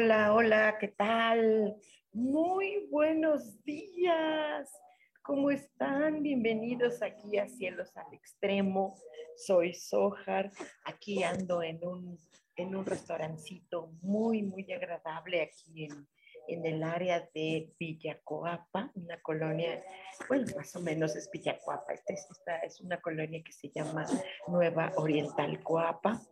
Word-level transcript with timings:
Hola, 0.00 0.32
hola, 0.32 0.78
¿qué 0.78 0.86
tal? 0.86 1.76
Muy 2.12 2.86
buenos 2.88 3.60
días. 3.64 4.70
¿Cómo 5.22 5.50
están? 5.50 6.22
Bienvenidos 6.22 7.02
aquí 7.02 7.36
a 7.36 7.48
Cielos 7.48 7.96
al 7.96 8.14
Extremo. 8.14 8.94
Soy 9.36 9.74
Sojar. 9.74 10.52
Aquí 10.84 11.24
ando 11.24 11.64
en 11.64 11.84
un, 11.84 12.16
en 12.54 12.76
un 12.76 12.86
restaurancito 12.86 13.90
muy, 14.00 14.44
muy 14.44 14.72
agradable 14.72 15.42
aquí 15.42 15.86
en, 15.86 16.06
en 16.46 16.64
el 16.64 16.84
área 16.84 17.28
de 17.34 17.74
Villacoapa, 17.76 18.92
una 18.94 19.20
colonia, 19.20 19.82
bueno, 20.28 20.46
más 20.56 20.76
o 20.76 20.80
menos 20.80 21.16
es 21.16 21.28
Villacoapa. 21.28 21.92
Esta 21.92 22.14
es, 22.14 22.24
esta 22.30 22.58
es 22.58 22.80
una 22.80 23.00
colonia 23.00 23.42
que 23.44 23.52
se 23.52 23.68
llama 23.74 24.06
Nueva 24.46 24.92
Oriental 24.94 25.60
Coapa 25.64 26.22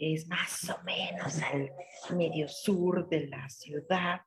es 0.00 0.26
más 0.28 0.70
o 0.70 0.82
menos 0.82 1.42
al 1.42 1.70
medio 2.16 2.48
sur 2.48 3.08
de 3.08 3.26
la 3.26 3.48
ciudad. 3.50 4.22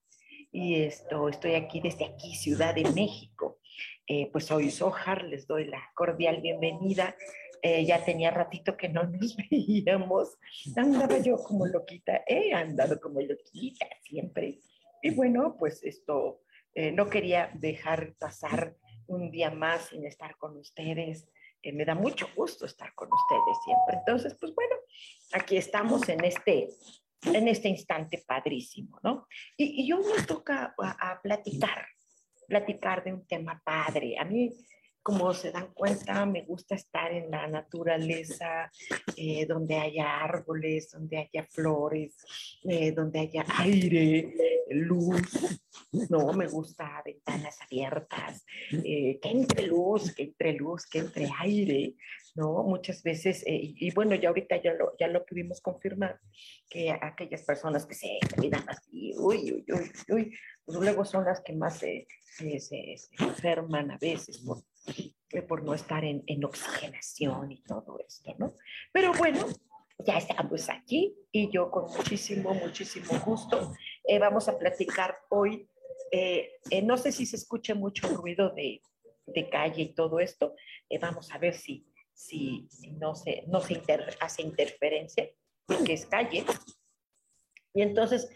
Y 0.52 0.76
esto, 0.84 1.30
estoy 1.30 1.56
aquí 1.56 1.82
desde 1.82 2.06
aquí, 2.06 2.36
Ciudad 2.36 2.76
de 2.76 2.84
México. 2.92 3.60
Eh, 4.06 4.30
pues 4.32 4.46
soy 4.46 4.70
Sojar, 4.70 5.24
les 5.24 5.48
doy 5.48 5.66
la 5.66 5.82
cordial 5.96 6.42
bienvenida. 6.42 7.16
Eh, 7.64 7.86
ya 7.86 8.06
tenía 8.06 8.30
ratito 8.30 8.78
que 8.78 8.88
no 8.88 9.04
nos 9.04 9.36
veíamos. 9.50 10.38
Andaba 10.76 11.18
yo 11.18 11.38
como 11.38 11.66
loquita, 11.66 12.24
he 12.28 12.54
andado 12.54 13.00
como 13.00 13.20
loquita 13.20 13.88
siempre. 14.04 14.60
Y 15.02 15.10
bueno, 15.10 15.56
pues 15.58 15.84
esto, 15.84 16.42
eh, 16.76 16.92
no 16.92 17.10
quería 17.10 17.50
dejar 17.56 18.14
pasar 18.20 18.76
un 19.08 19.32
día 19.32 19.50
más 19.50 19.88
sin 19.88 20.06
estar 20.06 20.38
con 20.38 20.56
ustedes. 20.56 21.28
me 21.64 21.84
da 21.84 21.96
mucho 21.96 22.28
gusto 22.36 22.66
estar 22.66 22.94
con 22.94 23.10
ustedes 23.12 23.58
siempre. 23.66 23.98
Entonces, 23.98 24.38
pues 24.40 24.54
bueno, 24.54 24.73
aquí 25.34 25.58
estamos 25.58 26.08
en 26.10 26.24
este, 26.24 26.70
en 27.26 27.48
este 27.48 27.70
instante 27.70 28.24
padrísimo, 28.26 29.00
¿no? 29.04 29.28
Y, 29.58 29.88
yo 29.88 30.00
me 30.00 30.24
toca 30.24 30.74
a, 30.78 31.22
platicar, 31.22 31.86
platicar 32.48 33.04
de 33.04 33.14
un 33.14 33.26
tema 33.26 33.62
padre. 33.64 34.18
A 34.18 34.26
mí, 34.26 34.52
como 35.02 35.34
se 35.34 35.52
dan 35.52 35.74
cuenta, 35.74 36.26
me 36.26 36.44
gusta 36.44 36.76
estar 36.76 37.12
en 37.12 37.30
la 37.30 37.48
naturaleza, 37.48 38.72
eh, 39.18 39.46
donde 39.46 39.78
haya 39.78 40.20
árboles, 40.20 40.92
donde 40.92 41.18
haya 41.18 41.46
flores, 41.50 42.16
eh, 42.64 42.92
donde 42.92 43.20
haya 43.20 43.46
aire, 43.60 44.34
luz, 44.74 45.62
no, 46.10 46.34
me 46.34 46.48
gusta 46.48 47.02
ventanas 47.06 47.60
abiertas, 47.62 48.46
eh, 48.72 49.20
que 49.22 49.30
entre 49.30 49.68
luz, 49.68 50.14
que 50.14 50.24
entre 50.24 50.54
luz, 50.54 50.86
que 50.86 51.00
entre 51.00 51.30
aire, 51.40 51.96
¿no? 52.36 52.64
Muchas 52.64 53.04
veces, 53.04 53.44
eh, 53.46 53.74
y, 53.76 53.92
bueno, 53.94 54.16
ya 54.16 54.30
ahorita 54.30 54.62
ya 54.62 54.74
lo, 54.74 54.96
ya 54.98 55.08
lo 55.08 55.26
pudimos 55.26 55.62
confirmar, 55.62 56.20
que 56.70 56.92
aquellas 56.92 57.44
personas 57.44 57.86
que 57.86 57.96
se 57.96 58.20
cuidan 58.36 58.64
así, 58.68 59.14
uy, 59.18 59.52
uy, 59.52 59.66
uy, 59.68 59.92
uy, 60.10 60.38
pues 60.66 60.78
luego 60.78 61.06
son 61.06 61.26
las 61.26 61.42
que 61.42 61.54
más 61.54 61.78
se, 61.78 62.08
se, 62.60 62.96
enferman 63.20 63.92
a 63.92 63.98
veces 63.98 64.40
por, 64.40 64.64
eh, 64.88 65.42
por 65.42 65.64
no 65.64 65.74
estar 65.74 66.04
en, 66.04 66.24
en 66.28 66.44
oxigenación 66.44 67.52
y 67.52 67.62
todo 67.62 68.00
esto, 68.00 68.36
¿no? 68.40 68.54
Pero 68.92 69.14
bueno, 69.14 69.48
ya 70.00 70.18
estamos 70.18 70.70
aquí 70.70 71.16
y 71.32 71.52
yo 71.52 71.70
con 71.70 71.86
muchísimo, 71.96 72.54
muchísimo 72.54 73.20
gusto 73.26 73.74
eh, 74.06 74.20
vamos 74.20 74.48
a 74.48 74.58
platicar 74.58 75.18
hoy. 75.30 75.70
no 76.84 76.98
sé 76.98 77.12
si 77.12 77.26
se 77.26 77.38
escucha 77.38 77.74
mucho 77.76 78.08
ruido 78.08 78.50
de, 78.50 78.82
de 79.26 79.50
calle 79.50 79.84
y 79.84 79.94
todo 79.94 80.20
esto. 80.20 80.56
vamos 81.02 81.32
a 81.32 81.38
ver 81.38 81.56
si, 81.56 81.86
si, 82.14 82.68
no 83.00 83.16
se, 83.16 83.44
no 83.48 83.60
se 83.62 83.82
hace 84.20 84.42
interferencia, 84.42 85.30
que 85.86 85.94
es 85.94 86.06
calle. 86.06 86.46
Y 87.74 87.82
entonces, 87.82 88.30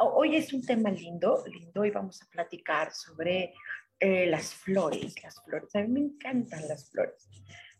hoy 0.00 0.36
es 0.36 0.52
un 0.52 0.64
tema 0.64 0.90
lindo, 0.90 1.42
lindo, 1.46 1.84
y 1.84 1.90
vamos 1.90 2.20
a 2.22 2.26
platicar 2.26 2.92
sobre 2.92 3.54
eh, 3.98 4.26
las 4.26 4.54
flores, 4.54 5.14
las 5.22 5.42
flores. 5.42 5.74
A 5.74 5.80
mí 5.80 5.88
me 5.88 6.00
encantan 6.00 6.68
las 6.68 6.90
flores, 6.90 7.28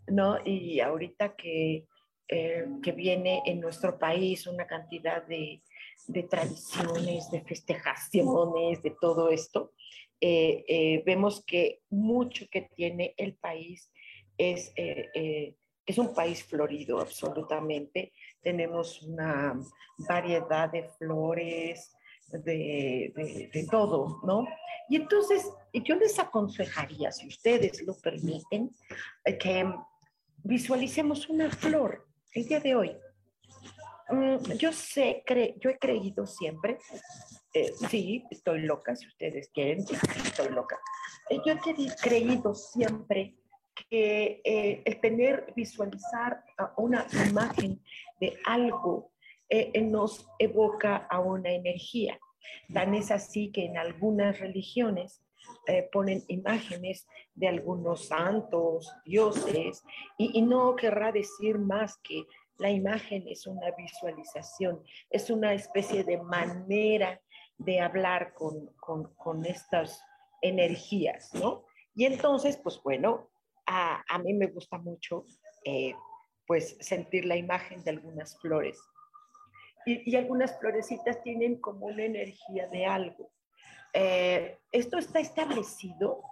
¿no? 0.07 0.39
Y 0.45 0.81
ahorita 0.81 1.37
que, 1.37 1.87
eh, 2.29 2.67
que 2.83 2.93
viene 2.93 3.43
en 3.45 3.61
nuestro 3.61 3.99
país 3.99 4.47
una 4.47 4.67
cantidad 4.67 5.23
de, 5.27 5.63
de 6.07 6.23
tradiciones, 6.25 7.31
de 7.31 7.41
festejaciones, 7.43 8.83
de 8.83 8.97
todo 9.01 9.31
esto, 9.31 9.73
eh, 10.21 11.03
vemos 11.05 11.45
que 11.45 11.83
mucho 11.91 12.47
que 12.51 12.63
tiene 12.63 13.15
el 13.17 13.35
país 13.35 13.91
es, 14.39 14.73
eh, 14.77 15.11
eh, 15.15 15.57
es 15.87 15.99
un 15.99 16.15
país 16.15 16.43
florido 16.45 17.01
absolutamente. 17.01 18.13
Tenemos 18.43 19.03
una 19.03 19.59
variedad 19.99 20.71
de 20.71 20.85
flores, 20.99 21.95
de, 22.33 23.13
de, 23.53 23.67
todo, 23.71 24.21
¿no? 24.25 24.47
Y 24.89 24.97
entonces 24.97 25.49
yo 25.73 25.95
les 25.97 26.19
aconsejaría, 26.19 27.13
si 27.13 27.29
ustedes 27.29 27.83
lo 27.83 27.95
permiten, 27.95 28.71
eh, 29.25 29.39
que 29.39 29.71
visualicemos 30.43 31.29
una 31.29 31.51
flor 31.51 32.07
el 32.33 32.47
día 32.49 32.61
de 32.61 32.75
hoy. 32.75 32.97
Mm, 34.11 34.53
yo 34.59 34.73
sé, 34.73 35.23
cre 35.27 35.55
yo 35.61 35.71
he 35.71 35.79
creído 35.79 36.27
siempre, 36.27 36.79
sí, 37.89 38.25
estoy 38.31 38.61
loca, 38.61 38.95
si 38.97 39.07
ustedes 39.07 39.49
quieren, 39.49 39.81
estoy 39.81 40.49
loca. 40.51 40.79
yo 41.31 41.55
he 41.55 41.97
creído 42.03 42.55
siempre 42.55 43.37
que 43.75 44.41
eh, 44.45 44.83
el 44.85 45.01
tener, 45.01 45.53
visualizar 45.55 46.45
una 46.77 47.07
imagen 47.29 47.83
de 48.21 48.39
algo 48.45 49.11
eh, 49.49 49.71
eh, 49.75 49.83
nos 49.83 50.27
evoca 50.39 50.97
a 50.97 51.21
una 51.21 51.51
energía. 51.51 52.19
Tan 52.73 52.95
es 52.95 53.11
así 53.11 53.51
que 53.51 53.65
en 53.65 53.79
algunas 53.79 54.39
religiones 54.39 55.21
ponen 55.93 56.23
imágenes 56.29 57.07
de 57.35 57.49
algunos 57.49 58.07
santos, 58.07 58.91
dioses, 59.05 59.83
y, 60.19 60.41
no 60.43 60.75
querrá 60.77 61.11
decir 61.13 61.59
más 61.59 61.99
que 61.99 62.25
la 62.59 62.71
imagen 62.71 63.25
es 63.27 63.47
una 63.47 63.71
visualización, 63.73 64.83
es 65.11 65.31
una 65.31 65.55
especie 65.55 66.05
de 66.05 66.19
manera 66.23 67.21
de 67.59 67.81
hablar 67.81 68.35
con, 68.35 68.67
con, 68.77 69.45
estas 69.47 70.03
energías, 70.43 71.33
¿no? 71.35 71.65
Y 71.95 72.05
entonces, 72.05 72.57
pues 72.57 72.81
bueno, 72.83 73.31
a, 73.67 74.19
mí 74.23 74.35
me 74.35 74.47
gusta 74.47 74.79
mucho 74.79 75.27
eh, 75.65 75.95
pues 76.47 76.77
sentir 76.81 77.25
la 77.25 77.37
imagen 77.37 77.83
de 77.85 77.91
algunas 77.91 78.39
flores. 78.41 78.79
Y, 79.87 80.17
algunas 80.17 80.59
florecitas 80.59 81.23
tienen 81.23 81.61
como 81.61 81.87
una 81.87 82.05
energía 82.05 82.69
de 82.69 82.87
algo. 82.87 83.31
Eh, 83.93 84.59
esto 84.73 84.99
está 84.99 85.21
establecido. 85.21 86.23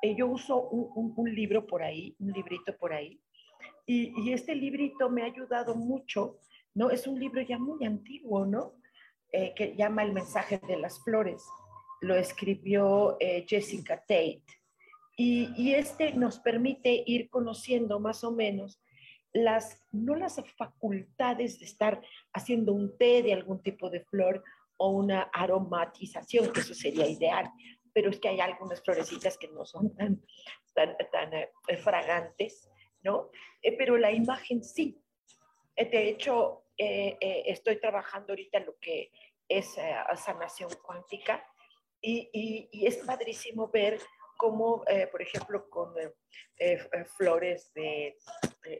Eh, 0.00 0.14
yo 0.16 0.26
uso 0.26 0.68
un, 0.68 1.34
libro 1.34 1.66
por 1.66 1.82
ahí, 1.82 2.16
un 2.18 2.32
librito 2.32 2.76
por 2.76 2.92
ahí, 2.92 3.20
y, 3.86 4.32
este 4.32 4.54
librito 4.54 5.10
me 5.10 5.22
ha 5.22 5.26
ayudado 5.26 5.74
mucho, 5.74 6.38
¿no? 6.74 6.90
Es 6.90 7.06
un 7.06 7.18
libro 7.18 7.40
ya 7.42 7.58
muy 7.58 7.84
antiguo, 7.84 8.46
¿no? 8.46 8.74
que 9.56 9.74
llama 9.74 10.02
El 10.02 10.12
mensaje 10.12 10.60
de 10.68 10.76
las 10.76 11.02
flores. 11.02 11.42
Lo 12.02 12.14
escribió 12.16 13.16
Jessica 13.46 13.96
Tate. 13.96 14.44
Y, 15.16 15.72
este 15.74 16.12
nos 16.12 16.38
permite 16.38 17.02
ir 17.06 17.30
conociendo 17.30 18.00
más 18.00 18.24
o 18.24 18.32
menos 18.32 18.82
las, 19.32 19.82
no 19.92 20.14
las 20.14 20.42
facultades 20.56 21.58
de 21.58 21.64
estar 21.64 22.02
haciendo 22.32 22.72
un 22.72 22.96
té 22.96 23.22
de 23.22 23.32
algún 23.32 23.62
tipo 23.62 23.90
de 23.90 24.00
flor 24.00 24.42
o 24.76 24.90
una 24.90 25.22
aromatización, 25.32 26.52
que 26.52 26.60
eso 26.60 26.74
sería 26.74 27.06
ideal, 27.06 27.50
pero 27.92 28.10
es 28.10 28.18
que 28.18 28.28
hay 28.28 28.40
algunas 28.40 28.82
florecitas 28.82 29.38
que 29.38 29.48
no 29.48 29.64
son 29.64 29.94
tan 29.94 30.22
eh, 30.76 31.76
fragantes, 31.76 32.68
¿no? 33.02 33.30
Eh, 33.62 33.76
pero 33.76 33.96
la 33.96 34.12
imagen 34.12 34.62
sí. 34.62 35.00
Eh, 35.76 35.86
de 35.86 36.08
hecho, 36.08 36.64
estoy 36.76 37.78
trabajando 37.78 38.32
ahorita 38.32 38.58
en 38.58 38.66
lo 38.66 38.76
que 38.78 39.12
es 39.48 39.76
sanación 40.16 40.70
cuántica 40.82 41.46
y, 42.00 42.28
y, 42.32 42.68
y, 42.72 42.86
es 42.88 42.96
padrísimo 42.96 43.68
ver 43.68 44.00
cómo, 44.36 44.82
por 45.12 45.22
ejemplo, 45.22 45.70
con 45.70 45.94
flores 47.16 47.72
de, 47.74 48.16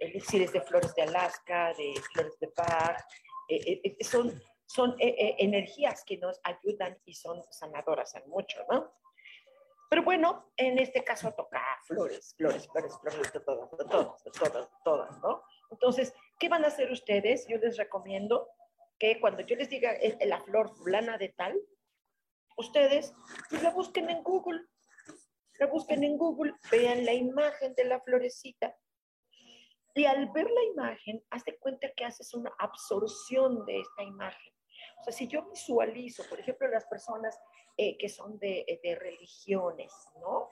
elixires 0.00 0.52
de 0.52 0.62
flores 0.62 0.92
de 0.96 1.02
Alaska, 1.02 1.72
de 1.74 1.94
flores 2.12 2.36
de 2.40 2.50
Bach, 2.56 2.98
son 4.00 4.42
son 4.66 4.96
energías 4.98 6.02
que 6.04 6.16
nos 6.16 6.40
ayudan 6.44 6.98
y 7.04 7.14
son 7.14 7.42
sanadoras 7.50 8.14
en 8.14 8.28
mucho, 8.28 8.64
¿no? 8.70 8.90
Pero 9.92 10.04
bueno, 10.04 10.50
en 10.56 10.78
este 10.78 11.04
caso 11.04 11.34
toca 11.34 11.60
flores, 11.84 12.34
flores, 12.38 12.66
flores, 12.66 12.98
flores, 12.98 13.30
de 13.30 13.40
todas, 13.40 13.70
de 13.72 13.84
todas, 13.84 14.24
de 14.24 14.30
todas, 14.30 14.70
todas, 14.82 15.20
¿no? 15.20 15.42
Entonces, 15.70 16.14
¿qué 16.38 16.48
van 16.48 16.64
a 16.64 16.68
hacer 16.68 16.90
ustedes? 16.90 17.46
Yo 17.46 17.58
les 17.58 17.76
recomiendo 17.76 18.48
que 18.98 19.20
cuando 19.20 19.42
yo 19.42 19.54
les 19.54 19.68
diga 19.68 19.92
la 20.24 20.40
flor 20.40 20.74
fulana 20.74 21.18
de 21.18 21.28
tal, 21.28 21.60
ustedes 22.56 23.12
pues, 23.50 23.62
la 23.62 23.68
busquen 23.68 24.08
en 24.08 24.22
Google, 24.22 24.62
la 25.58 25.66
busquen 25.66 26.04
en 26.04 26.16
Google, 26.16 26.54
vean 26.70 27.04
la 27.04 27.12
imagen 27.12 27.74
de 27.74 27.84
la 27.84 28.00
florecita. 28.00 28.74
Y 29.94 30.06
al 30.06 30.30
ver 30.30 30.50
la 30.50 30.62
imagen, 30.72 31.22
hazte 31.28 31.58
cuenta 31.58 31.92
que 31.94 32.06
haces 32.06 32.32
una 32.32 32.50
absorción 32.58 33.66
de 33.66 33.80
esta 33.80 34.04
imagen. 34.04 34.54
O 35.02 35.04
sea, 35.04 35.12
si 35.12 35.26
yo 35.26 35.42
visualizo, 35.50 36.22
por 36.28 36.38
ejemplo, 36.38 36.68
las 36.68 36.86
personas 36.86 37.36
eh, 37.76 37.98
que 37.98 38.08
son 38.08 38.38
de, 38.38 38.64
eh, 38.68 38.94
religiones, 38.94 39.92
¿no? 40.20 40.48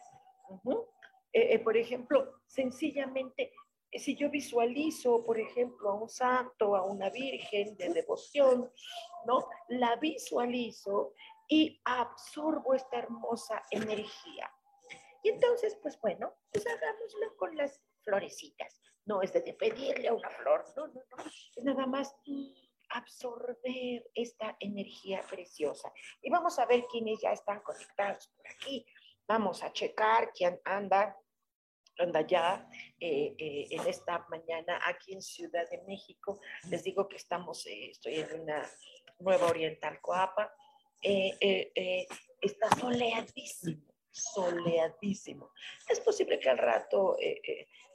Eh, 1.33 1.61
por 1.61 1.77
ejemplo, 1.77 2.41
sencillamente, 2.49 3.53
si 3.93 4.17
yo 4.17 4.29
visualizo, 4.29 5.25
por 5.25 5.39
ejemplo, 5.39 5.91
a 5.91 5.95
un 5.95 6.09
santo, 6.09 6.75
a 6.75 6.83
una 6.83 7.11
virgen 7.11 7.77
de 7.77 7.91
devoción, 7.91 8.73
¿no? 9.25 9.47
La 9.69 9.95
visualizo 9.95 11.15
y 11.47 11.81
absorbo 11.85 12.75
esta 12.75 12.99
hermosa 12.99 13.63
energía. 13.71 14.51
Y 15.23 15.29
entonces, 15.29 15.79
pues 15.81 16.01
bueno, 16.01 16.35
pues 16.51 16.67
hagámoslo 16.67 17.37
con 17.37 17.57
las 17.57 17.81
florecitas. 18.03 18.83
No 19.07 19.23
es 19.23 19.33
de 19.33 19.55
pedirle 19.55 20.09
a 20.09 20.15
una 20.15 20.31
flor, 20.31 20.65
no, 20.77 20.89
no, 20.89 20.95
no. 20.95 21.25
Es 21.55 21.63
nada 21.63 21.87
más 21.87 22.17
absorber 22.91 24.11
esta 24.15 24.57
energía 24.61 25.23
preciosa. 25.29 25.93
Y 26.23 26.31
vamos 26.31 26.59
a 26.59 26.67
ver 26.67 26.85
quiénes 26.91 27.21
ya 27.21 27.33
están 27.33 27.61
conectados 27.61 28.29
por 28.37 28.47
aquí. 28.49 28.87
Vamos 29.27 29.63
a 29.63 29.73
checar 29.73 30.33
quién 30.33 30.61
anda, 30.65 31.17
anda 31.99 32.27
ya 32.27 32.69
eh, 32.99 33.35
eh, 33.39 33.67
en 33.71 33.87
esta 33.87 34.27
mañana 34.29 34.81
aquí 34.85 35.13
en 35.13 35.23
Ciudad 35.23 35.69
de 35.71 35.83
México. 35.87 36.41
Les 36.69 36.83
digo 36.83 37.09
que 37.09 37.17
estamos, 37.17 37.67
eh, 37.67 37.91
estoy 37.91 38.17
en 38.17 38.41
una 38.41 38.69
nueva 39.21 39.47
Oriental 39.47 40.01
Coapa. 40.01 40.53
está 41.01 42.69
soleadísimo, 42.79 43.83
soleadísimo. 44.11 45.51
Es 45.89 46.01
posible 46.01 46.39
que 46.39 46.51
al 46.51 46.59
rato 46.59 47.17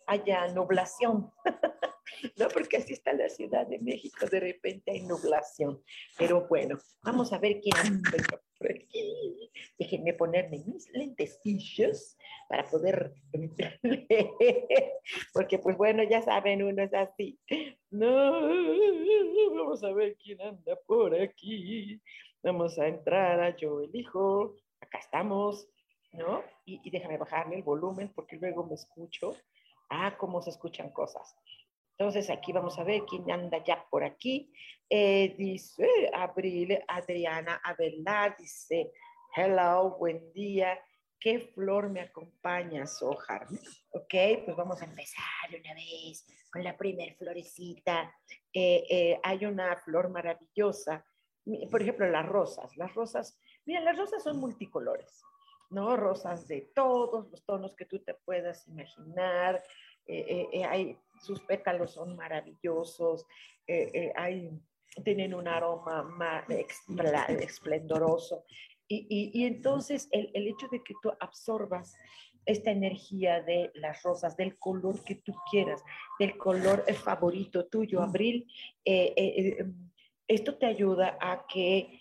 haya 0.08 0.48
nublación. 0.48 1.32
¿no? 2.38 2.48
Porque 2.50 2.78
así 2.78 2.94
está 2.94 3.14
la 3.14 3.30
Ciudad 3.30 3.68
de 3.68 3.80
México, 3.80 4.26
de 4.28 4.40
repente 4.40 4.92
hay 4.92 5.02
nublación. 5.02 5.82
Pero 6.18 6.48
bueno, 6.48 6.78
vamos 7.04 7.34
a 7.34 7.40
ver 7.40 7.60
quién 7.62 7.76
anda 7.78 8.12
por 8.58 8.72
aquí. 8.72 9.52
Déjenme 9.78 10.14
ponerme 10.14 10.64
mis 10.66 10.90
lentecillos 10.92 12.18
para 12.48 12.66
poder 12.66 13.14
porque 15.34 15.60
pues 15.60 15.78
bueno, 15.78 16.04
ya 16.04 16.22
saben, 16.22 16.64
uno 16.64 16.84
es 16.84 16.94
así. 16.94 17.40
No, 17.92 18.50
vamos 19.56 19.84
a 19.84 19.92
ver 19.92 20.16
quién 20.18 20.42
anda 20.42 20.78
por 20.86 21.20
aquí. 21.20 22.02
Vamos 22.44 22.78
a 22.78 22.88
entrar 22.88 23.40
a 23.40 23.56
Yo 23.56 23.82
Elijo. 23.82 24.56
Acá 24.80 25.00
estamos, 25.00 25.68
¿no? 26.12 26.44
Y, 26.66 26.80
y 26.84 26.92
déjame 26.92 27.18
bajarle 27.18 27.56
el 27.56 27.64
volumen 27.64 28.12
porque 28.14 28.38
luego 28.38 28.66
me 28.66 28.76
escucho. 28.76 29.36
Ah, 29.90 30.16
cómo 30.18 30.42
se 30.42 30.50
escuchan 30.50 30.92
cosas. 30.92 31.36
Entonces 31.98 32.30
aquí 32.30 32.52
vamos 32.52 32.78
a 32.78 32.84
ver 32.84 33.04
quién 33.08 33.30
anda 33.32 33.64
ya 33.64 33.86
por 33.90 34.04
aquí. 34.04 34.52
Eh, 34.90 35.34
dice 35.38 36.12
Abril, 36.14 36.78
Adriana 36.88 37.62
Abelar, 37.64 38.36
dice, 38.38 38.92
hello, 39.36 39.96
buen 39.98 40.32
día. 40.34 40.78
¿Qué 41.20 41.40
flor 41.40 41.90
me 41.90 42.02
acompaña, 42.02 42.86
Sojar? 42.86 43.48
Ok, 43.92 44.14
pues 44.44 44.56
vamos 44.56 44.82
a 44.82 44.86
empezar 44.86 45.24
una 45.50 45.74
vez 45.74 46.26
con 46.52 46.64
la 46.64 46.78
primer 46.78 47.16
florecita. 47.16 48.14
Eh, 48.54 48.84
eh, 48.90 49.20
hay 49.24 49.46
una 49.46 49.76
flor 49.78 50.10
maravillosa, 50.10 51.04
por 51.72 51.82
ejemplo, 51.82 52.08
las 52.10 52.26
rosas. 52.26 52.76
Las 52.78 52.94
rosas, 52.94 53.40
mira, 53.66 53.80
las 53.80 53.98
rosas 53.98 54.22
son 54.22 54.38
multicolores, 54.38 55.24
¿no? 55.76 55.96
Rosas 55.96 56.48
de 56.48 56.72
todos 56.74 57.30
los 57.30 57.46
tonos 57.46 57.76
que 57.76 57.86
tú 57.86 58.00
te 58.00 58.16
puedas 58.16 58.68
imaginar. 58.68 59.64
hay 60.08 60.98
sus 61.22 61.42
pétalos 61.42 61.92
son 61.92 62.16
maravillosos, 62.16 63.26
eh, 63.68 63.90
eh, 63.94 64.14
hay, 64.16 64.52
tienen 65.04 65.34
un 65.34 65.48
aroma 65.48 66.04
más 66.04 66.46
esplendoroso. 66.50 68.46
Y, 68.88 69.32
y, 69.34 69.46
entonces 69.46 70.08
el, 70.12 70.30
el, 70.36 70.48
hecho 70.48 70.68
de 70.72 70.84
que 70.84 70.94
tú 71.02 71.12
absorbas 71.20 71.96
esta 72.46 72.70
energía 72.70 73.42
de 73.42 73.72
las 73.74 74.04
rosas, 74.04 74.38
del 74.38 74.60
color 74.60 75.04
que 75.04 75.16
tú 75.16 75.34
quieras, 75.50 75.84
del 76.20 76.38
color 76.38 76.86
favorito 76.94 77.66
tuyo, 77.66 78.04
Abril, 78.04 78.46
eh, 78.86 79.66
esto 80.28 80.56
te 80.56 80.68
ayuda 80.68 81.18
a 81.20 81.48
que 81.48 82.00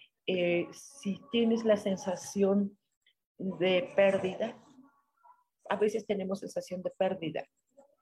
si 0.72 1.20
tienes 1.32 1.64
la 1.64 1.78
sensación 1.78 2.76
de 3.38 3.92
pérdida, 3.96 4.56
a 5.68 5.76
veces 5.76 6.06
tenemos 6.06 6.40
sensación 6.40 6.82
de 6.82 6.90
pérdida 6.90 7.44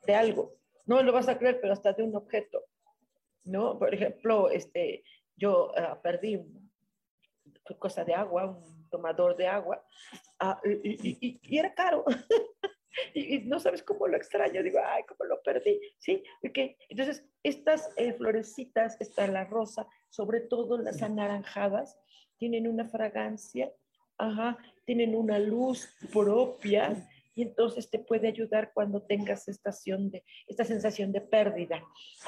de 0.06 0.14
algo, 0.14 0.54
no 0.86 1.02
lo 1.02 1.12
vas 1.12 1.28
a 1.28 1.38
creer, 1.38 1.60
pero 1.60 1.72
hasta 1.72 1.92
de 1.92 2.02
un 2.02 2.16
objeto, 2.16 2.64
¿no? 3.44 3.78
Por 3.78 3.94
ejemplo, 3.94 4.50
este, 4.50 5.04
yo 5.36 5.70
uh, 5.70 6.00
perdí 6.02 6.40
cosa 7.78 8.04
de 8.04 8.14
agua, 8.14 8.46
un 8.46 8.88
tomador 8.90 9.36
de 9.36 9.46
agua, 9.46 9.84
uh, 10.42 10.68
y, 10.68 11.08
y, 11.08 11.40
y, 11.42 11.58
era 11.58 11.72
caro. 11.74 12.04
y, 13.14 13.38
no 13.40 13.58
sabes 13.60 13.82
cómo 13.82 14.06
lo 14.06 14.16
extraño, 14.16 14.62
digo, 14.62 14.80
ay, 14.84 15.04
cómo 15.08 15.24
lo 15.28 15.40
perdí, 15.42 15.80
¿sí? 15.98 16.22
Okay. 16.46 16.76
Entonces, 16.88 17.24
estas 17.42 17.90
eh, 17.96 18.12
florecitas, 18.12 19.00
está 19.00 19.26
la 19.26 19.44
rosa, 19.44 19.86
sobre 20.10 20.40
todo 20.40 20.78
las 20.78 21.02
anaranjadas, 21.02 21.98
tienen 22.36 22.66
una 22.68 22.86
fragancia, 22.88 23.72
ajá, 24.18 24.58
tienen 24.84 25.14
una 25.14 25.38
luz 25.38 25.88
propia, 26.12 27.08
y 27.34 27.42
entonces 27.42 27.88
te 27.90 27.98
puede 27.98 28.28
ayudar 28.28 28.72
cuando 28.74 29.02
tengas 29.02 29.48
esta 29.48 29.72
sensación 29.72 30.10
de, 30.10 30.24
esta 30.46 30.64
sensación 30.64 31.12
de 31.12 31.20
pérdida. 31.22 31.82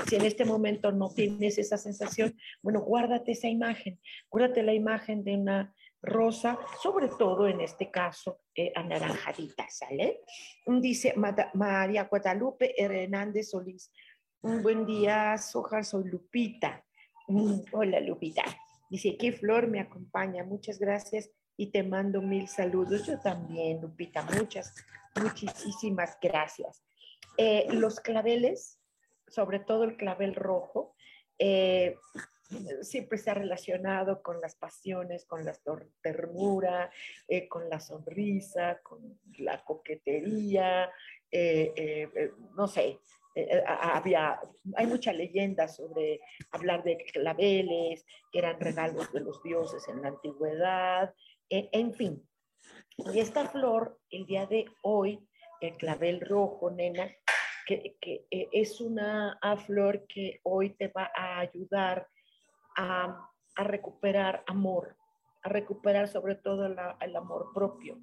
Si 0.09 0.17
en 0.17 0.25
este 0.25 0.45
momento 0.45 0.93
no 0.93 1.11
tienes 1.11 1.59
esa 1.59 1.77
sensación, 1.77 2.37
bueno, 2.63 2.81
guárdate 2.81 3.33
esa 3.33 3.49
imagen, 3.49 4.01
guárdate 4.31 4.63
la 4.63 4.73
imagen 4.73 5.25
de 5.25 5.37
una 5.37 5.75
rosa, 6.01 6.59
sobre 6.83 7.09
todo 7.09 7.49
en 7.49 7.61
este 7.61 7.91
caso 7.91 8.41
eh, 8.55 8.73
anaranjadita, 8.75 9.67
¿sale? 9.71 10.21
Dice 10.67 11.15
María 11.55 12.05
Guadalupe 12.05 12.75
Hernández 12.77 13.51
Solís. 13.51 13.93
Un 14.43 14.63
buen 14.63 14.85
día, 14.85 15.39
Soja, 15.39 15.83
soy 15.83 16.05
Lupita. 16.05 16.85
Mm, 17.29 17.61
hola, 17.73 18.01
Lupita. 18.01 18.45
Dice, 18.91 19.17
¿qué 19.17 19.33
flor 19.33 19.67
me 19.69 19.81
acompaña? 19.81 20.45
Muchas 20.45 20.79
gracias 20.79 21.31
y 21.57 21.69
te 21.71 21.83
mando 21.83 22.21
mil 22.21 22.49
saludos. 22.49 23.07
Yo 23.07 23.19
también, 23.21 23.81
Lupita, 23.81 24.23
muchas, 24.23 24.75
muchísimas 25.21 26.19
gracias. 26.21 26.83
Eh, 27.37 27.67
los 27.71 28.01
claveles, 28.01 28.81
sobre 29.29 29.61
todo 29.61 29.85
el 29.85 29.97
clavel 29.97 30.35
rojo, 30.35 30.95
eh, 31.39 31.97
siempre 32.83 33.19
ha 33.27 33.35
relacionado 33.35 34.23
con 34.23 34.41
las 34.41 34.55
pasiones, 34.55 35.25
con 35.25 35.45
la 35.45 35.57
ternura, 36.03 36.91
eh, 37.27 37.49
con 37.49 37.69
la 37.69 37.81
sonrisa, 37.81 38.81
con 38.83 39.19
la 39.39 39.65
coquetería, 39.65 40.91
no 42.55 42.69
sé, 42.69 43.01
había, 43.67 44.41
hay 44.77 44.87
mucha 44.87 45.13
leyenda 45.13 45.67
sobre 45.67 46.21
hablar 46.53 46.85
de 46.85 46.97
claveles, 47.13 48.07
que 48.31 48.39
eran 48.39 48.61
regalos 48.61 49.13
de 49.13 49.21
los 49.21 49.43
dioses 49.43 49.89
en 49.89 50.03
la 50.03 50.09
antigüedad, 50.09 51.13
e, 51.49 51.69
en 51.73 51.93
fin, 51.93 52.27
y 52.97 53.19
esta 53.19 53.49
flor, 53.49 53.99
el 54.11 54.25
día 54.27 54.47
de 54.47 54.67
hoy, 54.83 55.19
el 55.61 55.77
clavel 55.77 56.21
rojo, 56.21 56.71
nena, 56.71 57.11
que, 57.67 57.97
eh, 58.01 58.49
es 58.53 58.81
una 58.81 59.39
flor 59.67 60.07
que 60.07 60.41
hoy 60.45 60.71
te 60.71 60.89
va 60.89 61.11
a 61.15 61.41
ayudar 61.41 62.07
a, 62.77 63.31
recuperar 63.57 64.43
amor, 64.47 64.97
a 65.43 65.49
recuperar 65.49 66.09
sobre 66.09 66.35
todo 66.35 66.67
el 66.67 67.17
amor 67.17 67.53
propio, 67.55 68.01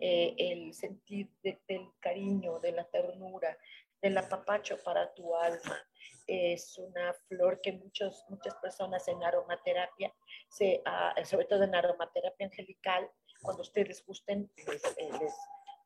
eh, 0.00 0.34
el 0.38 0.74
sentir 0.74 1.30
del 1.42 1.90
cariño, 2.00 2.58
de 2.60 2.72
la 2.72 2.84
ternura, 2.84 3.56
del 4.00 4.18
apapacho 4.18 4.76
para 4.82 5.12
tu 5.14 5.34
alma. 5.34 5.78
Es 6.26 6.78
una 6.78 7.12
flor 7.28 7.60
que 7.60 7.72
muchos, 7.72 8.24
muchas 8.28 8.54
personas 8.56 9.06
en 9.08 9.22
aromaterapia, 9.22 10.12
se, 10.48 10.82
ah, 10.84 11.14
sobre 11.24 11.46
todo 11.46 11.64
en 11.64 11.74
aromaterapia 11.74 12.46
angelical, 12.46 13.10
cuando 13.42 13.62
ustedes 13.62 14.04
gusten, 14.06 14.50
les, 14.66 14.84
eh, 14.96 15.10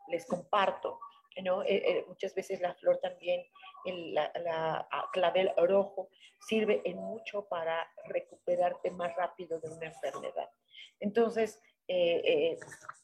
les, 0.09 0.27
comparto. 0.27 0.99
¿no? 1.43 1.63
Eh, 1.63 2.05
muchas 2.09 2.35
veces 2.35 2.61
la 2.61 2.75
flor 2.75 2.99
también, 2.99 3.45
la, 3.85 4.33
la, 4.43 4.89
ah, 4.91 5.09
clavel 5.13 5.53
rojo, 5.57 6.11
sirve 6.41 6.83
en 6.85 6.99
mucho 6.99 7.47
para 7.49 7.89
recuperarte 8.07 8.91
más 8.91 9.15
rápido 9.17 9.61
de 9.61 9.71
una 9.71 9.87
enfermedad. 9.87 10.49
Entonces, 11.01 11.61
eh, 11.87 12.21
eh, 12.25 12.59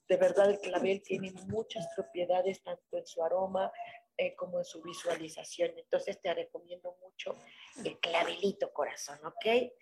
de 0.09 0.17
verdad 0.19 0.51
el 0.51 0.59
clavel 0.59 1.03
tiene 1.03 1.33
muchas 1.49 1.89
propiedades, 1.97 2.63
tanto 2.63 2.99
en 2.99 3.07
su 3.07 3.23
aroma 3.23 3.73
eh, 4.17 4.35
como 4.35 4.59
en 4.59 4.65
su 4.65 4.83
visualización. 4.83 5.73
Entonces, 5.77 6.21
te 6.21 6.33
recomiendo 6.33 6.97
mucho 7.03 7.37
el 7.85 7.99
clavelito 7.99 8.73
corazón, 8.73 9.19
¿ok? 9.25 9.73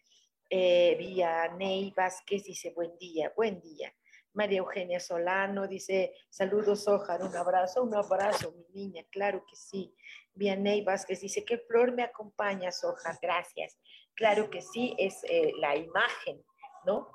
Vía 0.50 1.48
Ney 1.56 1.94
Vázquez 1.96 2.44
dice, 2.44 2.72
buen 2.74 2.96
día, 2.98 3.32
buen 3.34 3.60
día. 3.60 3.94
María 4.34 4.58
Eugenia 4.58 5.00
Solano 5.00 5.66
dice, 5.66 6.14
saludos, 6.30 6.88
Ojar, 6.88 7.22
un 7.22 7.34
abrazo, 7.36 7.82
un 7.82 7.94
abrazo, 7.94 8.52
mi 8.52 8.66
niña, 8.72 9.04
claro 9.10 9.44
que 9.46 9.56
sí. 9.56 9.94
Vianey 10.34 10.82
Vázquez 10.82 11.20
dice, 11.20 11.44
¿qué 11.44 11.58
flor 11.58 11.92
me 11.92 12.02
acompaña, 12.02 12.72
Soja? 12.72 13.18
Gracias. 13.20 13.78
Claro 14.14 14.50
que 14.50 14.62
sí, 14.62 14.94
es 14.98 15.22
la 15.58 15.76
imagen, 15.76 16.42
¿no? 16.84 17.08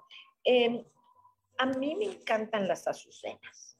Em, 0.44 0.84
a 1.58 1.66
mí 1.66 1.96
me 1.96 2.06
encantan 2.06 2.68
las 2.68 2.88
azucenas. 2.88 3.77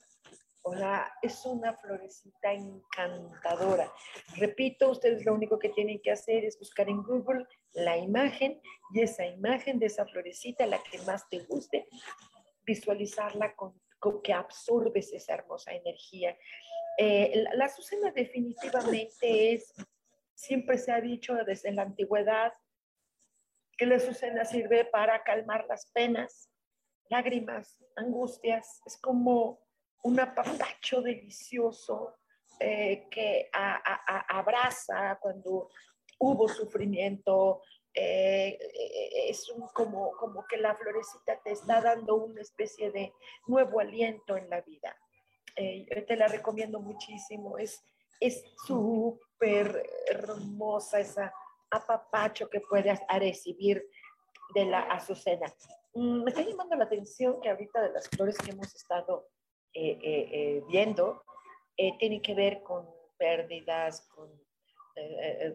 Es 1.22 1.46
una 1.46 1.74
florecita 1.74 2.54
encantadora. 2.54 3.92
Repito, 4.36 4.92
ustedes 4.92 5.26
lo 5.26 5.34
único 5.34 5.58
que 5.60 5.70
tienen 5.70 6.00
que 6.02 6.12
hacer 6.12 6.44
es 6.44 6.58
buscar 6.60 6.90
en 6.90 7.04
Google 7.04 7.46
la 7.74 7.98
imagen 7.98 8.62
y 8.94 9.02
esa 9.02 9.26
imagen 9.26 9.80
de 9.80 9.88
esa 9.88 10.06
florecita, 10.06 10.66
la 10.66 10.82
que 10.84 10.98
más 11.00 11.28
te 11.30 11.40
guste, 11.40 11.88
visualizarla 12.66 13.56
con, 13.56 13.80
que 14.24 14.34
absorbes 14.34 15.14
esa 15.14 15.36
hermosa 15.36 15.74
energía. 15.74 16.38
Eh, 16.98 17.32
la, 17.36 17.54
la 17.54 17.66
azucena 17.66 18.12
definitivamente 18.12 19.54
es, 19.54 19.74
siempre 20.34 20.78
se 20.78 20.92
ha 20.92 21.02
dicho 21.02 21.34
desde 21.46 21.72
la 21.72 21.84
antigüedad, 21.84 22.54
que 23.78 23.86
la 23.86 23.96
azucena 23.96 24.44
sirve 24.44 24.86
para 24.86 25.24
calmar 25.24 25.66
las 25.68 25.92
penas, 25.92 26.50
lágrimas, 27.10 27.84
angustias, 27.96 28.82
es 28.86 28.98
como 28.98 29.67
un 30.08 30.20
apapacho 30.22 31.02
delicioso 31.02 32.16
eh, 32.60 33.08
que 33.12 33.50
abraza 33.52 35.20
cuando 35.22 35.70
hubo 36.20 36.48
sufrimiento. 36.48 37.62
Eh, 37.94 38.58
eh, 38.62 39.30
es 39.30 39.52
como, 39.74 40.12
como 40.12 40.46
que 40.46 40.58
la 40.58 40.76
florecita 40.76 41.42
te 41.44 41.52
está 41.52 41.82
dando 41.82 42.16
una 42.16 42.42
especie 42.42 42.92
de 42.92 43.14
nuevo 43.48 43.80
aliento 43.82 44.38
en 44.38 44.50
la 44.50 44.62
vida. 44.62 44.96
te 45.56 46.16
la 46.16 46.28
recomiendo 46.28 46.80
muchísimo. 46.80 47.58
Es 47.58 47.84
súper 48.66 49.84
hermosa 50.06 51.00
esa 51.00 51.34
apapacho 51.70 52.50
que 52.50 52.62
puedas 52.62 53.02
recibir 53.20 53.86
de 54.56 54.66
la 54.66 54.80
azucena. 54.84 55.54
Mm, 55.96 56.24
me 56.24 56.30
está 56.30 56.44
llamando 56.44 56.78
la 56.78 56.86
atención 56.86 57.42
que 57.42 57.50
ahorita 57.50 57.82
de 57.82 57.90
las 57.92 58.08
flores 58.08 58.38
que 58.38 58.52
hemos 58.52 58.74
estado 58.74 59.28
eh, 59.80 60.00
eh, 60.02 60.30
eh, 60.32 60.64
viendo 60.68 61.24
tienen 62.00 62.20
que 62.20 62.34
ver 62.34 62.64
con 62.64 62.90
pérdidas, 63.16 64.02
con 64.08 64.28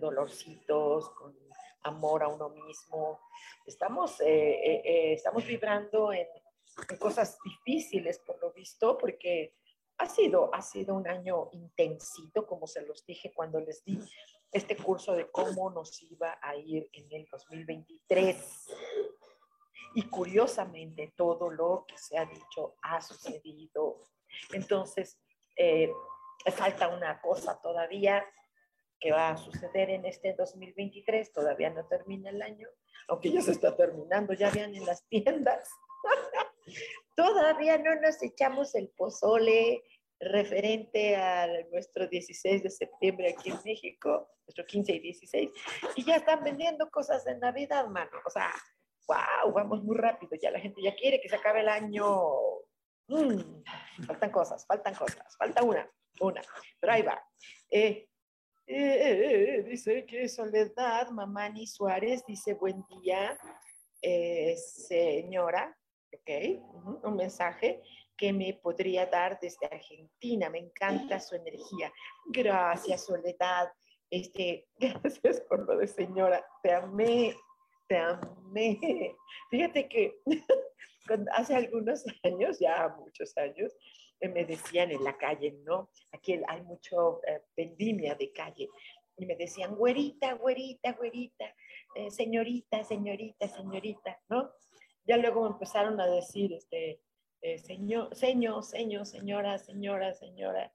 dolorcitos, 0.00 1.11
con 1.11 1.37
amor 1.83 2.23
a 2.23 2.29
uno 2.29 2.50
mismo. 2.50 3.19
Estamos, 3.67 4.21
estamos 4.21 5.45
vibrando 5.45 6.12
en, 6.12 6.29
en, 6.88 6.97
cosas 6.99 7.37
difíciles, 7.45 8.21
por 8.21 8.41
lo 8.41 8.52
visto, 8.52 8.97
porque 8.97 9.57
ha 9.99 10.07
sido, 10.07 10.55
ha 10.55 10.62
sido 10.62 10.95
un 10.95 11.09
año 11.09 11.49
intensito, 11.50 12.47
como 12.47 12.69
se 12.69 12.83
los 12.83 13.05
dije 13.05 13.33
cuando 13.35 13.59
les 13.59 13.85
di 13.85 13.99
este 14.52 14.76
curso 14.76 15.14
de 15.14 15.29
cómo 15.33 15.69
nos 15.71 16.00
iba 16.02 16.38
a 16.41 16.55
ir 16.55 16.88
en 16.93 17.11
el 17.11 17.26
2023. 17.29 18.71
Y 19.95 20.09
curiosamente 20.09 21.13
todo 21.17 21.51
lo 21.51 21.85
que 21.87 21.99
se 21.99 22.17
ha 22.19 22.25
dicho 22.25 22.77
ha 22.83 23.01
sucedido. 23.01 24.09
Entonces, 24.53 25.19
eh, 25.57 25.93
falta 26.51 26.89
una 26.89 27.21
cosa 27.21 27.61
todavía 27.61 28.25
que 28.99 29.13
va 29.13 29.31
a 29.31 29.37
suceder 29.37 29.91
en 29.91 30.07
este 30.07 30.33
2023, 30.35 31.33
todavía 31.33 31.71
no 31.71 31.85
termina 31.87 32.31
el 32.31 32.41
año, 32.41 32.69
aunque 33.09 33.33
ya 33.33 33.43
se 33.43 33.51
está 33.51 33.77
terminando, 33.77 34.33
ya 34.33 34.51
vean 34.51 34.75
en 34.75 34.87
las 34.87 35.05
tiendas. 35.09 35.69
todavía 37.17 37.79
no 37.79 37.97
nos 37.97 38.23
echamos 38.23 38.75
el 38.77 38.89
pozole 38.91 39.83
referente 40.21 41.17
a 41.17 41.49
nuestro 41.73 42.07
16 42.07 42.63
de 42.63 42.71
septiembre 42.71 43.35
aquí 43.37 43.51
en 43.51 43.59
México, 43.65 44.29
nuestro 44.47 44.65
15 44.65 44.93
y 44.93 45.01
16, 45.01 45.51
y 45.97 46.05
ya 46.05 46.17
están 46.17 46.45
vendiendo 46.45 46.89
cosas 46.89 47.25
de 47.25 47.37
Navidad, 47.37 47.89
mano. 47.89 48.19
O 48.25 48.31
sea, 48.31 48.53
wow, 49.06 49.52
vamos 49.52 49.82
muy 49.82 49.97
rápido, 49.97 50.37
ya 50.40 50.50
la 50.50 50.61
gente 50.61 50.82
ya 50.82 50.94
quiere 50.94 51.21
que 51.21 51.28
se 51.28 51.37
acabe 51.37 51.61
el 51.61 51.68
año. 51.68 52.06
Mm, 53.09 53.62
faltan 54.06 54.30
cosas, 54.30 54.66
faltan 54.66 54.94
cosas, 54.94 55.37
falta 55.37 55.62
una, 55.62 55.90
una, 56.21 56.40
pero 56.80 56.92
ahí 56.92 57.02
va. 57.02 57.23
Eh, 57.71 58.09
eh, 58.66 59.56
eh, 59.56 59.62
dice 59.64 60.06
que 60.06 60.28
Soledad 60.28 61.11
Mamani 61.11 61.66
Suárez 61.66 62.25
dice 62.26 62.54
buen 62.54 62.85
día, 62.87 63.38
señora, 64.56 65.76
ok, 66.12 67.04
un 67.04 67.16
mensaje 67.16 67.82
que 68.16 68.32
me 68.32 68.54
podría 68.54 69.06
dar 69.06 69.38
desde 69.40 69.66
Argentina, 69.66 70.49
me 70.49 70.59
encanta 70.59 71.18
su 71.18 71.35
energía. 71.35 71.92
Gracias, 72.26 73.06
Soledad, 73.06 73.73
este, 74.11 74.68
gracias 74.78 75.40
por 75.40 75.66
lo 75.66 75.76
de 75.76 75.88
señora, 75.88 76.44
te 76.62 76.73
amé, 76.73 77.35
te 77.93 77.99
amé. 77.99 78.79
Fíjate 79.51 79.87
que 79.87 80.19
hace 81.33 81.55
algunos 81.55 82.05
años, 82.23 82.59
ya 82.59 82.89
muchos 82.99 83.37
años, 83.37 83.71
eh, 84.21 84.29
me 84.29 84.47
decían 84.47 84.91
en 84.91 85.05
la 85.05 85.19
calle, 85.19 85.59
¿no? 85.65 85.91
Aquí 86.13 86.41
hay 86.49 86.63
mucho 86.63 87.21
eh, 87.27 87.43
vendimia 87.55 88.15
de 88.15 88.33
calle. 88.33 88.71
Y 89.19 89.27
me 89.27 89.37
decían, 89.37 89.75
güerita, 89.75 90.33
güerita, 90.35 90.93
güerita, 90.93 91.55
eh, 91.95 92.11
señorita, 92.11 92.83
señorita, 92.83 93.47
señorita, 93.47 94.19
¿no? 94.31 94.51
Ya 95.05 95.19
luego 95.19 95.43
me 95.43 95.51
empezaron 95.51 96.01
a 96.01 96.07
decir, 96.07 96.55
este, 96.55 97.03
señor, 97.59 98.15
señor, 98.17 98.65
señor, 98.65 99.05
señora, 99.05 99.59
señora, 99.59 100.15
señora, 100.15 100.73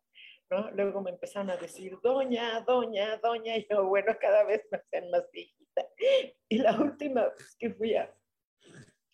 ¿no? 0.51 0.69
Luego 0.71 1.01
me 1.01 1.11
empezaron 1.11 1.49
a 1.49 1.57
decir, 1.57 1.97
doña, 2.03 2.61
doña, 2.61 3.17
doña, 3.17 3.57
y 3.57 3.65
yo, 3.67 3.87
bueno, 3.87 4.15
cada 4.19 4.43
vez 4.43 4.67
me 4.69 4.77
hacen 4.77 5.09
más 5.09 5.23
viejita. 5.31 5.56
Y 6.49 6.59
la 6.59 6.79
última 6.79 7.23
vez 7.25 7.55
que 7.59 7.71
fui 7.71 7.95
a, 7.95 8.09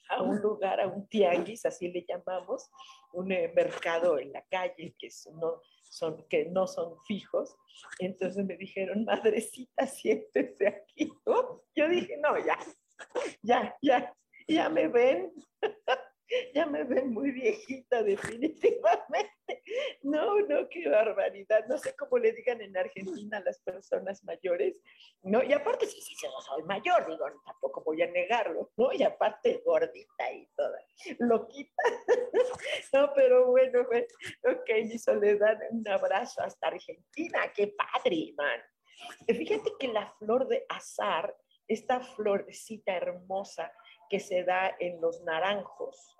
a 0.09 0.21
un 0.21 0.39
lugar, 0.39 0.79
a 0.79 0.87
un 0.87 1.07
tianguis, 1.07 1.65
así 1.65 1.87
le 1.87 2.05
llamamos, 2.07 2.69
un 3.13 3.31
eh, 3.31 3.51
mercado 3.55 4.19
en 4.19 4.31
la 4.31 4.43
calle 4.45 4.95
que 4.99 5.09
no 5.33 5.61
son, 5.81 6.27
que 6.27 6.45
no 6.45 6.67
son 6.67 6.95
fijos. 7.05 7.55
Entonces 7.99 8.45
me 8.45 8.55
dijeron, 8.57 9.05
madrecita, 9.05 9.87
siéntese 9.87 10.67
aquí. 10.67 11.11
Yo 11.75 11.89
dije, 11.89 12.17
no, 12.17 12.37
ya, 12.37 12.57
ya, 13.41 13.75
ya, 13.81 14.15
ya 14.47 14.69
me 14.69 14.87
ven. 14.87 15.33
ya 16.53 16.65
me 16.65 16.83
ven 16.83 17.11
muy 17.11 17.31
viejita 17.31 18.03
definitivamente. 18.03 19.63
No, 20.01 20.39
no, 20.41 20.69
qué 20.69 20.87
barbaridad. 20.89 21.65
No 21.67 21.77
sé 21.77 21.95
cómo 21.95 22.17
le 22.17 22.31
digan 22.33 22.61
en 22.61 22.75
Argentina 22.77 23.37
a 23.37 23.41
las 23.43 23.59
personas 23.59 24.23
mayores, 24.23 24.79
¿no? 25.21 25.43
Y 25.43 25.53
aparte, 25.53 25.85
sí, 25.85 26.01
sí, 26.01 26.15
yo 26.21 26.29
soy 26.41 26.63
mayor, 26.63 27.07
digo, 27.07 27.25
tampoco 27.45 27.83
voy 27.83 28.01
a 28.01 28.07
negarlo, 28.07 28.71
¿no? 28.77 28.91
Y 28.93 29.03
aparte, 29.03 29.61
gordita 29.65 30.31
y 30.31 30.47
toda, 30.55 30.79
loquita. 31.19 31.83
No, 32.93 33.11
pero 33.15 33.47
bueno, 33.47 33.85
bueno 33.87 34.05
ok, 34.43 34.69
mi 34.85 34.99
Soledad, 34.99 35.57
un 35.71 35.87
abrazo 35.87 36.43
hasta 36.43 36.67
Argentina, 36.67 37.51
qué 37.55 37.67
padre, 37.75 38.33
man. 38.37 38.61
Fíjate 39.27 39.71
que 39.79 39.87
la 39.87 40.11
flor 40.19 40.47
de 40.47 40.65
azar, 40.69 41.35
esta 41.67 42.01
florecita 42.01 42.95
hermosa 42.95 43.71
que 44.09 44.19
se 44.19 44.43
da 44.43 44.75
en 44.79 45.01
los 45.01 45.21
naranjos, 45.23 46.15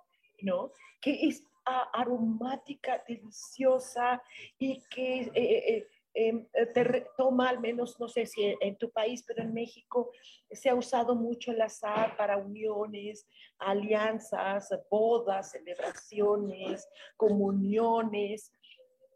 Que 1.00 1.26
es 1.26 1.44
aromática, 1.64 3.02
deliciosa 3.06 4.22
y 4.58 4.82
que 4.90 5.20
eh, 5.20 5.32
eh, 5.34 5.88
em, 6.14 6.46
eh, 6.52 6.66
te 6.66 7.06
toma 7.16 7.48
al 7.48 7.60
menos, 7.60 7.98
no 7.98 8.08
sé 8.08 8.26
si 8.26 8.54
en 8.60 8.76
tu 8.76 8.90
país, 8.90 9.24
pero 9.26 9.42
en 9.42 9.52
México 9.52 10.10
se 10.50 10.68
ha 10.68 10.74
usado 10.74 11.14
mucho 11.14 11.52
el 11.52 11.60
azar 11.60 12.16
para 12.16 12.36
uniones, 12.36 13.26
alianzas, 13.58 14.68
bodas, 14.90 15.52
celebraciones, 15.52 16.86
comuniones. 17.16 18.52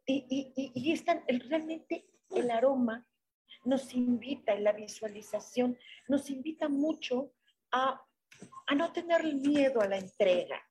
Y, 0.07 1.03
realmente 1.49 2.07
el 2.31 2.51
aroma 2.51 3.07
nos 3.65 3.93
invita, 3.93 4.55
en 4.55 4.65
la 4.65 4.73
visualización, 4.73 5.79
nos 6.09 6.31
invita 6.31 6.69
mucho 6.69 7.33
a, 7.71 8.03
a 8.67 8.75
no 8.75 8.93
tener 8.93 9.23
miedo 9.35 9.83
a 9.83 9.89
la 9.89 9.99
entrega, 9.99 10.63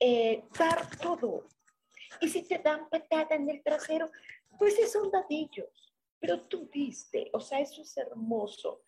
eh, 0.00 0.44
dar 0.58 0.88
todo. 0.96 1.46
Y 2.20 2.28
si 2.28 2.42
te 2.42 2.58
dan 2.58 2.88
patada 2.88 3.34
en 3.34 3.48
el 3.48 3.62
trasero, 3.62 4.10
pues 4.58 4.90
son 4.90 5.10
dadillos, 5.10 5.94
pero 6.18 6.42
tú 6.42 6.68
diste, 6.72 7.30
o 7.32 7.40
sea, 7.40 7.60
eso 7.60 7.82
es 7.82 7.96
hermoso. 7.96 8.82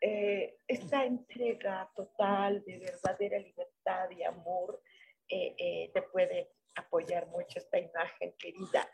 Eh, 0.00 0.58
esta 0.68 1.04
entrega 1.04 1.90
total 1.94 2.62
de 2.64 2.78
verdadera 2.78 3.38
libertad 3.38 4.10
y 4.10 4.22
amor 4.24 4.82
eh, 5.26 5.54
eh, 5.58 5.90
te 5.92 6.02
puede 6.02 6.50
apoyar 6.74 7.26
mucho 7.28 7.58
esta 7.58 7.78
imagen 7.78 8.34
querida. 8.38 8.88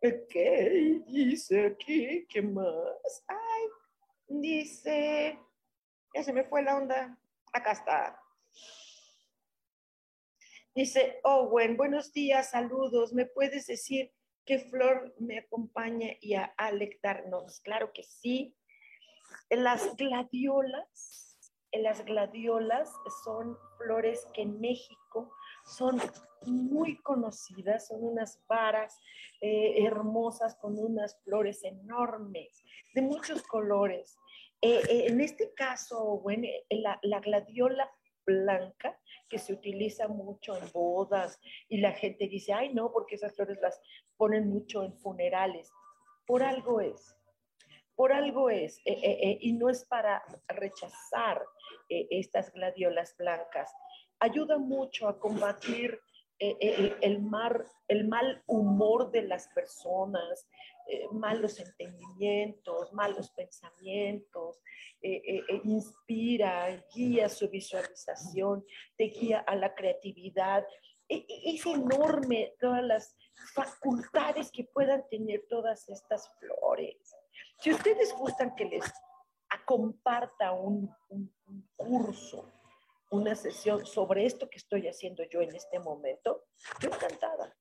¿Qué 0.00 1.02
dice 1.06 1.66
aquí? 1.66 2.26
¿Qué 2.28 2.42
más? 2.42 3.24
Ay, 3.28 3.68
dice, 4.26 5.38
ya 6.14 6.22
se 6.24 6.32
me 6.32 6.42
fue 6.44 6.62
la 6.62 6.76
onda. 6.76 7.16
Acá 7.52 7.72
está. 7.72 8.20
Dice 10.80 11.20
Owen, 11.24 11.76
buenos 11.76 12.10
días, 12.14 12.52
saludos. 12.52 13.12
¿Me 13.12 13.26
puedes 13.26 13.66
decir 13.66 14.14
qué 14.46 14.60
flor 14.60 15.14
me 15.18 15.40
acompaña 15.40 16.08
y 16.22 16.32
a 16.32 16.44
Alec 16.56 16.98
darnos? 17.02 17.60
Claro 17.60 17.92
que 17.92 18.02
sí. 18.02 18.56
Las 19.50 19.94
gladiolas, 19.96 21.38
las 21.70 22.02
gladiolas 22.06 22.90
son 23.22 23.58
flores 23.76 24.26
que 24.32 24.40
en 24.40 24.58
México 24.58 25.30
son 25.66 26.00
muy 26.46 26.96
conocidas, 27.02 27.88
son 27.88 28.02
unas 28.02 28.42
varas 28.48 28.98
eh, 29.42 29.84
hermosas 29.84 30.56
con 30.62 30.78
unas 30.78 31.22
flores 31.24 31.62
enormes, 31.62 32.64
de 32.94 33.02
muchos 33.02 33.42
colores. 33.42 34.16
Eh, 34.62 34.80
eh, 34.88 35.04
en 35.08 35.20
este 35.20 35.52
caso, 35.52 36.20
bueno, 36.22 36.48
la 37.02 37.20
gladiola 37.20 37.90
blanca 38.24 38.98
que 39.30 39.38
se 39.38 39.54
utiliza 39.54 40.08
mucho 40.08 40.56
en 40.56 40.70
bodas 40.72 41.40
y 41.68 41.78
la 41.78 41.92
gente 41.92 42.28
dice, 42.28 42.52
ay 42.52 42.74
no, 42.74 42.92
porque 42.92 43.14
esas 43.14 43.34
flores 43.34 43.58
las 43.62 43.80
ponen 44.16 44.50
mucho 44.50 44.82
en 44.82 44.92
funerales. 44.98 45.72
Por 46.26 46.42
algo 46.42 46.80
es, 46.80 47.16
por 48.00 48.14
algo 48.14 48.48
es, 48.48 48.78
eh, 48.86 48.98
eh, 49.02 49.18
eh, 49.22 49.38
y 49.42 49.52
no 49.52 49.68
es 49.68 49.84
para 49.84 50.22
rechazar 50.48 51.42
estas 51.88 52.50
gladiolas 52.52 53.14
blancas. 53.18 53.70
Ayuda 54.20 54.56
mucho 54.56 55.06
a 55.06 55.18
combatir 55.18 56.00
el, 56.38 57.20
mar, 57.20 57.66
el 57.88 58.08
mal 58.08 58.42
humor 58.46 59.10
de 59.10 59.22
las 59.22 59.48
personas, 59.48 60.48
malos 61.12 61.58
entendimientos, 61.58 62.92
malos 62.92 63.30
pensamientos, 63.30 64.60
inspira, 65.64 66.84
guía 66.94 67.28
su 67.28 67.48
visualización, 67.48 68.64
te 68.96 69.04
guía 69.04 69.40
a 69.40 69.56
la 69.56 69.74
creatividad. 69.74 70.66
es 71.08 71.66
enorme 71.66 72.54
todas 72.60 72.84
las 72.84 73.16
facultades 73.54 74.50
que 74.50 74.64
puedan 74.64 75.08
tener 75.08 75.46
todas 75.48 75.88
estas 75.88 76.30
flores. 76.38 77.16
Si 77.58 77.72
ustedes 77.72 78.14
gustan 78.14 78.54
que 78.54 78.64
les 78.64 78.84
comparta 79.70 80.52
un, 80.52 80.94
curso, 81.76 82.50
una 83.10 83.34
sesión 83.34 83.86
sobre 83.86 84.26
esto 84.26 84.48
que 84.48 84.58
estoy 84.58 84.88
haciendo 84.88 85.22
yo 85.24 85.40
en 85.40 85.54
este 85.54 85.78
momento, 85.78 86.44
yo 86.80 86.88
encantada, 86.88 87.56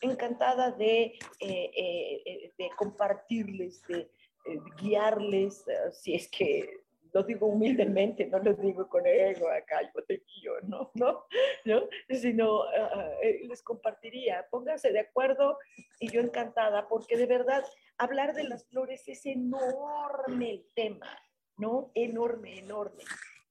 encantada 0.00 0.70
de, 0.72 1.18
eh, 1.40 1.70
eh, 1.76 2.22
eh, 2.24 2.52
de 2.56 2.70
compartirles, 2.76 3.82
de 3.86 4.08
guiarles, 4.80 5.64
si 5.92 6.14
es 6.14 6.28
que 6.30 6.80
lo 7.12 7.22
digo 7.22 7.46
humildemente, 7.46 8.26
no 8.26 8.38
lo 8.38 8.54
digo 8.54 8.88
con 8.88 9.06
ego, 9.06 9.48
acá 9.50 9.80
yo 9.82 10.04
te 10.04 10.22
guío, 10.26 10.52
no, 10.62 10.90
no, 10.94 11.26
¿no? 11.64 11.88
sino 12.08 12.64
les 13.42 13.62
compartiría, 13.62 14.46
pónganse 14.50 14.92
de 14.92 15.00
acuerdo 15.00 15.58
y 15.98 16.10
yo 16.10 16.20
encantada, 16.20 16.88
porque 16.88 17.16
de 17.16 17.26
verdad 17.26 17.64
hablar 17.98 18.34
de 18.34 18.44
las 18.44 18.66
flores 18.68 19.06
es 19.08 19.26
enorme 19.26 20.50
el 20.50 20.66
tema, 20.74 21.18
¿no? 21.56 21.90
Enorme, 21.94 22.58
enorme. 22.58 23.04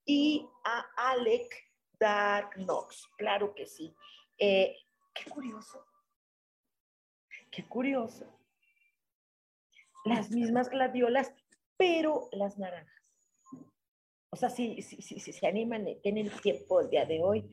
Y 0.05 0.47
a 0.63 1.11
Alec 1.11 1.53
Dark 1.99 2.51
Knox, 2.55 3.07
claro 3.17 3.53
que 3.53 3.65
sí. 3.65 3.93
Qué 4.37 5.29
curioso, 5.29 5.83
qué 7.57 7.67
curioso. 7.67 8.25
Las 10.05 10.29
mismas 10.31 10.69
gladiolas, 10.69 11.33
pero 11.75 12.29
las 12.31 12.57
naranjas 12.57 12.97
o 14.29 14.35
sea, 14.35 14.49
si, 14.49 14.81
si, 14.81 15.01
si, 15.01 15.19
si 15.19 15.33
se 15.33 15.47
animan, 15.47 15.85
tienen 16.03 16.29
tiempo 16.41 16.79
el 16.79 16.89
día 16.89 17.05
de 17.05 17.21
hoy, 17.23 17.43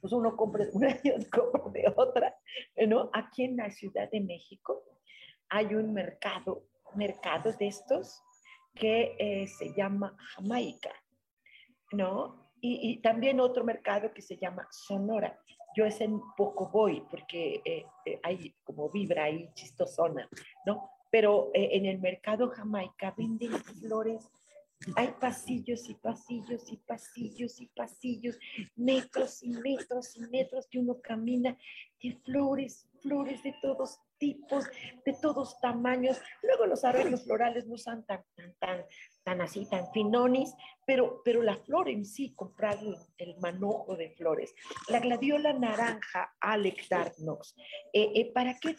pues 0.00 0.12
uno 0.12 0.36
compra 0.36 0.64
una 0.72 0.96
y 1.02 1.10
otro 1.10 1.70
de 1.72 1.92
otra, 1.96 2.36
¿no? 2.86 3.10
Aquí 3.12 3.44
en 3.44 3.56
la 3.56 3.70
Ciudad 3.70 4.10
de 4.10 4.20
México 4.20 4.84
hay 5.48 5.74
un 5.74 5.92
mercado, 5.92 6.64
mercado 6.94 7.52
de 7.52 7.66
estos 7.66 8.22
que 8.74 9.16
eh, 9.18 9.46
se 9.48 9.74
llama 9.74 10.16
Jamaica, 10.34 10.92
¿no? 11.92 12.52
Y, 12.64 13.00
también 13.02 13.40
otro 13.40 13.64
mercado 13.64 14.14
que 14.14 14.22
se 14.22 14.36
llama 14.36 14.68
Sonora. 14.70 15.36
Yo 15.76 15.84
es 15.84 16.00
en 16.00 16.20
poco 16.36 16.68
voy 16.68 17.02
porque 17.10 17.62
eh, 17.64 17.86
eh, 18.04 18.20
hay 18.22 18.54
como 18.64 18.90
vibra 18.90 19.24
ahí 19.24 19.50
chistosona, 19.54 20.28
¿no? 20.66 20.90
Pero 21.10 21.50
en 21.52 21.84
el 21.84 21.98
mercado 21.98 22.48
Jamaica 22.48 23.12
venden 23.14 23.52
flores 23.52 24.30
hay 24.96 25.08
pasillos 25.20 25.88
y 25.88 25.94
pasillos 25.94 26.72
y 26.72 26.76
pasillos 26.76 27.60
y 27.60 27.66
pasillos, 27.66 28.38
metros 28.76 29.42
y 29.42 29.50
metros 29.50 30.16
y 30.16 30.20
metros 30.20 30.66
que 30.68 30.78
uno 30.78 31.00
camina 31.00 31.56
de 32.02 32.18
flores, 32.24 32.88
flores 33.00 33.42
de 33.42 33.54
todos 33.62 34.00
tipos, 34.18 34.64
de 35.04 35.12
todos 35.20 35.58
tamaños. 35.60 36.20
Luego 36.42 36.66
los 36.66 36.84
arreglos 36.84 37.24
florales 37.24 37.66
no 37.66 37.76
son 37.76 38.04
tan, 38.04 38.24
tan, 38.34 38.54
tan, 38.58 38.84
tan 39.24 39.40
así, 39.40 39.66
tan 39.66 39.90
finonis, 39.92 40.54
pero, 40.86 41.22
pero 41.24 41.42
la 41.42 41.56
flor 41.56 41.88
en 41.88 42.04
sí, 42.04 42.34
comprar 42.34 42.78
el, 43.18 43.36
manojo 43.38 43.96
de 43.96 44.10
flores. 44.10 44.54
La 44.88 45.00
gladiola 45.00 45.52
naranja, 45.52 46.34
Alec 46.40 46.88
Darknox. 46.88 47.54
Eh, 47.92 48.12
eh, 48.14 48.32
¿Para 48.32 48.58
qué? 48.58 48.76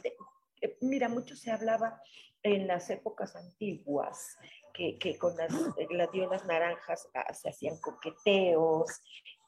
Eh, 0.62 0.78
mira, 0.82 1.10
mucho 1.10 1.36
se 1.36 1.52
hablaba 1.52 2.02
en 2.42 2.68
las 2.68 2.90
épocas 2.90 3.36
antiguas 3.36 4.38
que, 4.74 5.18
con 5.18 5.38
las 5.38 5.54
gladiolas 5.90 6.46
naranjas 6.46 7.08
ah, 7.14 7.34
se 7.34 7.50
hacían 7.50 7.80
coqueteos, 7.80 9.02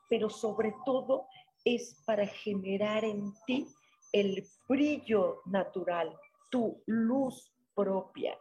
pero 0.10 0.29
sobre 0.29 0.73
todo 0.86 1.27
es 1.65 2.01
para 2.05 2.27
generar 2.27 3.03
en 3.03 3.34
ti 3.45 3.67
el 4.12 4.47
brillo 4.69 5.41
natural, 5.45 6.15
tu 6.51 6.81
luz 6.86 7.51
propia, 7.73 8.38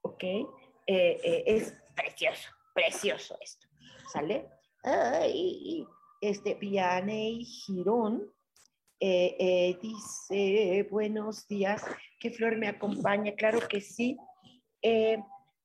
¿ok? 0.00 0.24
Eh, 0.88 1.18
eh, 1.24 1.42
es 1.46 1.74
precioso, 1.96 2.48
precioso 2.72 3.36
esto, 3.40 3.66
¿sale? 4.12 4.48
Ay, 4.84 5.84
este 6.20 6.54
Vianney 6.54 7.44
Girón 7.44 8.32
eh, 9.00 9.76
dice, 9.82 10.86
buenos 10.88 11.48
días, 11.48 11.84
¿qué 12.20 12.30
flor 12.30 12.56
me 12.56 12.68
acompaña? 12.68 13.34
Claro 13.34 13.66
que 13.68 13.80
sí. 13.80 14.16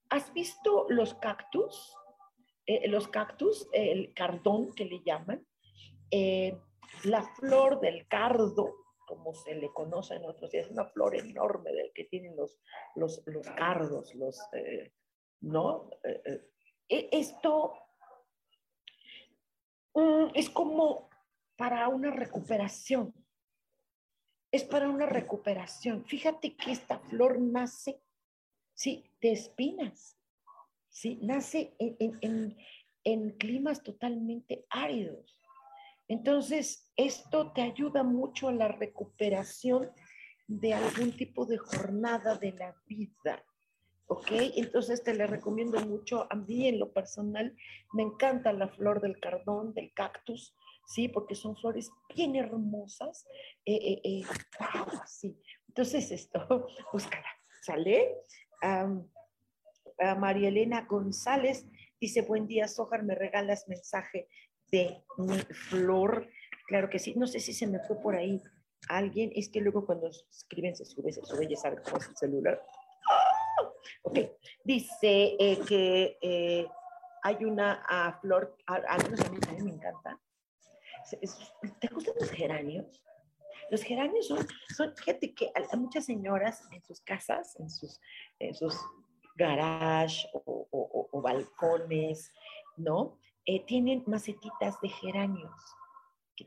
¿Has 0.10 0.34
visto 0.34 0.88
los 0.90 1.14
cactus? 1.14 1.96
Los 2.86 3.08
cactus, 3.08 3.70
el 3.74 4.14
cardón 4.16 4.74
que 4.74 4.86
le 4.86 5.04
llaman, 5.04 5.46
la 7.04 7.24
flor 7.36 7.80
del 7.80 8.08
cardo, 8.08 8.74
como 9.06 9.36
se 9.36 9.54
le 9.54 9.72
conoce 9.72 10.16
en 10.16 10.26
otros 10.26 10.50
días, 10.50 10.66
es 10.66 10.72
una 10.72 10.86
flor 10.86 11.16
enorme 11.16 11.72
del 11.74 11.92
que 11.94 12.06
tienen 12.06 12.36
los, 12.36 12.60
los, 12.96 13.22
cardos, 13.56 14.16
los, 14.16 14.40
¿no? 15.42 15.90
E, 16.04 17.10
esto 17.12 17.74
mm, 19.94 20.32
es 20.34 20.50
como 20.50 21.10
para 21.56 21.88
una 21.90 22.12
recuperación. 22.12 23.14
Es 24.52 24.64
para 24.64 24.90
una 24.90 25.06
recuperación. 25.06 26.06
Fíjate 26.06 26.56
que 26.56 26.72
esta 26.72 27.00
flor 27.00 27.40
nace 27.40 28.02
¿sí? 28.82 29.04
De 29.22 29.32
espinas, 29.32 30.18
¿sí? 30.90 31.20
Nace 31.22 31.76
en, 31.78 33.38
climas 33.38 33.84
totalmente 33.84 34.66
áridos. 34.70 35.38
Entonces, 36.08 36.92
esto 36.96 37.52
te 37.54 37.62
ayuda 37.62 38.04
mucho 38.04 38.48
a 38.48 38.54
la 38.54 38.68
recuperación 38.68 39.92
de 40.48 40.74
algún 40.74 41.16
tipo 41.16 41.46
de 41.46 41.58
jornada 41.60 42.36
de 42.36 42.54
la 42.54 42.76
vida. 42.88 43.44
¿Ok? 44.22 44.32
Entonces 44.56 45.04
te 45.04 45.16
le 45.16 45.26
recomiendo 45.26 45.80
mucho. 45.82 46.28
A 46.30 46.36
mí 46.36 46.68
en 46.68 46.80
lo 46.80 46.94
personal 46.94 47.56
me 47.94 48.04
encanta 48.04 48.54
la 48.54 48.68
flor 48.68 49.02
del 49.02 49.20
cardón, 49.20 49.74
del 49.74 49.92
cactus, 49.94 50.56
¿sí? 50.86 51.08
Porque 51.08 51.34
son 51.34 51.56
flores 51.56 51.92
bien 52.16 52.36
hermosas. 52.36 53.26
Eh, 53.66 53.76
eh, 53.76 54.02
eh, 54.04 54.24
sí. 55.08 55.36
Entonces 55.68 56.12
esto, 56.12 56.68
búscala, 56.94 57.26
¿sale? 57.64 58.16
María 60.20 60.50
Elena 60.50 60.86
González 60.88 61.66
dice, 62.00 62.22
buen 62.22 62.46
día, 62.46 62.68
Sojar, 62.68 63.04
me 63.04 63.16
regalas 63.16 63.68
mensaje 63.68 64.28
de 64.72 65.04
mi 65.18 65.40
flor. 65.70 66.30
Claro 66.68 66.92
que 66.92 67.00
sí, 67.00 67.16
no 67.16 67.26
sé 67.26 67.40
si 67.40 67.54
se 67.54 67.66
me 67.66 67.80
fue 67.80 68.00
por 68.00 68.16
ahí 68.16 68.40
alguien, 68.88 69.32
es 69.36 69.50
que 69.50 69.62
luego 69.62 69.86
cuando 69.86 70.08
escriben 70.08 70.76
se 70.76 70.86
sube, 70.86 71.12
se 71.12 71.24
sube, 71.24 71.48
ya 71.48 71.58
saben 71.58 71.80
cómo 71.84 71.98
es 71.98 72.08
el 72.08 72.18
celular. 72.18 72.62
Ok, 74.04 74.20
dice 74.64 75.36
eh, 75.40 75.60
que 75.68 76.18
eh, 76.22 76.68
hay 77.24 77.44
una 77.46 77.84
ah, 77.88 78.18
flor, 78.22 78.56
a, 78.68 78.76
algunos 78.76 79.22
a 79.22 79.30
mí 79.30 79.40
también 79.40 79.66
me 79.66 79.72
encanta. 79.72 80.20
¿Te 81.80 81.88
gustan 81.88 82.16
los 82.20 82.30
geranios? 82.32 83.02
Los 83.70 83.84
geranios 83.84 84.28
son, 84.28 84.46
son 84.76 84.96
fíjate 84.96 85.34
que 85.34 85.52
a, 85.56 85.78
muchas 85.78 86.06
señoras 86.06 86.62
en 86.72 86.84
sus 86.84 87.02
casas, 87.02 87.60
en 87.60 87.70
sus, 87.70 88.00
en 88.40 88.54
sus 88.54 88.76
garage 89.36 90.28
o, 90.34 91.22
balcones, 91.22 92.32
¿no? 92.78 93.18
Eh, 93.46 93.64
tienen 93.66 94.04
macetitas 94.08 94.80
de 94.82 94.90
geranios, 94.90 95.52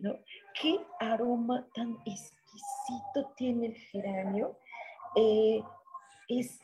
¿no? 0.01 0.17
¿Qué 0.61 0.79
aroma 1.01 1.67
tan 1.75 1.97
exquisito 2.05 3.33
tiene 3.37 3.67
el 3.69 3.75
geranio? 3.75 4.59
Es, 6.29 6.61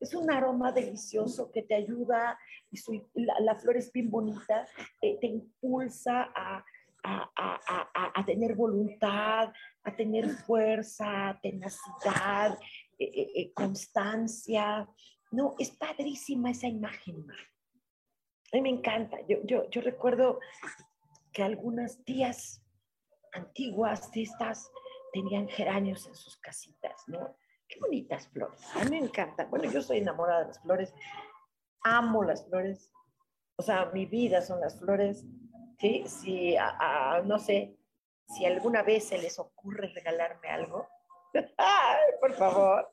es 0.00 0.14
un 0.14 0.30
aroma 0.30 0.72
delicioso 0.72 1.50
que 1.50 1.62
te 1.62 1.74
ayuda, 1.74 2.38
y 2.70 2.78
la, 3.14 3.54
flor 3.56 3.76
es 3.76 3.92
bien 3.92 4.10
bonita, 4.10 4.66
te 5.00 5.26
impulsa 5.26 6.30
a, 6.34 6.64
tener 8.26 8.54
voluntad, 8.54 9.52
a 9.82 9.96
tener 9.96 10.28
fuerza, 10.28 11.38
tenacidad, 11.42 12.58
eh, 12.98 13.04
eh, 13.04 13.30
eh, 13.34 13.52
constancia. 13.52 14.88
No, 15.30 15.54
es 15.58 15.70
padrísima 15.70 16.50
esa 16.50 16.66
imagen. 16.66 17.26
A 18.52 18.56
mí 18.56 18.62
me 18.62 18.70
encanta. 18.70 19.18
Yo, 19.28 19.38
yo, 19.44 19.68
yo 19.70 19.80
recuerdo 19.80 20.40
que 21.32 21.42
algunas 21.42 22.02
tías 22.04 22.62
antiguas 23.32 24.10
de 24.12 24.22
estas 24.22 24.70
tenían 25.12 25.48
geranios 25.48 26.06
en 26.06 26.14
sus 26.14 26.36
casitas, 26.38 27.02
¿no? 27.08 27.36
Qué 27.68 27.80
bonitas 27.80 28.28
flores. 28.28 28.60
A 28.74 28.84
mí 28.84 28.90
me 28.90 28.98
encantan. 28.98 29.50
Bueno, 29.50 29.70
yo 29.70 29.82
soy 29.82 29.98
enamorada 29.98 30.40
de 30.40 30.46
las 30.48 30.60
flores. 30.60 30.94
Amo 31.82 32.22
las 32.22 32.46
flores. 32.46 32.92
O 33.56 33.62
sea, 33.62 33.86
mi 33.86 34.06
vida 34.06 34.42
son 34.42 34.60
las 34.60 34.78
flores. 34.78 35.24
¿sí? 35.78 36.04
Si, 36.06 36.56
no 37.24 37.38
sé, 37.38 37.76
si 38.28 38.44
alguna 38.44 38.82
vez 38.82 39.08
se 39.08 39.18
les 39.18 39.38
ocurre 39.38 39.88
regalarme 39.88 40.48
algo, 40.48 40.88
por 42.20 42.32
favor. 42.34 42.90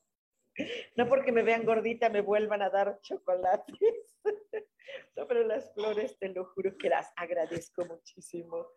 No 0.96 1.08
porque 1.08 1.32
me 1.32 1.44
vean 1.44 1.66
gordita 1.66 2.10
me 2.10 2.22
vuelvan 2.22 2.62
a 2.62 2.70
dar 2.70 3.00
chocolates. 3.02 3.78
No, 5.16 5.26
pero 5.26 5.44
las 5.46 5.74
flores, 5.74 6.18
te 6.20 6.28
lo 6.28 6.44
juro 6.46 6.78
que 6.78 6.90
las 6.90 7.14
agradezco 7.16 7.86
muchísimo. 7.86 8.68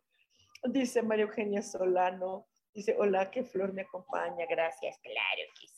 Dice 0.62 1.02
María 1.02 1.24
Eugenia 1.24 1.60
Solano, 1.60 2.46
dice, 2.72 2.94
hola, 2.96 3.32
¿qué 3.32 3.42
flor 3.42 3.72
me 3.72 3.82
acompaña? 3.82 4.46
Gracias, 4.48 4.96
claro 5.00 5.42
que. 5.58 5.73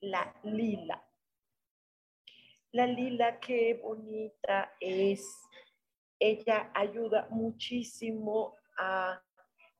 La 0.00 0.34
lila. 0.42 1.02
La 2.72 2.86
lila, 2.86 3.40
qué 3.40 3.80
bonita 3.82 4.74
es. 4.80 5.26
Ella 6.18 6.70
ayuda 6.74 7.28
muchísimo 7.30 8.56
a 8.78 9.22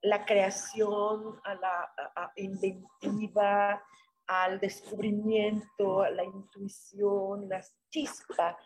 la 0.02 0.24
creación, 0.24 1.40
a 1.44 1.54
la 1.54 2.32
inventiva, 2.36 3.82
al 4.26 4.58
descubrimiento, 4.60 6.02
a 6.02 6.10
la 6.10 6.24
intuición, 6.24 7.48
la 7.48 7.62
chispa, 7.90 8.58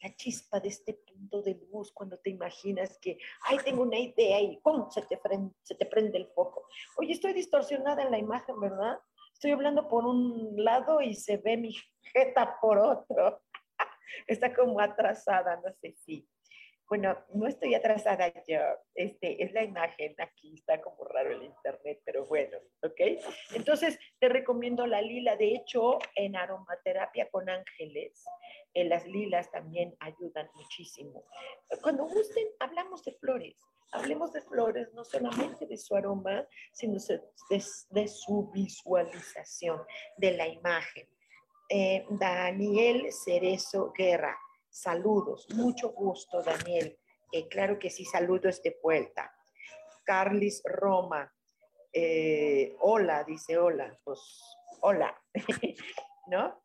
la 0.00 0.16
chispa 0.16 0.60
de 0.60 0.68
este 0.68 0.94
punto 0.94 1.42
de 1.42 1.54
luz 1.70 1.92
cuando 1.92 2.18
te 2.18 2.30
imaginas 2.30 2.98
que, 2.98 3.18
ay, 3.42 3.58
tengo 3.64 3.82
una 3.82 3.98
idea 3.98 4.40
y 4.40 4.58
¡pum! 4.58 4.88
Se 4.90 5.02
te, 5.02 5.18
se 5.62 5.74
te 5.74 5.86
prende 5.86 6.18
el 6.18 6.28
foco. 6.28 6.68
Oye, 6.96 7.12
estoy 7.12 7.32
distorsionada 7.32 8.02
en 8.02 8.10
la 8.10 8.18
imagen, 8.18 8.60
¿verdad? 8.60 8.98
Estoy 9.38 9.52
hablando 9.52 9.86
por 9.86 10.04
un 10.04 10.52
lado 10.56 11.00
y 11.00 11.14
se 11.14 11.36
ve 11.36 11.56
mi 11.56 11.72
jeta 12.12 12.58
por 12.60 12.76
otro. 12.76 13.40
Está 14.26 14.52
como 14.52 14.80
atrasada, 14.80 15.54
no 15.64 15.72
sé 15.80 15.92
si. 15.92 16.28
Bueno, 16.88 17.18
no 17.34 17.46
estoy 17.46 17.74
atrasada 17.74 18.32
yo, 18.46 18.60
este, 18.94 19.42
es 19.44 19.52
la 19.52 19.62
imagen, 19.62 20.14
aquí 20.18 20.54
está 20.54 20.80
como 20.80 21.04
raro 21.04 21.32
el 21.32 21.42
internet, 21.42 22.00
pero 22.02 22.24
bueno, 22.24 22.56
¿ok? 22.82 23.20
Entonces, 23.54 23.98
te 24.18 24.30
recomiendo 24.30 24.86
la 24.86 25.02
lila, 25.02 25.36
de 25.36 25.54
hecho, 25.54 25.98
en 26.14 26.34
aromaterapia 26.34 27.28
con 27.30 27.50
ángeles, 27.50 28.24
eh, 28.72 28.84
las 28.84 29.06
lilas 29.06 29.50
también 29.50 29.94
ayudan 30.00 30.48
muchísimo. 30.54 31.24
Cuando 31.82 32.04
gusten, 32.04 32.46
hablamos 32.58 33.04
de 33.04 33.12
flores, 33.12 33.56
hablemos 33.92 34.32
de 34.32 34.40
flores, 34.40 34.88
no 34.94 35.04
solamente 35.04 35.66
de 35.66 35.76
su 35.76 35.94
aroma, 35.94 36.46
sino 36.72 36.96
de, 37.50 38.08
su 38.08 38.50
visualización, 38.50 39.82
de 40.16 40.30
la 40.30 40.48
imagen. 40.48 41.06
Eh, 41.68 42.06
Daniel 42.08 43.12
Cerezo 43.12 43.92
Guerra 43.92 44.38
Saludos, 44.70 45.46
mucho 45.54 45.90
gusto, 45.90 46.42
Daniel. 46.42 46.98
Eh, 47.32 47.48
claro 47.48 47.78
que 47.78 47.90
sí, 47.90 48.04
saludos 48.04 48.62
de 48.62 48.78
vuelta. 48.82 49.34
Carlis 50.04 50.62
Roma, 50.64 51.32
eh, 51.92 52.76
hola, 52.80 53.24
dice 53.24 53.58
hola, 53.58 53.98
pues 54.04 54.20
hola, 54.80 55.20
¿no? 56.28 56.60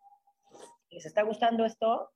¿Les 0.90 1.06
está 1.06 1.24
gustando 1.24 1.66
esto? 1.66 2.12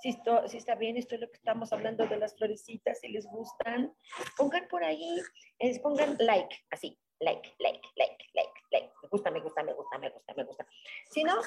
Si, 0.00 0.08
esto, 0.08 0.48
si 0.48 0.56
está 0.56 0.74
bien, 0.74 0.96
esto 0.96 1.14
es 1.14 1.20
lo 1.20 1.28
que 1.28 1.36
estamos 1.36 1.72
hablando 1.72 2.06
de 2.06 2.16
las 2.16 2.36
florecitas, 2.36 2.98
si 2.98 3.08
les 3.08 3.26
gustan, 3.26 3.94
pongan 4.36 4.66
por 4.68 4.82
ahí, 4.82 5.20
es, 5.58 5.78
pongan 5.78 6.16
like, 6.18 6.56
así, 6.70 6.98
like, 7.20 7.54
like, 7.60 7.80
like, 7.96 8.16
like, 8.34 8.52
like, 8.72 8.92
me 9.02 9.08
gusta, 9.08 9.30
me 9.30 9.40
gusta, 9.40 9.62
me 9.62 9.74
gusta, 9.74 9.98
me 9.98 10.10
gusta, 10.10 10.34
me 10.34 10.44
gusta. 10.44 10.66
Si 11.10 11.22
no, 11.22 11.40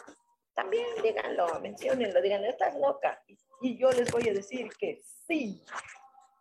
también 0.55 0.85
díganlo, 1.03 1.59
menciónenlo, 1.59 2.21
díganlo, 2.21 2.47
estás 2.47 2.75
loca. 2.79 3.21
Y 3.61 3.77
yo 3.77 3.91
les 3.91 4.09
voy 4.11 4.29
a 4.29 4.33
decir 4.33 4.69
que 4.79 5.01
sí, 5.27 5.61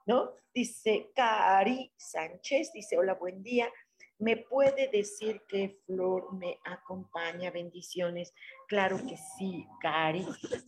¿no? 0.07 0.33
Dice 0.55 1.11
Cari 1.15 1.93
Sánchez, 1.97 2.73
dice, 2.73 2.97
hola, 2.97 3.15
buen 3.15 3.43
día. 3.43 3.71
¿Me 4.19 4.37
puede 4.37 4.89
decir 4.89 5.43
qué 5.49 5.81
flor 5.85 6.33
me 6.33 6.61
acompaña? 6.65 7.51
Bendiciones. 7.51 8.33
Claro 8.69 8.99
que 8.99 9.17
sí, 9.17 9.67
Cari. 9.81 10.25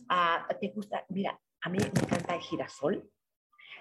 Ah, 0.09 0.45
¿Te 0.59 0.67
gusta? 0.67 1.05
Mira, 1.07 1.39
a 1.61 1.69
mí 1.69 1.79
me 1.79 1.85
encanta 1.85 2.35
el 2.35 2.41
girasol, 2.41 3.09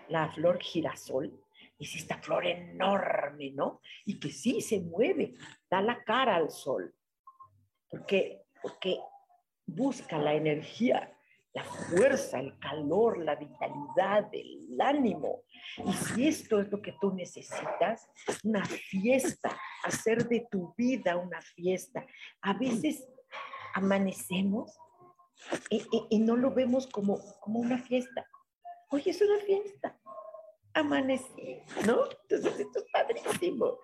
la 0.09 0.31
flor 0.33 0.63
girasol. 0.63 1.43
Es 1.79 1.95
esta 1.97 2.19
flor 2.19 2.47
enorme, 2.47 3.51
¿no? 3.51 3.81
Y 4.05 4.21
que 4.21 4.31
sí 4.31 4.61
se 4.61 4.81
mueve, 4.81 5.35
da 5.69 5.83
la 5.83 6.05
cara 6.05 6.37
al 6.37 6.51
sol. 6.51 6.95
Porque, 7.91 8.45
porque 8.63 9.01
busca 9.67 10.19
la 10.19 10.35
energía, 10.35 11.13
la 11.53 11.65
fuerza, 11.65 12.39
el 12.39 12.59
calor, 12.59 13.19
la 13.19 13.35
vitalidad, 13.35 14.29
el 14.33 14.79
ánimo. 14.81 15.43
Y 15.85 15.93
si 15.93 16.29
esto 16.29 16.61
es 16.61 16.71
lo 16.71 16.81
que 16.81 16.95
tú 17.01 17.13
necesitas, 17.13 18.09
una 18.45 18.65
fiesta, 18.65 19.59
hacer 19.85 20.29
de 20.29 20.47
tu 20.51 20.75
vida 20.77 21.17
una 21.17 21.41
fiesta. 21.41 22.07
A 22.43 22.53
veces 22.53 23.07
amanecemos 23.75 24.79
y, 25.71 26.19
no 26.19 26.37
lo 26.37 26.53
vemos 26.53 26.87
como, 26.87 27.19
como 27.41 27.61
una 27.61 27.79
fiesta. 27.79 28.27
Oye, 28.91 29.11
es 29.11 29.21
una 29.21 29.39
fiesta. 29.41 29.99
Amanecí, 30.75 31.63
¿no? 31.87 32.05
Entonces 32.29 32.61
esto 32.61 32.79
es 32.81 32.85
padrísimo. 32.93 33.79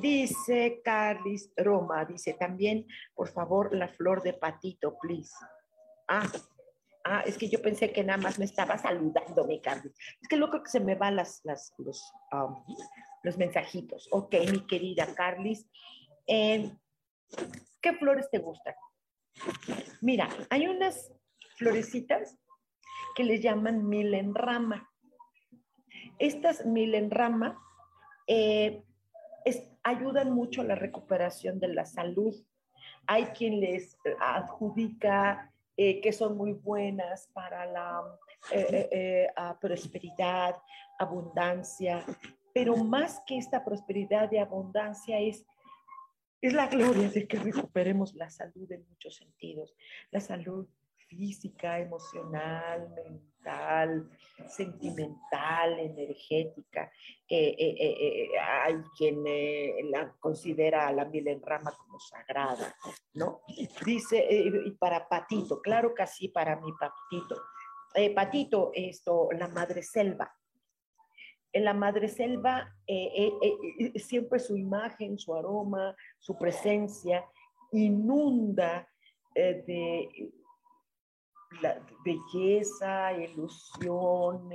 Dice 0.00 0.80
Carlis 0.84 1.50
Roma, 1.56 2.04
dice 2.04 2.34
también, 2.34 2.86
por 3.14 3.28
favor, 3.28 3.74
la 3.74 3.88
flor 3.88 4.22
de 4.22 4.32
patito, 4.32 4.96
please. 5.00 5.34
Ah, 6.06 6.26
ah, 7.04 7.22
es 7.26 7.36
que 7.36 7.48
yo 7.48 7.60
pensé 7.60 7.92
que 7.92 8.04
nada 8.04 8.18
más 8.18 8.38
me 8.38 8.44
estaba 8.44 8.78
saludando, 8.78 9.44
mi 9.44 9.60
Carlis. 9.60 9.92
Es 10.20 10.28
que 10.28 10.36
loco 10.36 10.62
que 10.62 10.70
se 10.70 10.80
me 10.80 10.94
van 10.94 11.16
las, 11.16 11.40
las, 11.44 11.72
los, 11.78 12.12
um, 12.32 12.64
los 13.22 13.36
mensajitos. 13.38 14.08
Ok, 14.12 14.34
mi 14.50 14.66
querida 14.66 15.14
Carlis. 15.14 15.68
Eh, 16.26 16.70
¿Qué 17.80 17.92
flores 17.94 18.30
te 18.30 18.38
gustan? 18.38 18.74
Mira, 20.00 20.28
hay 20.50 20.68
unas 20.68 21.12
florecitas 21.56 22.36
que 23.16 23.24
les 23.24 23.42
llaman 23.42 23.88
milenrama. 23.88 24.88
Estas 26.18 26.64
milenrama 26.66 27.60
eh, 28.26 28.84
ayudan 29.88 30.32
mucho 30.32 30.62
a 30.62 30.64
la 30.64 30.74
recuperación 30.74 31.58
de 31.58 31.68
la 31.68 31.84
salud. 31.84 32.34
Hay 33.06 33.26
quien 33.26 33.60
les 33.60 33.96
adjudica 34.20 35.52
eh, 35.76 36.00
que 36.00 36.12
son 36.12 36.36
muy 36.36 36.52
buenas 36.52 37.28
para 37.32 37.64
la 37.66 38.02
eh, 38.52 38.88
eh, 38.90 39.28
prosperidad, 39.60 40.56
abundancia, 40.98 42.04
pero 42.52 42.76
más 42.76 43.22
que 43.26 43.38
esta 43.38 43.64
prosperidad 43.64 44.30
y 44.32 44.38
abundancia 44.38 45.20
es, 45.20 45.46
es 46.40 46.52
la 46.52 46.66
gloria 46.66 47.08
de 47.08 47.26
que 47.26 47.38
recuperemos 47.38 48.14
la 48.14 48.28
salud 48.28 48.70
en 48.72 48.86
muchos 48.88 49.16
sentidos, 49.16 49.74
la 50.10 50.20
salud 50.20 50.66
física, 51.08 51.78
emocional, 51.78 52.90
mental, 52.94 53.22
sentimental, 54.46 55.78
energética. 55.78 56.90
Eh, 57.28 57.54
eh, 57.58 57.76
eh, 57.78 58.28
hay 58.38 58.76
quien 58.96 59.24
la 59.90 60.12
considera 60.18 60.86
a 60.86 60.92
la 60.92 61.04
miel 61.04 61.28
en 61.28 61.42
rama 61.42 61.72
como 61.76 61.98
sagrada, 61.98 62.74
¿no? 63.14 63.42
Dice, 63.84 64.26
y 64.30 64.70
para 64.72 65.08
Patito, 65.08 65.60
claro 65.60 65.94
que 65.94 66.06
sí, 66.06 66.28
para 66.28 66.56
mi 66.56 66.72
Patito. 66.72 67.42
Patito, 68.14 68.70
esto, 68.74 69.28
la 69.32 69.48
madre 69.48 69.82
selva. 69.82 70.32
En 71.52 71.64
la 71.64 71.72
madre 71.72 72.08
selva, 72.08 72.72
siempre 73.96 74.38
su 74.38 74.56
imagen, 74.56 75.18
su 75.18 75.34
aroma, 75.34 75.96
su 76.18 76.36
presencia 76.36 77.24
inunda 77.72 78.88
de 79.34 80.30
la 81.60 81.80
belleza, 82.04 83.12
ilusión, 83.12 84.50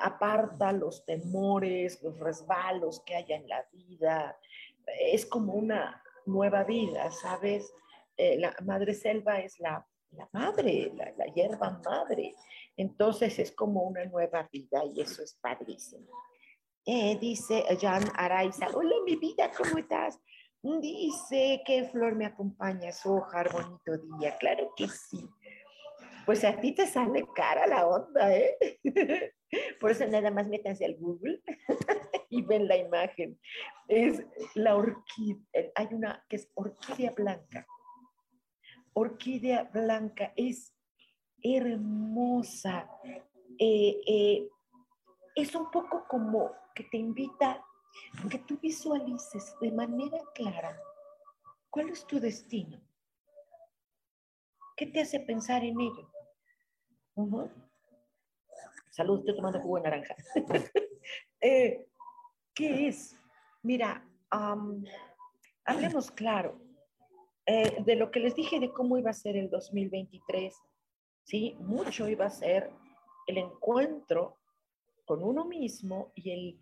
aparta 0.00 0.72
los 0.72 1.04
temores, 1.04 2.02
los 2.02 2.18
resbalos 2.18 3.00
que 3.00 3.16
haya 3.16 3.36
en 3.36 3.48
la 3.48 3.64
vida. 3.72 4.38
Es 5.00 5.26
como 5.26 5.54
una 5.54 6.02
nueva 6.26 6.64
vida, 6.64 7.10
¿sabes? 7.10 7.72
Eh, 8.16 8.38
la 8.38 8.54
madre 8.64 8.94
selva 8.94 9.40
es 9.40 9.58
la, 9.60 9.86
madre, 10.32 10.92
la, 10.94 11.26
hierba 11.26 11.80
madre. 11.84 12.34
Entonces 12.76 13.38
es 13.38 13.52
como 13.52 13.82
una 13.82 14.04
nueva 14.04 14.48
vida 14.52 14.84
y 14.84 15.00
eso 15.00 15.22
es 15.22 15.34
padrísimo. 15.40 16.08
Eh, 16.84 17.16
dice 17.18 17.64
Jan 17.80 18.04
Araiza, 18.16 18.66
hola 18.74 18.96
mi 19.06 19.16
vida, 19.16 19.50
¿cómo 19.56 19.78
estás? 19.78 20.20
Dice, 20.62 21.62
¿qué 21.64 21.84
flor 21.84 22.14
me 22.14 22.26
acompaña? 22.26 22.92
Sojar, 22.92 23.52
bonito 23.52 23.98
día. 23.98 24.36
Claro 24.38 24.72
que 24.76 24.88
sí 24.88 25.28
pues 26.26 26.44
a 26.44 26.58
ti 26.60 26.72
te 26.72 26.86
sale 26.86 27.26
cara 27.34 27.66
la 27.66 27.86
onda, 27.86 28.34
¿eh? 28.34 28.56
Por 29.80 29.90
eso 29.90 30.06
nada 30.06 30.30
más 30.30 30.48
métanse 30.48 30.84
al 30.84 30.96
Google 30.96 31.42
y 32.30 32.42
ven 32.42 32.68
la 32.68 32.76
imagen. 32.76 33.38
Es 33.88 34.24
la 34.54 34.76
orquídea, 34.76 35.72
hay 35.74 35.88
una 35.90 36.24
que 36.28 36.36
es 36.36 36.50
orquídea 36.54 37.12
blanca. 37.12 37.66
Orquídea 38.94 39.64
blanca 39.64 40.32
es 40.36 40.74
hermosa. 41.42 42.88
Eh, 43.58 44.00
eh, 44.06 44.48
es 45.34 45.54
un 45.54 45.70
poco 45.70 46.06
como 46.08 46.52
que 46.74 46.84
te 46.84 46.96
invita 46.96 47.52
a 47.52 48.28
que 48.28 48.38
tú 48.38 48.58
visualices 48.58 49.54
de 49.60 49.72
manera 49.72 50.18
clara 50.34 50.78
cuál 51.70 51.88
es 51.90 52.06
tu 52.06 52.20
destino. 52.20 52.80
¿Qué 54.76 54.86
te 54.86 55.00
hace 55.00 55.20
pensar 55.20 55.64
en 55.64 55.80
ello? 55.80 56.11
Salud, 58.90 59.18
estoy 59.18 59.36
tomando 59.36 59.60
jugo 59.60 59.76
de 59.76 59.82
naranja. 59.82 60.16
Eh, 61.44 61.88
¿Qué 62.54 62.86
es? 62.86 63.18
Mira, 63.64 64.08
hablemos 65.64 66.12
claro 66.12 66.60
eh, 67.44 67.82
de 67.82 67.96
lo 67.96 68.12
que 68.12 68.20
les 68.20 68.36
dije 68.36 68.60
de 68.60 68.72
cómo 68.72 68.96
iba 68.96 69.10
a 69.10 69.12
ser 69.12 69.36
el 69.36 69.50
2023. 69.50 70.54
Sí, 71.24 71.56
mucho 71.58 72.08
iba 72.08 72.26
a 72.26 72.30
ser 72.30 72.70
el 73.26 73.38
encuentro 73.38 74.38
con 75.04 75.24
uno 75.24 75.44
mismo 75.44 76.12
y 76.14 76.30
el, 76.30 76.60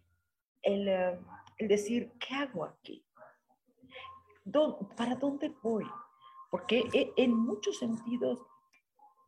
el, 0.62 0.88
eh, 0.88 1.20
el 1.58 1.68
decir, 1.68 2.12
¿qué 2.18 2.36
hago 2.36 2.64
aquí? 2.64 3.04
¿Para 4.96 5.16
dónde 5.16 5.54
voy? 5.62 5.84
Porque 6.50 7.12
en 7.18 7.34
muchos 7.34 7.78
sentidos 7.78 8.40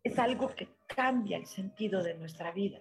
es 0.03 0.19
algo 0.19 0.49
que 0.55 0.69
cambia 0.87 1.37
el 1.37 1.47
sentido 1.47 2.03
de 2.03 2.15
nuestra 2.15 2.53
vida, 2.53 2.79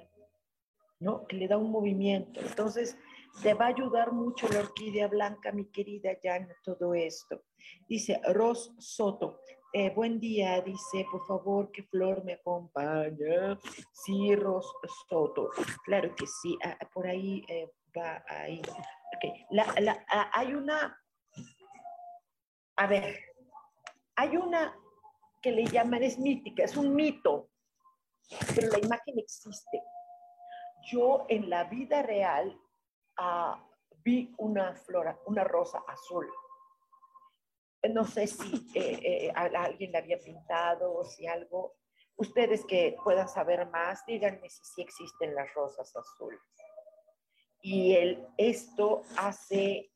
¿no? 0.99 1.25
Que 1.27 1.35
le 1.35 1.47
da 1.47 1.57
un 1.57 1.71
movimiento. 1.71 2.39
Entonces, 2.41 2.97
te 3.41 3.53
va 3.53 3.65
a 3.65 3.69
ayudar 3.69 4.11
mucho 4.11 4.47
la 4.49 4.59
orquídea 4.59 5.07
blanca, 5.07 5.51
mi 5.51 5.65
querida 5.65 6.11
Jan, 6.21 6.49
todo 6.63 6.93
esto. 6.93 7.43
Dice 7.87 8.19
Ros 8.33 8.73
Soto, 8.79 9.39
eh, 9.73 9.89
buen 9.91 10.19
día, 10.19 10.61
dice, 10.61 11.05
por 11.09 11.25
favor, 11.25 11.71
que 11.71 11.83
Flor 11.83 12.23
me 12.25 12.33
acompaña. 12.33 13.57
Sí, 13.93 14.35
Ros 14.35 14.73
Soto, 15.07 15.49
claro 15.85 16.13
que 16.15 16.25
sí, 16.27 16.57
por 16.93 17.07
ahí 17.07 17.43
eh, 17.47 17.71
va 17.97 18.23
ahí. 18.27 18.61
Okay. 19.17 19.45
Ah, 20.09 20.29
hay 20.33 20.53
una, 20.53 20.99
a 22.75 22.87
ver, 22.87 23.19
hay 24.15 24.35
una 24.37 24.75
que 25.41 25.51
le 25.51 25.65
llaman 25.65 26.03
es 26.03 26.19
mítica, 26.19 26.63
es 26.63 26.77
un 26.77 26.95
mito, 26.95 27.49
pero 28.55 28.69
la 28.69 28.79
imagen 28.79 29.19
existe. 29.19 29.81
Yo 30.91 31.25
en 31.29 31.49
la 31.49 31.65
vida 31.65 32.01
real 32.01 32.59
ah, 33.17 33.63
vi 34.03 34.33
una 34.37 34.75
flora, 34.75 35.19
una 35.25 35.43
rosa 35.43 35.83
azul. 35.87 36.29
No 37.93 38.05
sé 38.05 38.27
si 38.27 38.67
eh, 38.75 38.99
eh, 39.03 39.31
alguien 39.35 39.91
la 39.91 39.99
había 39.99 40.19
pintado 40.19 40.93
o 40.93 41.03
si 41.03 41.25
algo. 41.27 41.75
Ustedes 42.15 42.63
que 42.65 42.95
puedan 43.03 43.27
saber 43.27 43.67
más, 43.69 44.05
díganme 44.05 44.49
si 44.49 44.63
sí 44.63 44.81
existen 44.81 45.33
las 45.33 45.51
rosas 45.53 45.95
azules. 45.95 46.39
Y 47.61 47.95
el, 47.95 48.27
esto 48.37 49.03
hace 49.17 49.91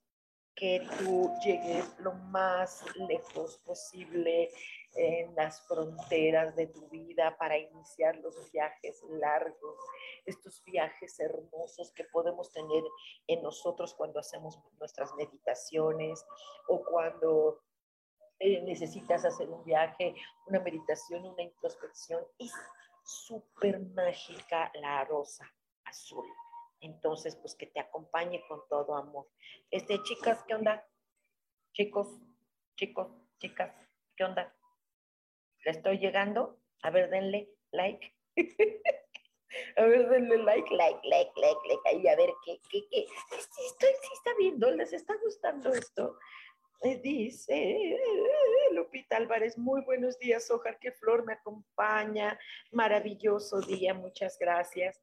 que 0.56 0.88
tú 0.98 1.32
llegues 1.44 2.00
lo 2.00 2.14
más 2.14 2.84
lejos 2.96 3.58
posible 3.60 4.50
en 4.96 5.36
las 5.36 5.62
fronteras 5.68 6.56
de 6.56 6.68
tu 6.68 6.88
vida 6.90 7.36
para 7.38 7.58
iniciar 7.58 8.16
los 8.18 8.52
viajes 8.52 9.04
largos, 9.10 9.78
estos 10.26 10.64
viajes 10.64 11.20
hermosos 11.20 11.92
que 11.92 12.06
podemos 12.06 12.52
tener 12.52 12.84
en 13.28 13.44
nosotros 13.44 13.94
cuando 13.94 14.20
hacemos 14.20 14.60
nuestras 14.80 15.14
meditaciones 15.16 16.26
o 16.68 16.84
cuando 16.84 17.62
eh, 18.40 18.62
necesitas 18.62 19.26
hacer 19.26 19.50
un 19.50 19.64
viaje, 19.64 20.16
una 20.48 20.60
meditación, 20.60 21.26
una 21.26 21.44
introspección. 21.44 22.24
Es 22.40 22.54
súper 23.04 23.80
mágica 23.80 24.72
la 24.76 25.04
rosa 25.06 25.46
azul. 25.86 26.26
Entonces, 26.82 27.36
pues 27.36 27.56
que 27.56 27.68
te 27.68 27.80
acompañe 27.80 28.42
con 28.48 28.62
todo 28.70 28.96
amor. 28.96 29.28
Este, 29.72 30.02
chicas, 30.04 30.44
¿qué 30.48 30.56
onda? 30.56 30.86
Chicos, 31.74 32.08
chicos, 32.76 33.08
chicas, 33.40 33.74
¿qué 34.16 34.24
onda? 34.24 34.54
¿Le 35.66 35.72
estoy 35.72 35.98
llegando? 35.98 36.60
A 36.84 36.92
ver, 36.92 37.10
denle 37.10 37.50
like. 37.72 38.14
a 39.78 39.86
ver, 39.86 40.08
denle 40.10 40.38
like, 40.38 40.70
like, 40.74 41.00
like, 41.04 41.32
like, 41.36 41.60
like. 41.68 41.82
Ahí, 41.90 42.08
a 42.08 42.16
ver, 42.16 42.30
¿qué, 42.46 42.60
qué, 42.70 42.88
qué? 42.92 43.06
Sí, 43.30 43.62
estoy, 43.66 43.90
sí 43.90 44.10
está 44.14 44.32
viendo, 44.38 44.70
¿les 44.72 44.94
está 44.94 45.16
gustando 45.24 45.72
esto? 45.74 46.18
Dice 47.02 47.98
Lupita 48.74 49.18
Álvarez, 49.18 49.58
muy 49.58 49.82
buenos 49.82 50.20
días, 50.20 50.52
Ojar, 50.52 50.78
que 50.78 50.92
Flor 50.92 51.26
me 51.26 51.34
acompaña. 51.34 52.38
Maravilloso 52.72 53.60
día, 53.62 53.96
muchas 53.96 54.38
gracias. 54.38 55.02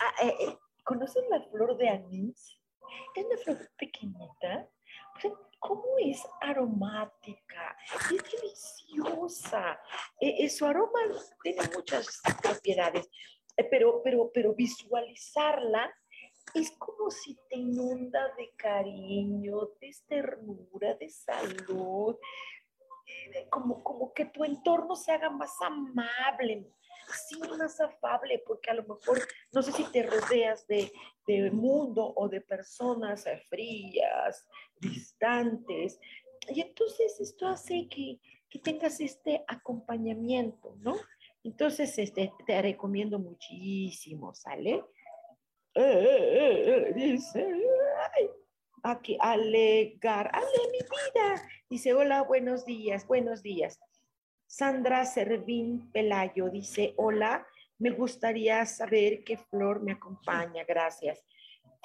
Ah, 0.00 0.26
eh, 0.26 0.34
eh, 0.40 0.58
¿Conocen 0.82 1.30
la 1.30 1.40
flor 1.42 1.76
de 1.76 1.88
anís? 1.88 2.58
Es 3.14 3.24
una 3.24 3.36
flor 3.36 3.70
pequeñita. 3.78 4.68
¿Cómo 5.58 5.84
es 5.98 6.22
aromática? 6.40 7.76
Es 8.10 8.22
deliciosa. 8.32 9.78
E, 10.18 10.44
e, 10.44 10.48
su 10.48 10.64
aroma 10.64 11.00
tiene 11.42 11.62
muchas 11.74 12.20
propiedades, 12.42 13.08
eh, 13.56 13.64
pero, 13.64 14.00
pero, 14.02 14.30
pero 14.32 14.54
visualizarla 14.54 15.92
es 16.54 16.72
como 16.78 17.10
si 17.10 17.38
te 17.48 17.56
inunda 17.56 18.34
de 18.36 18.52
cariño, 18.56 19.70
de 19.80 19.94
ternura, 20.08 20.94
de 20.94 21.08
salud, 21.08 22.16
eh, 23.06 23.48
como, 23.50 23.82
como 23.82 24.12
que 24.12 24.26
tu 24.26 24.44
entorno 24.44 24.96
se 24.96 25.12
haga 25.12 25.30
más 25.30 25.54
amable, 25.60 26.72
sí 27.12 27.40
más 27.58 27.80
afable, 27.80 28.42
porque 28.46 28.70
a 28.70 28.74
lo 28.74 28.82
mejor 28.82 29.20
no 29.52 29.62
sé 29.62 29.72
si 29.72 29.84
te 29.84 30.02
rodeas 30.02 30.66
de, 30.66 30.92
de 31.26 31.50
mundo 31.50 32.12
o 32.16 32.28
de 32.28 32.40
personas 32.40 33.24
frías, 33.48 34.46
distantes. 34.80 35.98
Y 36.48 36.60
entonces 36.60 37.20
esto 37.20 37.46
hace 37.46 37.88
que, 37.88 38.20
que 38.48 38.58
tengas 38.58 39.00
este 39.00 39.44
acompañamiento, 39.46 40.76
¿no? 40.80 40.96
Entonces 41.42 41.96
este, 41.98 42.32
te 42.46 42.62
recomiendo 42.62 43.18
muchísimo, 43.18 44.34
¿sale? 44.34 44.84
Eh, 45.74 45.82
eh, 45.82 46.64
eh, 46.66 46.92
dice, 46.94 47.46
aquí, 48.82 49.16
alegar, 49.20 50.30
ale 50.32 50.70
mi 50.72 50.78
vida. 50.78 51.48
Dice, 51.68 51.94
hola, 51.94 52.22
buenos 52.22 52.64
días, 52.64 53.06
buenos 53.06 53.42
días. 53.42 53.78
Sandra 54.50 55.04
Servín 55.04 55.92
Pelayo 55.92 56.50
dice, 56.50 56.92
hola, 56.96 57.46
me 57.78 57.90
gustaría 57.90 58.66
saber 58.66 59.22
qué 59.22 59.36
flor 59.36 59.80
me 59.80 59.92
acompaña, 59.92 60.64
gracias. 60.64 61.24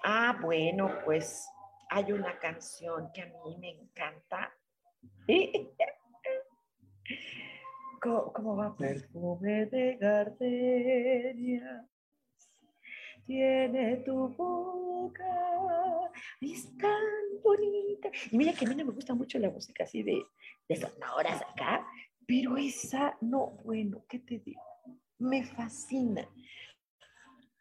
Ah, 0.04 0.36
bueno, 0.41 0.89
pues 1.06 1.47
hay 1.91 2.12
una 2.12 2.39
canción 2.39 3.12
que 3.13 3.21
a 3.21 3.28
mí 3.28 3.56
me 3.60 3.69
encanta. 3.69 4.51
¿Cómo, 8.01 8.58
va? 8.58 8.75
Perfume 8.75 9.67
de 9.67 9.97
gardenia 9.97 11.88
tiene 13.28 13.97
tu 13.97 14.30
boca, 14.30 15.23
es 16.41 16.75
tan 16.78 17.04
bonita. 17.43 18.10
Y 18.32 18.38
mira 18.38 18.54
que 18.54 18.65
a 18.65 18.69
mí 18.69 18.75
no 18.75 18.86
me 18.86 18.91
gusta 18.91 19.13
mucho 19.13 19.39
la 19.39 19.49
música 19.49 19.84
así 19.84 20.04
de, 20.04 20.23
de 20.67 20.75
sonoras 20.75 21.41
acá, 21.41 21.86
pero 22.28 22.58
esa, 22.58 23.18
no, 23.22 23.52
bueno, 23.64 24.06
¿qué 24.08 24.20
te 24.20 24.40
digo? 24.40 24.62
Me 25.20 25.46
fascina. 25.46 26.28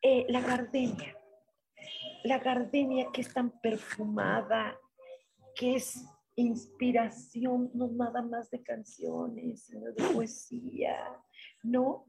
Eh, 0.03 0.27
la 0.29 0.41
gardenia, 0.41 1.17
la 2.25 2.39
gardenia 2.39 3.09
que 3.13 3.23
es 3.23 3.33
tan 3.33 3.51
perfumada, 3.61 4.77
que 5.55 5.77
es 5.77 6.05
inspiración, 6.37 7.71
no 7.75 7.89
nada 7.89 8.23
más 8.23 8.51
de 8.51 8.63
canciones, 8.63 9.65
sino 9.65 9.93
de 9.93 10.13
poesía, 10.13 10.97
¿no? 11.63 12.07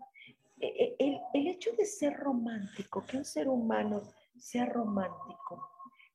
E, 0.60 0.96
e, 1.00 1.22
el, 1.34 1.48
hecho 1.48 1.72
de 1.78 1.86
ser 1.86 2.14
romántico, 2.14 3.06
que 3.06 3.18
un 3.18 3.26
ser 3.26 3.48
humano 3.48 4.02
sea 4.38 4.66
romántico, 4.66 5.70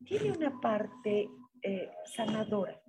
tiene 0.05 0.33
una 0.33 0.61
parte 0.61 1.29
eh, 1.62 1.90
sanadora. 2.05 2.81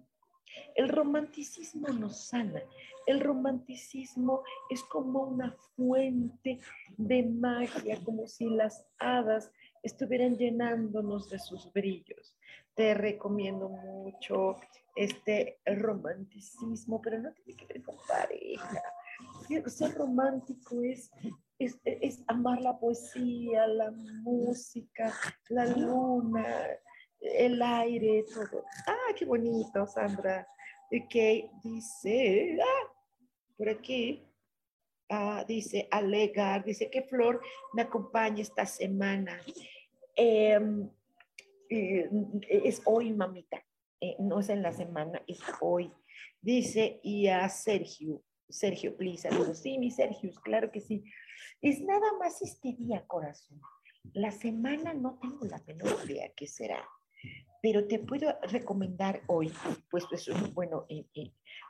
El 0.76 0.90
romanticismo 0.90 1.88
nos 1.90 2.28
sana. 2.28 2.62
El 3.08 3.20
romanticismo 3.20 4.44
es 4.70 4.84
como 4.84 5.24
una 5.24 5.52
fuente 5.76 6.60
de 6.98 7.24
magia, 7.24 8.00
como 8.04 8.28
si 8.28 8.50
las 8.50 8.86
hadas 9.00 9.52
estuvieran 9.84 10.38
llenándonos 10.38 11.30
de 11.30 11.40
sus 11.40 11.72
brillos. 11.74 12.36
Te 12.76 12.94
recomiendo 12.94 13.70
mucho 13.70 14.58
este 14.96 15.60
romanticismo, 15.66 17.02
pero 17.02 17.20
no 17.20 17.34
tiene 17.34 17.56
que 17.56 17.66
ver 17.66 17.84
con 17.84 17.96
pareja 18.08 18.82
ser 19.68 19.94
romántico 19.96 20.82
es, 20.82 21.12
es, 21.60 22.24
amar 22.28 22.62
la 22.62 22.78
poesía, 22.78 23.68
la 23.68 23.92
música, 23.92 25.14
la 25.50 25.66
luna, 25.66 26.46
el 27.22 27.62
aire, 27.62 28.26
todo. 28.34 28.66
Ah, 28.88 29.14
qué 29.16 29.26
bonito, 29.26 29.86
Sandra. 29.86 30.48
Ok, 30.92 31.16
dice, 31.64 32.58
ah, 32.62 32.94
por 33.58 33.70
aquí, 33.70 34.28
ah, 35.10 35.46
dice 35.48 35.88
alegar, 35.92 36.66
dice 36.66 36.90
qué 36.90 37.04
flor 37.04 37.42
me 37.74 37.84
acompaña 37.84 38.42
esta 38.42 38.66
semana. 38.66 39.40
Em, 40.16 40.90
eh, 41.70 42.10
es 42.50 42.82
hoy, 42.86 43.14
mamita, 43.14 43.64
eh, 44.02 44.16
no 44.20 44.40
es 44.40 44.50
en 44.50 44.62
la 44.62 44.74
semana, 44.74 45.22
es 45.28 45.40
hoy. 45.62 45.92
Dice, 46.42 47.00
y 47.04 47.28
a 47.28 47.48
Sergio, 47.48 48.24
Sergio, 48.50 48.98
please, 48.98 49.30
saludos. 49.30 49.60
Sí, 49.60 49.78
mi 49.78 49.92
Sergio, 49.92 50.32
claro 50.44 50.72
que 50.72 50.82
sí. 50.82 51.04
Es 51.62 51.80
nada 51.82 52.14
más 52.20 52.42
este 52.42 52.74
día, 52.74 53.06
corazón. 53.08 53.62
La 54.14 54.32
semana 54.32 54.94
no 54.94 55.20
tengo 55.22 55.46
la 55.46 55.62
menor 55.68 56.10
idea 56.10 56.32
qué 56.36 56.48
será, 56.48 56.84
pero 57.62 57.88
te 57.88 58.00
puedo 58.00 58.34
recomendar 58.44 59.22
hoy, 59.28 59.54
pues 59.90 60.06
es 60.12 60.28
un, 60.28 60.54
bueno, 60.54 60.88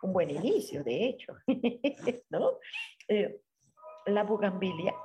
un 0.02 0.14
buen 0.14 0.30
inicio, 0.30 0.84
de 0.84 1.06
hecho, 1.06 1.34
¿no? 2.30 2.60
Eh, 3.08 3.42
la 4.06 4.24
bugambilia. 4.24 4.96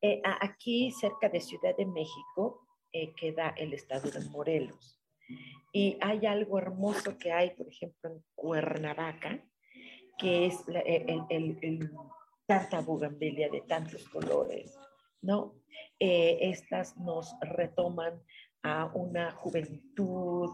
Eh, 0.00 0.20
aquí, 0.40 0.90
cerca 0.92 1.28
de 1.28 1.40
Ciudad 1.40 1.76
de 1.76 1.86
México, 1.86 2.66
eh, 2.92 3.12
queda 3.14 3.54
el 3.56 3.72
estado 3.74 4.10
de 4.10 4.20
Morelos. 4.30 5.00
Y 5.72 5.96
hay 6.00 6.26
algo 6.26 6.58
hermoso 6.58 7.16
que 7.18 7.32
hay, 7.32 7.50
por 7.50 7.68
ejemplo, 7.68 8.10
en 8.10 8.24
Cuernavaca, 8.34 9.42
que 10.18 10.46
es 10.46 10.68
e, 10.68 11.04
el, 11.08 11.24
el, 11.30 11.58
el, 11.62 11.90
tanta 12.46 12.80
bugambilia 12.80 13.48
de 13.48 13.62
tantos 13.62 14.08
colores, 14.08 14.78
¿no? 15.22 15.54
Eh, 15.98 16.50
estas 16.50 16.96
nos 16.98 17.34
retoman 17.40 18.20
a 18.62 18.86
una 18.94 19.32
juventud, 19.32 20.50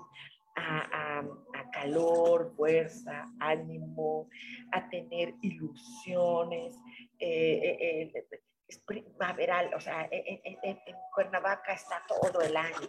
a, 0.57 1.21
a, 1.21 1.71
calor, 1.71 2.53
fuerza, 2.57 3.31
ánimo, 3.39 4.29
a 4.73 4.89
tener 4.89 5.35
ilusiones. 5.43 6.77
Eh, 7.19 8.13
eh, 8.13 8.29
es 8.67 8.79
primaveral, 8.81 9.73
o 9.75 9.81
sea, 9.81 10.09
en, 10.11 10.59
en, 10.63 10.79
Cuernavaca 11.15 11.73
está 11.73 12.03
todo 12.07 12.43
el 12.43 12.55
año 12.55 12.89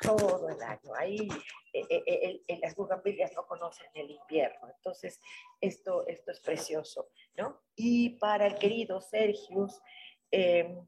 todo 0.00 0.48
el 0.48 0.62
año. 0.62 0.94
Ahí 0.96 1.28
eh, 1.72 1.86
eh, 1.90 2.42
eh, 2.46 2.58
las 2.60 2.74
bugambilias 2.74 3.32
no 3.34 3.46
conocen 3.46 3.86
el 3.94 4.10
invierno. 4.10 4.68
Entonces, 4.76 5.20
esto, 5.60 6.06
esto 6.06 6.30
es 6.30 6.40
precioso, 6.40 7.08
¿no? 7.36 7.62
Y 7.74 8.10
para 8.18 8.46
el 8.46 8.56
querido 8.56 9.00
Sergio, 9.00 9.68
em, 10.30 10.86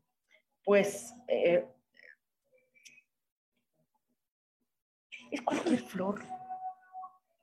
pues 0.65 1.15
es 5.31 5.43
cualquier 5.43 5.81
flor. 5.81 6.23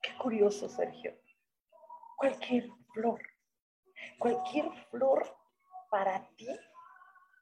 Qué 0.01 0.15
curioso, 0.17 0.69
Sergio. 0.69 1.13
Cualquier 2.17 2.69
flor. 2.93 3.21
Cualquier 4.19 4.71
flor 4.89 5.35
para 5.89 6.27
ti. 6.35 6.47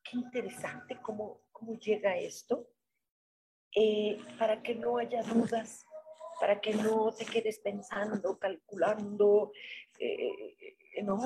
Qué 0.04 0.18
interesante 0.18 1.00
cómo, 1.02 1.42
cómo 1.52 1.74
llega 1.80 2.18
esto 2.18 2.68
eh, 3.76 4.18
para 4.38 4.62
que 4.62 4.76
no 4.76 4.98
haya 4.98 5.24
dudas, 5.24 5.86
para 6.40 6.60
que 6.60 6.74
no 6.74 7.14
te 7.14 7.26
quedes 7.26 7.60
pensando, 7.60 8.38
calculando, 8.38 9.54
eh, 9.98 10.58
eh, 10.96 11.04
no, 11.04 11.18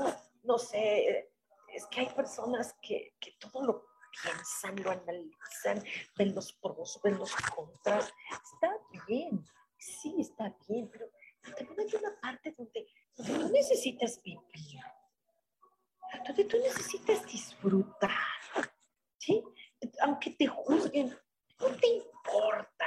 no 0.43 0.57
sé, 0.59 1.31
es 1.73 1.85
que 1.87 2.01
hay 2.01 2.09
personas 2.09 2.75
que, 2.81 3.15
que 3.19 3.31
todo 3.39 3.65
lo 3.65 3.85
piensan, 4.21 4.83
lo 4.83 4.91
analizan, 4.91 5.83
ven 6.17 6.35
los 6.35 6.53
pros, 6.53 6.99
ven 7.03 7.17
los 7.17 7.33
contras. 7.35 8.13
Está 8.53 8.77
bien, 9.07 9.45
sí, 9.77 10.15
está 10.19 10.55
bien, 10.67 10.89
pero 10.91 11.09
también 11.57 11.79
hay 11.79 11.95
una 11.95 12.19
parte 12.19 12.53
donde, 12.57 12.87
donde 13.15 13.33
tú 13.39 13.49
necesitas 13.49 14.21
vivir, 14.23 14.81
donde 16.25 16.43
tú 16.45 16.57
necesitas 16.57 17.25
disfrutar, 17.27 18.11
¿sí? 19.17 19.43
Aunque 20.01 20.31
te 20.31 20.47
juzguen, 20.47 21.17
no 21.59 21.67
te 21.75 21.87
importa. 21.87 22.85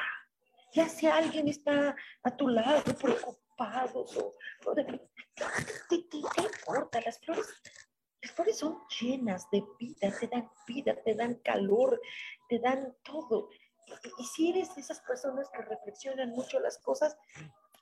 Ya 0.72 0.88
si 0.88 1.06
alguien 1.06 1.48
está 1.48 1.96
a 2.22 2.36
tu 2.36 2.48
lado 2.48 2.82
preocupado 2.96 4.04
o, 4.04 4.74
te, 4.74 4.84
te, 4.84 6.42
importa. 6.42 7.00
Las 7.00 7.18
flores, 7.20 7.46
las 8.22 8.32
flores 8.32 8.58
son 8.58 8.78
llenas 9.00 9.48
de 9.50 9.64
vida, 9.78 10.12
te 10.18 10.26
dan 10.26 10.50
vida, 10.66 10.94
te 11.02 11.14
dan 11.14 11.34
calor, 11.36 12.00
te 12.48 12.58
dan 12.58 12.96
todo. 13.04 13.48
Y, 14.18 14.24
si 14.24 14.50
eres 14.50 14.74
de 14.74 14.80
esas 14.80 15.00
personas 15.00 15.48
que 15.50 15.62
reflexionan 15.62 16.30
mucho 16.30 16.58
las 16.60 16.78
cosas, 16.78 17.16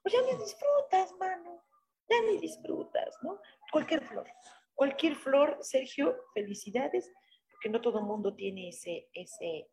pues 0.03 0.14
ya 0.14 0.20
ni 0.22 0.38
disfrutas, 0.38 1.12
mano. 1.18 1.62
Ya 2.09 2.20
ni 2.22 2.38
disfrutas, 2.38 3.16
¿no? 3.22 3.40
Cualquier 3.72 4.05
flor. 4.07 4.29
Cualquier 4.75 5.16
flor, 5.16 5.59
Sergio, 5.62 6.16
felicidades, 6.35 7.11
porque 7.51 7.70
no 7.70 7.81
todo 7.81 7.99
el 7.99 8.05
mundo 8.05 8.35
tiene 8.35 8.68
ese, 8.68 9.09
ese 9.14 9.68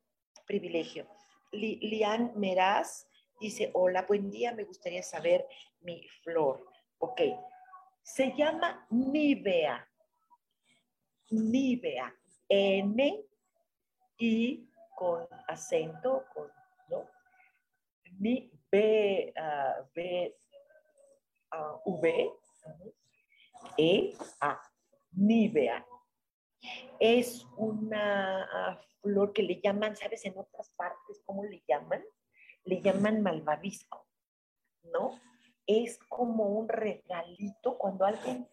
privilegio. 0.48 1.08
Lian 1.52 2.32
Meraz 2.36 3.08
dice, 3.40 3.70
hola, 3.74 4.04
buen 4.04 4.32
día, 4.32 4.54
me 4.54 4.64
gustaría 4.64 5.04
saber 5.04 5.46
mi 5.82 6.08
flor. 6.24 6.66
Ok, 7.00 7.22
se 8.02 8.34
llama 8.34 8.88
Nivea. 8.90 9.88
Nivea. 11.30 12.14
N, 12.50 13.26
I 14.18 14.70
con 14.96 15.28
acento, 15.48 16.26
con, 16.34 16.48
¿no? 16.90 17.10
B, 18.20 18.52
uh, 19.36 19.90
V, 19.90 20.36
E, 23.78 24.14
A. 24.40 24.62
Nivea. 25.16 25.86
Es 27.00 27.46
una 27.58 28.80
flor 29.02 29.34
que 29.34 29.44
le 29.44 29.60
llaman, 29.62 29.96
¿sabes? 29.96 30.26
En 30.26 30.38
otras 30.38 30.70
partes, 30.76 31.22
¿cómo 31.26 31.44
le 31.44 31.64
llaman? 31.68 32.04
Le 32.64 32.82
llaman 32.82 33.22
malvavisco, 33.22 34.08
¿no? 34.84 35.20
Es 35.68 35.98
como 36.08 36.46
un 36.46 36.70
regalito 36.70 37.78
cuando 37.78 38.06
alguien, 38.06 38.48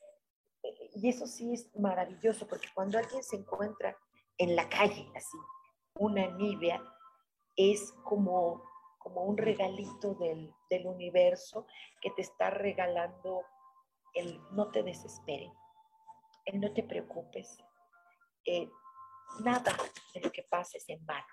y 0.94 1.08
eso 1.08 1.26
sí 1.26 1.52
es 1.52 1.74
maravilloso, 1.76 2.46
porque 2.46 2.68
cuando 2.74 2.98
alguien 2.98 3.22
se 3.22 3.36
encuentra 3.36 3.96
en 4.38 4.56
la 4.56 4.68
calle, 4.68 5.10
así, 5.14 5.38
una 5.94 6.26
nivea, 6.28 6.82
es 7.56 7.92
como 8.04 8.62
como 9.00 9.24
un 9.24 9.38
regalito 9.38 10.14
del, 10.14 10.54
del 10.68 10.86
universo 10.86 11.66
que 12.02 12.10
te 12.10 12.20
está 12.22 12.50
regalando 12.50 13.42
el 14.14 14.40
no 14.52 14.70
te 14.70 14.82
desesperes, 14.82 15.50
el 16.44 16.60
no 16.60 16.72
te 16.74 16.82
preocupes, 16.82 17.56
eh, 18.44 18.68
nada 19.42 19.74
de 20.14 20.20
lo 20.20 20.30
que 20.30 20.42
pases 20.42 20.86
en 20.88 21.04
vano. 21.06 21.26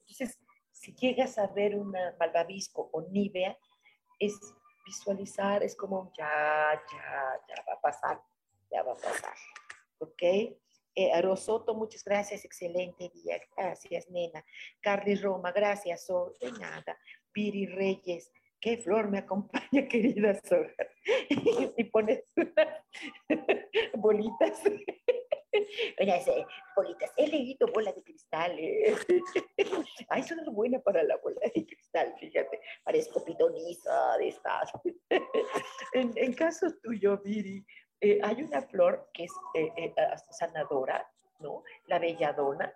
Entonces, 0.00 0.38
si 0.70 0.94
llegas 0.94 1.38
a 1.38 1.48
ver 1.48 1.74
una 1.76 2.14
malvavisco 2.20 2.88
o 2.92 3.02
nivea, 3.02 3.58
es 4.20 4.38
visualizar, 4.84 5.64
es 5.64 5.74
como 5.74 6.12
ya, 6.16 6.80
ya, 6.92 7.40
ya 7.48 7.64
va 7.68 7.72
a 7.72 7.80
pasar, 7.80 8.22
ya 8.70 8.82
va 8.82 8.92
a 8.92 8.96
pasar. 8.96 9.34
¿Ok? 9.98 10.22
Eh, 10.98 11.20
Rosoto, 11.20 11.74
muchas 11.74 12.02
gracias, 12.04 12.44
excelente 12.44 13.10
día. 13.12 13.38
Gracias, 13.54 14.08
nena. 14.08 14.42
Carly 14.80 15.14
Roma, 15.16 15.52
gracias, 15.52 16.08
oh, 16.08 16.32
de 16.40 16.50
nada. 16.52 16.98
Piri 17.32 17.66
Reyes, 17.66 18.32
qué 18.60 18.78
flor 18.78 19.10
me 19.10 19.18
acompaña, 19.18 19.86
querida 19.90 20.40
Soja. 20.42 20.72
y 21.76 21.84
pones 21.84 22.24
bolitas. 23.94 24.62
Unas 26.00 26.26
bolitas. 26.74 27.12
He 27.16 27.28
leído 27.28 27.66
bola 27.74 27.92
de 27.92 28.02
cristal. 28.02 28.58
Ay, 30.08 30.22
son 30.22 30.38
buena 30.54 30.78
para 30.80 31.02
la 31.02 31.16
bola 31.18 31.40
de 31.54 31.66
cristal, 31.66 32.14
fíjate. 32.18 32.60
Parezco 32.84 33.22
pitoniza 33.24 34.16
de 34.18 34.28
estas. 34.28 34.72
en, 35.92 36.12
en 36.16 36.32
caso 36.32 36.66
tuyo, 36.82 37.18
Viri, 37.22 37.64
eh, 38.00 38.20
hay 38.22 38.42
una 38.42 38.62
flor 38.62 39.08
que 39.12 39.24
es 39.24 39.32
eh, 39.54 39.72
eh, 39.76 39.94
sanadora, 40.30 41.08
¿no? 41.40 41.62
La 41.86 41.98
belladona. 41.98 42.72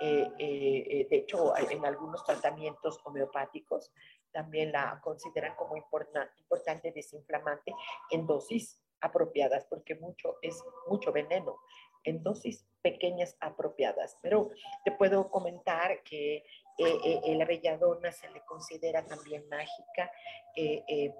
de 0.00 1.06
hecho, 1.10 1.54
en 1.56 1.84
algunos 1.84 2.24
tratamientos 2.24 2.98
homeopáticos 3.04 3.92
también 4.32 4.72
la 4.72 4.98
consideran 5.02 5.54
como 5.56 5.76
importante 5.76 6.92
desinflamante 6.92 7.74
en 8.10 8.26
dosis 8.26 8.80
apropiadas, 9.02 9.66
porque 9.66 9.96
mucho 9.96 10.38
es 10.40 10.62
mucho 10.88 11.12
veneno 11.12 11.58
en 12.04 12.22
dosis 12.22 12.66
pequeñas 12.80 13.36
apropiadas. 13.40 14.16
Pero 14.22 14.50
te 14.84 14.92
puedo 14.92 15.30
comentar 15.30 16.02
que 16.02 16.44
la 16.78 17.44
belladona 17.44 18.10
se 18.10 18.30
le 18.30 18.42
considera 18.46 19.04
también 19.04 19.46
mágica. 19.50 20.10
Eh, 20.56 21.14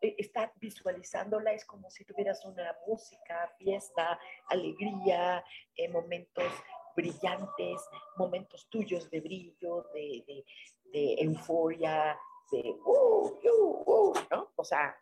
está 0.00 0.52
visualizándola, 0.56 1.52
es 1.52 1.64
como 1.64 1.90
si 1.90 2.04
tuvieras 2.04 2.44
una 2.44 2.76
música, 2.86 3.50
fiesta, 3.58 4.18
alegría, 4.48 5.44
eh, 5.76 5.88
momentos 5.88 6.52
brillantes, 6.94 7.80
momentos 8.16 8.68
tuyos 8.68 9.10
de 9.10 9.20
brillo, 9.20 9.86
de, 9.94 10.44
de, 10.92 11.14
euforia, 11.18 12.18
de 12.52 12.70
uh, 12.84 13.40
uh, 13.42 13.82
uh, 13.86 14.14
¿no? 14.30 14.52
O 14.54 14.64
sea, 14.64 14.96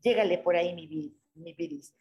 llégale 0.00 0.38
por 0.38 0.54
ahí 0.54 0.74
mi, 0.74 1.16
mi 1.34 1.52
viris. 1.54 1.94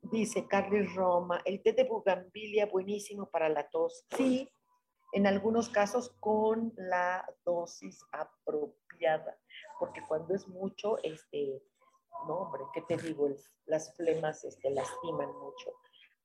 Dice 0.00 0.46
Carlos 0.46 0.94
Roma, 0.94 1.40
el 1.44 1.62
té 1.62 1.72
de 1.72 1.84
bugambilia 1.84 2.66
buenísimo 2.66 3.28
para 3.30 3.48
la 3.48 3.68
tos. 3.68 4.04
Sí, 4.16 4.48
en 5.12 5.26
algunos 5.26 5.68
casos 5.68 6.14
con 6.20 6.72
la 6.76 7.24
dosis 7.44 8.00
apropiada, 8.12 9.38
porque 9.78 10.02
cuando 10.06 10.34
es 10.34 10.46
mucho, 10.48 10.98
este, 11.02 11.62
no, 12.26 12.34
hombre, 12.34 12.62
¿qué 12.74 12.82
te 12.82 12.96
digo? 12.96 13.28
Las 13.66 13.94
flemas 13.96 14.44
este, 14.44 14.70
lastiman 14.70 15.32
mucho. 15.38 15.72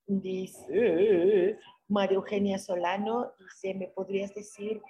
Dice 0.06 1.58
María 1.88 2.18
Eugenia 2.18 2.60
Solano, 2.60 3.32
dice, 3.40 3.74
¿me 3.74 3.88
podrías 3.88 4.34
decir 4.34 4.82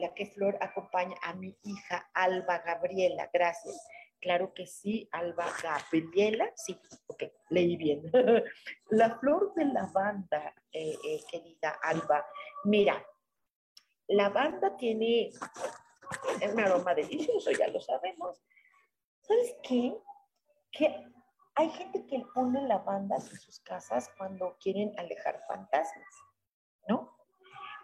la 0.00 0.12
que 0.14 0.26
flor 0.26 0.58
acompaña 0.60 1.14
a 1.22 1.34
mi 1.34 1.56
hija 1.62 2.10
Alba 2.12 2.58
Gabriela? 2.58 3.30
Gracias. 3.32 3.86
Claro 4.20 4.52
que 4.54 4.66
sí, 4.66 5.08
Alba 5.10 5.46
Gabriela, 5.62 6.50
sí, 6.54 6.78
ok, 7.08 7.24
leí 7.50 7.76
bien. 7.76 8.02
la 8.90 9.18
flor 9.18 9.52
de 9.54 9.64
lavanda, 9.64 10.54
eh, 10.72 10.96
eh, 11.04 11.20
querida 11.28 11.76
Alba, 11.82 12.24
mira, 12.64 13.04
lavanda 14.06 14.76
tiene 14.76 15.30
un 16.52 16.60
aroma 16.60 16.94
delicioso, 16.94 17.50
ya 17.52 17.68
lo 17.68 17.80
sabemos. 17.80 18.42
¿Sabes 19.20 19.56
qué? 19.62 19.96
que 20.72 21.06
hay 21.54 21.70
gente 21.70 22.06
que 22.06 22.24
pone 22.34 22.66
lavandas 22.66 23.30
en 23.30 23.38
sus 23.38 23.60
casas 23.60 24.10
cuando 24.16 24.56
quieren 24.58 24.98
alejar 24.98 25.40
fantasmas, 25.46 26.14
¿no? 26.88 27.14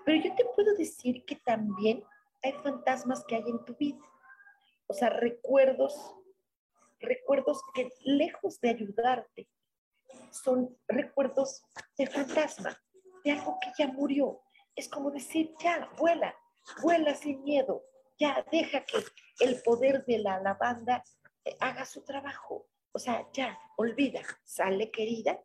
Pero 0.05 0.25
yo 0.25 0.35
te 0.35 0.45
puedo 0.57 0.75
decir 0.75 1.25
que 1.27 1.37
también 1.37 2.03
hay 2.43 2.53
fantasmas 2.55 3.25
que 3.27 3.37
hay 3.37 3.45
en 3.47 3.65
tu 3.67 3.77
vida. 3.77 4.01
O 4.87 4.95
sea, 4.95 5.11
recuerdos, 5.11 6.17
recuerdos 6.99 7.61
que 7.75 7.93
lejos 8.05 8.59
de 8.61 8.71
ayudarte, 8.71 9.49
son 10.31 10.75
recuerdos 10.89 11.63
de 11.99 12.07
fantasma, 12.07 12.75
de 13.23 13.33
algo 13.33 13.59
que 13.61 13.71
ya 13.79 13.89
murió. 13.89 14.41
Es 14.75 14.89
como 14.89 15.11
decir, 15.11 15.55
ya, 15.61 15.91
vuela, 15.99 16.35
vuela 16.81 17.15
sin 17.15 17.43
miedo, 17.45 17.85
ya 18.19 18.45
deja 18.51 18.85
que 18.85 18.99
el 19.41 19.63
poder 19.63 20.05
de 20.05 20.19
la 20.19 20.41
lavanda 20.41 21.05
eh, 21.45 21.57
haga 21.61 21.85
su 21.85 22.05
trabajo. 22.05 22.69
O 22.93 22.99
sea, 22.99 23.29
ya, 23.33 23.59
olvida, 23.77 24.23
sale 24.45 24.91
querida. 24.91 25.41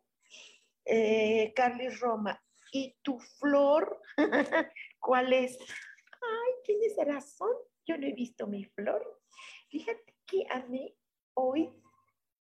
Eh, 0.84 1.52
Carly 1.54 1.88
Roma, 1.88 2.42
¿y 2.72 2.96
tu 3.02 3.18
flor? 3.18 4.02
¿Cuál 5.00 5.32
es? 5.32 5.58
Ay, 5.58 6.52
tienes 6.64 6.96
razón, 6.96 7.52
yo 7.86 7.96
no 7.96 8.06
he 8.06 8.12
visto 8.12 8.46
mi 8.46 8.64
flor. 8.64 9.20
Fíjate 9.68 10.16
que 10.26 10.46
a 10.50 10.60
mí 10.66 10.96
hoy, 11.34 11.72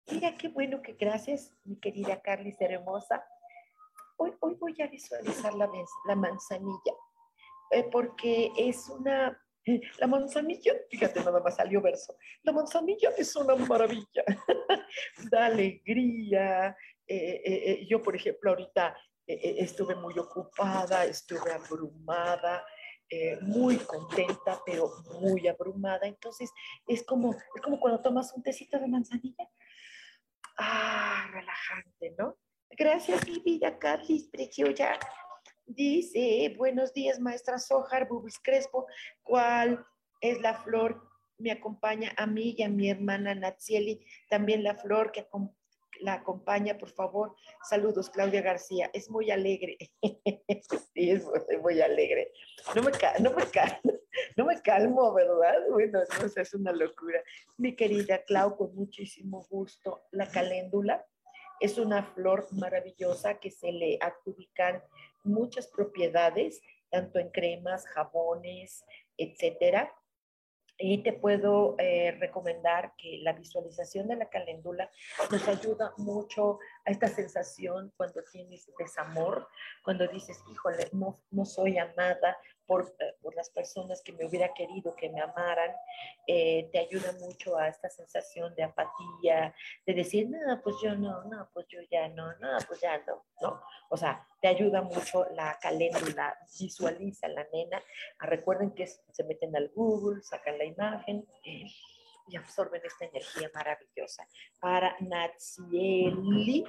mira 0.10 0.38
qué 0.38 0.48
bueno 0.48 0.82
que 0.82 0.94
gracias, 0.94 1.54
mi 1.64 1.80
querida 1.80 2.22
Carly 2.22 2.56
hermosa. 2.60 3.26
Hoy, 4.18 4.34
hoy 4.40 4.56
voy 4.56 4.76
a 4.82 4.88
visualizar 4.88 5.54
la, 5.56 5.70
la 6.08 6.16
manzanilla, 6.16 6.94
eh, 7.72 7.84
porque 7.92 8.52
es 8.56 8.88
una 8.90 9.38
la 10.00 10.08
manzanilla, 10.08 10.74
fíjate, 10.90 11.20
nada 11.20 11.40
más 11.40 11.56
salió 11.56 11.82
verso. 11.82 12.16
La 12.44 12.52
manzanilla 12.52 13.10
es 13.18 13.36
una 13.36 13.56
maravilla, 13.56 14.24
da 15.32 15.46
alegría. 15.46 16.76
Eh, 17.08 17.42
eh, 17.46 17.72
eh, 17.72 17.88
yo, 17.88 18.02
por 18.02 18.16
ejemplo, 18.16 18.52
ahorita 18.52 18.96
estuve 19.28 19.96
muy 19.96 20.18
ocupada, 20.20 21.06
estuve 21.06 21.54
abrumada, 21.54 22.66
muy 23.42 23.78
contenta, 23.78 24.62
pero 24.66 24.92
muy 25.22 25.48
abrumada. 25.48 26.06
Entonces, 26.06 26.52
es 26.86 27.06
como, 27.06 27.34
es 27.34 27.62
como 27.62 27.80
cuando 27.80 28.02
tomas 28.02 28.34
un 28.34 28.44
tecito 28.44 28.78
de 28.78 28.88
manzanilla. 28.88 29.50
Ah, 30.58 31.30
relajante, 31.32 32.14
¿no? 32.18 32.38
Gracias, 32.72 33.26
mi 33.26 33.40
vida, 33.40 33.80
Carlis, 33.80 34.28
preciosa. 34.28 35.00
Dice, 35.66 36.54
buenos 36.58 36.94
días, 36.94 37.20
maestra 37.20 37.58
Sojar, 37.58 38.08
Bubis 38.08 38.40
Crespo, 38.40 38.88
¿cuál 39.24 39.86
es 40.20 40.42
la 40.42 40.56
flor? 40.56 41.02
Me 41.38 41.52
acompaña 41.52 42.14
a 42.18 42.28
mí 42.28 42.56
y 42.58 42.64
a 42.64 42.70
mi 42.70 42.90
hermana 42.90 43.34
Natsieli, 43.34 44.06
también 44.30 44.64
la 44.64 44.76
flor 44.76 45.12
que 45.12 45.28
la 46.02 46.16
acompaña, 46.16 46.78
por 46.78 46.90
favor. 46.90 47.36
Saludos, 47.64 48.10
Claudia 48.10 48.42
García. 48.42 48.90
Es 48.94 49.10
muy 49.10 49.32
alegre. 49.32 49.78
sí, 50.94 51.12
es 51.12 51.26
muy 51.62 51.82
alegre. 51.82 52.32
No 52.76 52.84
me, 52.84 52.92
no, 53.20 53.32
me 53.32 53.44
no 54.38 54.46
me 54.46 54.62
calmo, 54.62 55.14
¿verdad? 55.14 55.56
Bueno, 55.70 56.00
no, 56.00 56.42
es 56.42 56.54
una 56.54 56.72
locura. 56.72 57.22
Mi 57.58 57.76
querida 57.76 58.24
Clau, 58.24 58.58
con 58.58 58.76
muchísimo 58.76 59.46
gusto, 59.50 60.04
la 60.12 60.28
caléndula 60.28 61.06
es 61.60 61.78
una 61.78 62.04
flor 62.04 62.48
maravillosa 62.54 63.40
que 63.40 63.52
se 63.52 63.72
le 63.72 64.00
adjudican 64.02 64.82
muchas 65.24 65.68
propiedades, 65.68 66.62
tanto 66.90 67.20
en 67.20 67.30
cremas, 67.30 67.88
jabones, 67.88 68.84
etcétera. 69.18 69.94
Y 70.78 71.04
te 71.04 71.14
puedo 71.14 71.76
eh, 71.78 72.18
recomendar 72.20 72.94
que 72.98 73.20
la 73.22 73.34
visualización 73.34 74.08
de 74.08 74.16
la 74.16 74.30
caléndula 74.30 74.90
nos 75.30 75.48
ayuda 75.48 75.94
mucho 75.98 76.58
a 76.86 76.92
esta 76.92 77.08
sensación 77.08 77.94
cuando 77.96 78.24
tienes 78.32 78.68
desamor, 78.80 79.48
cuando 79.84 80.08
dices, 80.08 80.40
híjole, 80.52 80.90
no, 80.92 81.22
no 81.30 81.46
soy 81.46 81.78
amada, 81.78 82.36
eh, 82.80 83.16
por, 83.22 83.36
las 83.36 83.50
personas 83.50 84.02
que 84.02 84.14
me 84.14 84.26
hubiera 84.26 84.54
querido 84.54 84.96
que 84.96 85.10
me 85.10 85.22
amaran, 85.22 85.72
eh, 86.28 86.70
te 86.72 86.80
ayuda 86.80 87.12
mucho 87.20 87.58
a 87.58 87.68
esta 87.68 87.90
sensación 87.90 88.54
de 88.56 88.64
apatía, 88.64 89.54
de 89.86 89.94
decir, 89.94 90.30
no, 90.30 90.62
pues 90.62 90.76
yo 90.82 90.96
no, 90.96 91.24
no, 91.26 91.50
pues 91.54 91.66
yo 91.70 91.80
ya 91.90 92.08
no, 92.10 92.28
no, 92.38 92.58
pues 92.68 92.80
ya 92.82 92.98
no, 93.00 93.26
¿no? 93.42 93.62
O 93.90 93.98
sea, 93.98 94.28
te 94.42 94.48
ayuda 94.48 94.82
mucho 94.82 95.26
la 95.32 95.58
caléndula, 95.62 96.38
visualiza 96.60 97.28
la 97.28 97.46
nena, 97.52 97.82
ah, 98.20 98.26
recuerden 98.26 98.72
que 98.72 98.88
se 98.88 99.24
meten 99.24 99.56
al 99.56 99.70
Google, 99.70 100.22
sacan 100.24 100.58
la 100.58 100.66
imagen. 100.66 101.28
Eh, 101.44 101.66
y 102.28 102.38
absorben 102.38 102.82
esta 102.86 103.06
energía 103.06 103.50
maravillosa. 103.54 104.26
Para 104.60 104.96
Natsieli, 105.02 106.64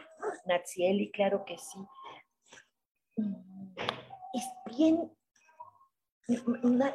Natsieli, 0.47 1.11
claro 1.13 1.45
que 1.45 1.57
sí. 1.57 1.79
Mm, 3.17 3.75
es 4.33 4.77
bien 4.77 5.13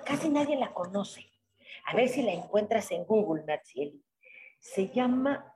casi 0.05 0.29
nadie 0.29 0.57
la 0.57 0.73
conoce. 0.73 1.31
A 1.85 1.95
ver 1.95 2.09
si 2.09 2.21
la 2.21 2.33
encuentras 2.33 2.91
en 2.91 3.05
Google, 3.05 3.43
Natsieli. 3.45 4.03
Se 4.59 4.89
llama, 4.89 5.53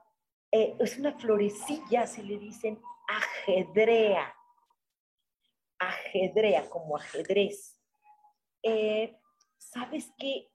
eh, 0.51 0.75
es 0.79 0.97
una 0.97 1.17
florecilla, 1.17 2.07
se 2.07 2.23
le 2.23 2.37
dicen 2.37 2.81
ajedrea. 3.07 4.33
Ajedrea, 5.79 6.69
como 6.69 6.97
ajedrez. 6.97 7.79
Eh, 8.63 9.17
¿Sabes 9.57 10.11
qué? 10.17 10.49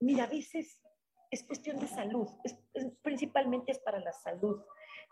Mira, 0.00 0.24
a 0.24 0.28
veces 0.28 0.80
es 1.30 1.44
cuestión 1.44 1.78
de 1.78 1.86
salud, 1.86 2.28
principalmente 3.02 3.72
es 3.72 3.78
para 3.78 4.00
la 4.00 4.12
salud. 4.12 4.62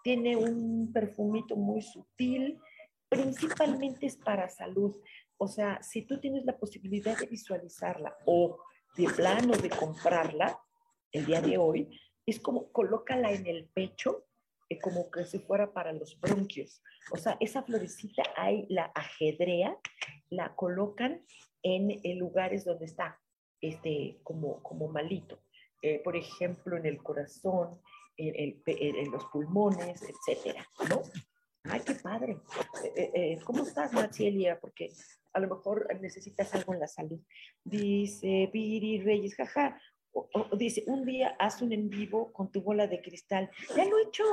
Tiene 0.03 0.37
un 0.37 0.93
perfumito 0.93 1.55
muy 1.57 1.83
sutil, 1.83 2.61
principalmente 3.09 4.07
es 4.07 4.17
para 4.17 4.49
salud. 4.49 4.97
O 5.39 5.47
sea, 5.49 5.81
si 5.83 6.03
tú 6.03 6.21
tienes 6.21 6.45
la 6.45 6.59
posibilidad 6.59 7.17
de 7.17 7.27
visualizarla 7.27 8.17
o 8.27 8.59
de 8.97 9.07
plano 9.09 9.57
de 9.57 9.71
comprarla 9.71 10.61
el 11.13 11.27
día 11.27 11.41
de 11.41 11.57
hoy, 11.57 12.01
es 12.27 12.41
como 12.41 12.71
colócala 12.73 13.33
en 13.33 13.47
el 13.47 13.67
pecho, 13.69 14.27
eh, 14.69 14.79
como 14.79 15.11
que 15.11 15.25
si 15.25 15.39
fuera 15.39 15.73
para 15.73 15.93
los 15.93 16.21
bronquios. 16.21 16.83
O 17.13 17.17
sea, 17.17 17.37
esa 17.41 17.63
florecita 17.63 18.23
ahí 18.37 18.67
la 18.69 18.93
ajedrea, 18.95 19.79
la 20.29 20.55
colocan 20.55 21.25
en, 21.63 22.01
en 22.03 22.19
lugares 22.19 22.65
donde 22.65 22.87
está 22.87 23.19
este, 23.61 24.19
como, 24.25 24.63
como 24.63 24.89
malito. 24.89 25.39
Eh, 25.83 26.01
por 26.03 26.17
ejemplo, 26.17 26.77
en 26.77 26.87
el 26.87 27.03
corazón, 27.03 27.81
en, 28.17 28.61
en, 28.67 29.11
los 29.13 29.25
pulmones, 29.27 30.03
etcétera, 30.03 30.67
¿no? 30.89 31.03
Ay, 31.71 31.81
qué 31.85 31.95
padre. 31.95 32.39
Eh, 32.97 33.11
eh, 33.15 33.39
¿Cómo 33.45 33.63
estás, 33.63 33.93
Machielia? 33.93 34.59
Porque 34.61 34.93
a 35.33 35.41
lo 35.41 35.49
mejor 35.49 35.89
necesitas 36.01 36.55
algo 36.55 36.75
en 36.75 36.81
la 36.81 36.87
salud. 36.87 37.21
Dice 37.65 38.49
Viri 38.53 39.01
Reyes, 39.01 39.35
jaja. 39.35 39.81
dice, 40.57 40.85
un 40.87 41.05
día 41.05 41.37
haz 41.39 41.61
un 41.63 41.73
en 41.73 41.89
vivo 41.91 42.33
con 42.33 42.51
tu 42.51 42.63
bola 42.63 42.87
de 42.87 43.03
cristal. 43.03 43.51
Ya 43.77 43.85
lo 43.85 43.99
he 43.99 44.03
hecho. 44.05 44.25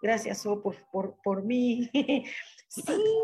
Gracias, 0.00 0.46
O, 0.46 0.62
por, 0.62 0.76
por, 0.90 1.16
por 1.22 1.42
mí. 1.42 1.90
Sí, 2.70 2.82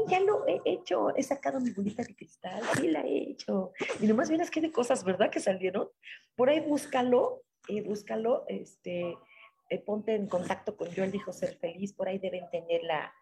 ya 0.09 0.21
lo 0.21 0.47
he 0.49 0.59
hecho. 0.65 1.15
He 1.15 1.23
sacado 1.23 1.61
mi 1.61 1.71
bolita 1.71 2.03
de 2.03 2.17
cristal. 2.17 2.63
Sí, 2.81 2.89
la 2.89 3.03
he 3.03 3.33
hecho. 3.33 3.73
Y 4.01 4.07
nomás 4.07 4.31
vienes 4.31 4.51
qué 4.51 4.63
de 4.63 4.73
cosas, 4.73 5.05
¿verdad? 5.05 5.31
Que 5.31 5.39
salieron. 5.39 5.91
Por 6.35 6.49
ahí 6.49 6.61
búscalo 6.61 7.43
y 7.69 7.83
búscalo, 7.83 8.47
este, 8.49 9.19
eh, 9.69 9.79
ponte 9.81 10.15
en 10.15 10.29
contacto 10.29 10.77
con 10.77 10.89
Yo 10.89 11.05
elijo 11.05 11.31
ser 11.33 11.57
feliz, 11.59 11.93
por 11.93 12.09
ahí 12.09 12.19
deben 12.19 12.49
tener 12.51 12.83
la, 12.85 13.13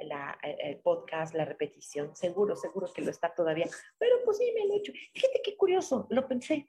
la, 0.00 0.38
el 0.42 0.78
podcast, 0.78 1.34
la 1.34 1.44
repetición, 1.44 2.14
seguro, 2.14 2.56
seguro 2.56 2.92
que 2.92 3.02
lo 3.02 3.10
está 3.10 3.34
todavía, 3.34 3.66
pero 3.98 4.16
pues 4.24 4.38
sí, 4.38 4.52
me 4.54 4.66
lo 4.66 4.74
he 4.74 4.78
hecho. 4.78 4.92
Fíjate 5.12 5.40
qué 5.42 5.56
curioso, 5.56 6.06
lo 6.10 6.26
pensé, 6.26 6.66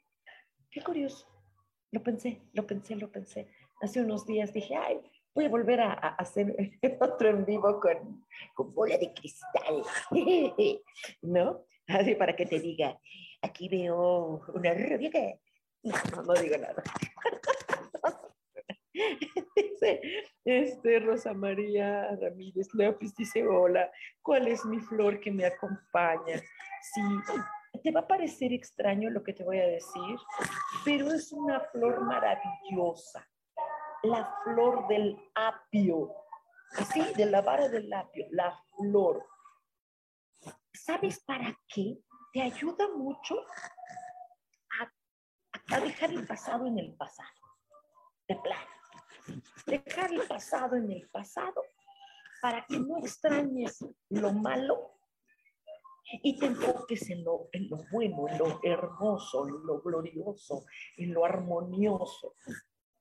qué 0.71 0.81
curioso, 0.81 1.27
lo 1.91 2.03
pensé, 2.03 2.41
lo 2.53 2.65
pensé, 2.65 2.95
lo 2.95 3.11
pensé. 3.11 3.47
Hace 3.81 4.01
unos 4.01 4.25
días 4.25 4.53
dije, 4.53 4.75
ay, 4.75 4.99
voy 5.33 5.45
a 5.45 5.49
volver 5.49 5.81
a, 5.81 5.93
a 5.93 6.15
hacer 6.15 6.55
otro 6.99 7.29
en 7.29 7.45
vivo 7.45 7.79
con, 7.79 8.25
con 8.55 8.73
bola 8.73 8.97
de 8.97 9.13
cristal, 9.13 9.83
¿no? 11.21 11.65
Así 11.87 12.15
para 12.15 12.35
que 12.35 12.45
te 12.45 12.59
diga, 12.59 12.99
aquí 13.41 13.69
veo 13.69 14.41
una 14.53 14.73
rubia 14.73 15.09
que 15.09 15.39
no, 15.83 16.23
no 16.23 16.33
digo 16.33 16.57
nada. 16.57 16.83
Este, 20.47 21.01
Rosa 21.01 21.33
María 21.33 22.15
Ramírez 22.21 22.73
Leopis 22.73 23.13
dice, 23.15 23.45
hola, 23.45 23.91
¿cuál 24.21 24.47
es 24.47 24.63
mi 24.63 24.79
flor 24.79 25.19
que 25.19 25.29
me 25.29 25.45
acompaña? 25.45 26.41
Sí, 26.93 27.01
te 27.83 27.91
va 27.91 27.99
a 27.99 28.07
parecer 28.07 28.53
extraño 28.53 29.09
lo 29.09 29.21
que 29.23 29.33
te 29.33 29.43
voy 29.43 29.59
a 29.59 29.67
decir, 29.67 30.17
pero 30.85 31.11
es 31.11 31.33
una 31.33 31.59
flor 31.59 32.01
maravillosa. 32.01 33.27
La 34.03 34.33
flor 34.43 34.87
del 34.87 35.17
apio, 35.35 36.15
sí, 36.93 37.03
de 37.17 37.25
la 37.25 37.41
vara 37.41 37.67
del 37.67 37.91
apio, 37.91 38.25
la 38.31 38.57
flor. 38.77 39.27
¿Sabes 40.73 41.19
para 41.25 41.53
qué? 41.67 41.97
Te 42.31 42.41
ayuda 42.41 42.87
mucho 42.95 43.35
a 45.71 45.79
dejar 45.81 46.11
el 46.11 46.25
pasado 46.25 46.65
en 46.67 46.79
el 46.79 46.95
pasado, 46.95 47.27
de 48.29 48.35
plano. 48.37 48.76
Dejar 49.65 50.13
el 50.13 50.21
pasado 50.27 50.75
en 50.75 50.91
el 50.91 51.07
pasado 51.09 51.61
para 52.41 52.65
que 52.65 52.79
no 52.79 52.97
extrañes 52.99 53.85
lo 54.09 54.33
malo 54.33 54.97
y 56.23 56.37
te 56.37 56.45
enfoques 56.45 57.09
en 57.09 57.23
lo, 57.23 57.49
en 57.51 57.69
lo 57.69 57.83
bueno, 57.91 58.27
en 58.29 58.37
lo 58.37 58.59
hermoso, 58.63 59.47
en 59.47 59.65
lo 59.65 59.81
glorioso, 59.81 60.65
en 60.97 61.13
lo 61.13 61.25
armonioso. 61.25 62.35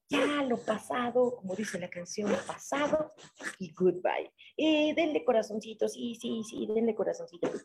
Ya 0.09 0.45
lo 0.45 0.57
pasado, 0.59 1.37
como 1.37 1.57
dice 1.57 1.81
la 1.81 1.91
canción, 1.91 2.31
pasado 2.47 3.13
y 3.59 3.73
goodbye. 3.75 4.33
Eh, 4.57 4.95
denle 4.95 5.25
corazoncitos, 5.25 5.95
sí, 5.95 6.15
sí, 6.15 6.43
sí, 6.45 6.67
denle 6.73 6.95
corazoncitos. 6.95 7.65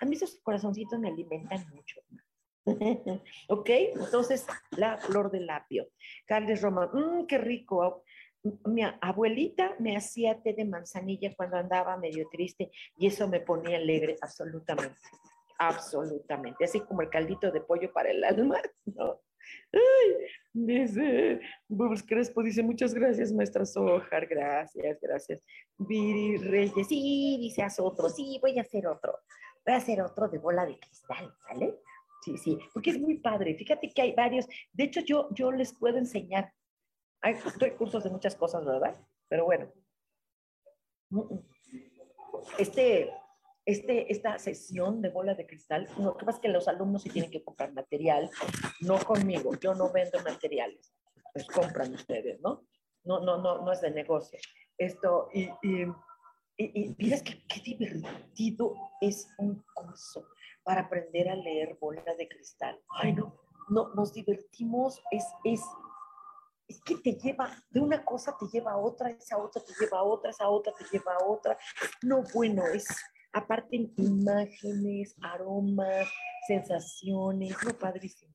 A 0.00 0.04
mí 0.04 0.16
esos 0.16 0.40
corazoncitos 0.42 0.98
me 0.98 1.08
alimentan 1.08 1.68
mucho. 1.70 2.00
ok, 3.48 3.68
entonces 3.68 4.46
la 4.76 4.98
flor 4.98 5.30
del 5.30 5.48
apio. 5.50 5.88
Carles 6.26 6.62
Roma, 6.62 6.90
mmm, 6.92 7.26
qué 7.26 7.38
rico. 7.38 8.04
Mi 8.64 8.82
abuelita 9.00 9.76
me 9.78 9.96
hacía 9.96 10.40
té 10.42 10.54
de 10.54 10.64
manzanilla 10.64 11.34
cuando 11.36 11.56
andaba 11.56 11.96
medio 11.98 12.26
triste 12.30 12.70
y 12.96 13.06
eso 13.06 13.28
me 13.28 13.40
ponía 13.40 13.76
alegre, 13.76 14.16
absolutamente, 14.22 15.00
absolutamente. 15.58 16.64
Así 16.64 16.80
como 16.80 17.02
el 17.02 17.10
caldito 17.10 17.50
de 17.50 17.60
pollo 17.60 17.92
para 17.92 18.10
el 18.10 18.24
alma, 18.24 18.60
¿no? 18.86 19.20
Ay, 19.72 20.26
dice 20.52 21.40
Bubbles 21.68 22.02
Crespo, 22.02 22.42
dice 22.42 22.62
muchas 22.62 22.94
gracias, 22.94 23.32
maestra 23.32 23.64
Sojar, 23.64 24.26
gracias, 24.26 24.98
gracias. 25.00 25.42
Viri 25.78 26.38
Reyes, 26.38 26.86
sí, 26.88 27.38
dice 27.40 27.62
haz 27.62 27.80
otro, 27.80 28.08
sí, 28.08 28.38
voy 28.40 28.58
a 28.58 28.62
hacer 28.62 28.86
otro, 28.86 29.18
voy 29.64 29.74
a 29.74 29.78
hacer 29.78 30.00
otro 30.02 30.28
de 30.28 30.38
bola 30.38 30.66
de 30.66 30.78
cristal, 30.78 31.34
¿vale? 31.48 31.78
Sí, 32.30 32.38
sí, 32.38 32.58
porque 32.72 32.90
es 32.90 33.00
muy 33.00 33.18
padre. 33.18 33.54
Fíjate 33.54 33.90
que 33.90 34.02
hay 34.02 34.12
varios. 34.12 34.46
De 34.72 34.84
hecho, 34.84 35.00
yo, 35.00 35.28
yo 35.32 35.50
les 35.50 35.72
puedo 35.72 35.98
enseñar. 35.98 36.52
Hay, 37.22 37.34
cursos 37.76 38.04
de 38.04 38.10
muchas 38.10 38.36
cosas, 38.36 38.64
¿verdad? 38.64 38.96
Pero 39.28 39.44
bueno. 39.44 39.72
Este, 42.58 43.10
este, 43.66 44.12
esta 44.12 44.38
sesión 44.38 45.02
de 45.02 45.10
bola 45.10 45.34
de 45.34 45.46
cristal, 45.46 45.88
lo 45.98 46.16
que 46.16 46.24
pasa 46.24 46.38
es 46.38 46.42
que 46.42 46.48
los 46.48 46.68
alumnos 46.68 47.02
sí 47.02 47.10
tienen 47.10 47.30
que 47.30 47.42
comprar 47.42 47.72
material, 47.72 48.30
no 48.80 48.98
conmigo. 48.98 49.58
Yo 49.58 49.74
no 49.74 49.90
vendo 49.92 50.20
materiales. 50.22 50.94
Los 51.34 51.46
compran 51.48 51.92
ustedes, 51.92 52.40
¿no? 52.40 52.66
No, 53.04 53.20
no, 53.20 53.38
no, 53.38 53.62
no 53.62 53.72
es 53.72 53.80
de 53.80 53.90
negocio. 53.90 54.38
Esto, 54.78 55.28
y, 55.32 55.48
y, 55.62 55.84
y, 56.56 56.94
y 56.96 57.22
que 57.22 57.46
qué 57.46 57.60
divertido 57.64 58.74
es 59.00 59.28
un 59.38 59.64
curso 59.74 60.26
para 60.62 60.82
aprender 60.82 61.28
a 61.28 61.36
leer 61.36 61.76
bola 61.80 62.14
de 62.16 62.28
cristal. 62.28 62.80
Ay, 62.88 63.12
no, 63.12 63.34
no, 63.68 63.94
nos 63.94 64.12
divertimos, 64.12 65.02
es, 65.10 65.24
es, 65.44 65.62
es 66.68 66.80
que 66.82 66.96
te 66.96 67.12
lleva, 67.12 67.50
de 67.70 67.80
una 67.80 68.04
cosa 68.04 68.36
te 68.38 68.46
lleva 68.46 68.72
a 68.72 68.76
otra, 68.76 69.10
esa 69.10 69.38
otra 69.38 69.62
te 69.62 69.72
lleva 69.80 69.98
a 69.98 70.02
otra, 70.02 70.30
esa 70.30 70.48
otra 70.48 70.72
te 70.76 70.84
lleva 70.90 71.14
a 71.14 71.24
otra. 71.24 71.58
No, 72.02 72.22
bueno, 72.34 72.66
es 72.66 72.86
aparte 73.32 73.90
imágenes, 73.96 75.16
aromas, 75.22 76.08
sensaciones, 76.46 77.56
no 77.64 77.78
padrísimo, 77.78 78.34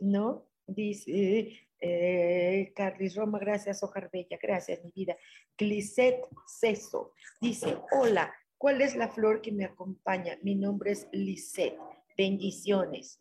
¿no? 0.00 0.46
Dice 0.66 1.68
eh, 1.80 2.72
Carlis 2.76 3.16
Roma, 3.16 3.38
gracias, 3.38 3.82
Ojar 3.82 4.10
Bella, 4.12 4.38
gracias, 4.40 4.84
mi 4.84 4.92
vida. 4.92 5.16
Glisette 5.56 6.28
Ceso 6.46 7.12
dice, 7.40 7.78
hola, 7.92 8.32
¿Cuál 8.60 8.82
es 8.82 8.94
la 8.94 9.08
flor 9.08 9.40
que 9.40 9.52
me 9.52 9.64
acompaña? 9.64 10.38
Mi 10.42 10.54
nombre 10.54 10.90
es 10.90 11.08
Lisette. 11.12 11.78
Bendiciones. 12.14 13.18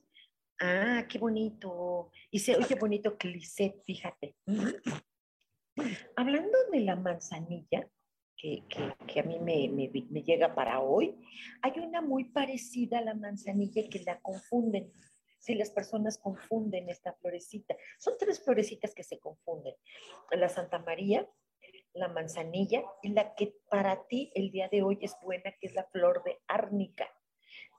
Ah, 0.60 1.06
qué 1.08 1.18
bonito. 1.18 2.12
Y 2.30 2.40
se 2.40 2.58
oye 2.58 2.76
bonito 2.76 3.18
que 3.18 3.30
Lisette, 3.30 3.82
fíjate. 3.86 4.36
Hablando 6.18 6.58
de 6.74 6.82
la 6.82 6.98
manzanilla, 6.98 7.90
que, 8.36 8.66
a 9.18 9.24
mí 9.24 9.40
me, 9.40 9.70
me, 9.70 10.24
llega 10.24 10.54
para 10.54 10.82
hoy, 10.82 11.16
hay 11.62 11.72
una 11.80 12.02
muy 12.02 12.26
parecida 12.26 12.98
a 12.98 13.02
la 13.02 13.14
manzanilla 13.14 13.88
que 13.90 14.04
la 14.04 14.20
confunden. 14.20 14.92
Si 15.38 15.56
las 15.56 15.72
personas 15.72 16.18
confunden 16.18 16.90
esta 16.90 17.14
florecita, 17.14 17.78
son 17.98 18.16
tres 18.20 18.44
florecitas 18.44 18.94
que 18.94 19.04
se 19.04 19.20
confunden. 19.20 19.74
La 20.32 20.50
Santa 20.50 20.80
María, 20.80 21.26
la 21.94 22.08
manzanilla 22.08 22.84
y 23.02 23.10
la 23.10 23.34
que 23.36 23.56
para 23.70 24.08
ti 24.08 24.32
el 24.36 24.52
día 24.52 24.70
de 24.70 24.84
hoy 24.84 25.00
es 25.02 25.16
buena, 25.22 25.52
que 25.60 25.68
es 25.68 25.74
la 25.74 25.86
flor 25.86 26.24
de 26.24 26.40
árnica. 26.48 27.10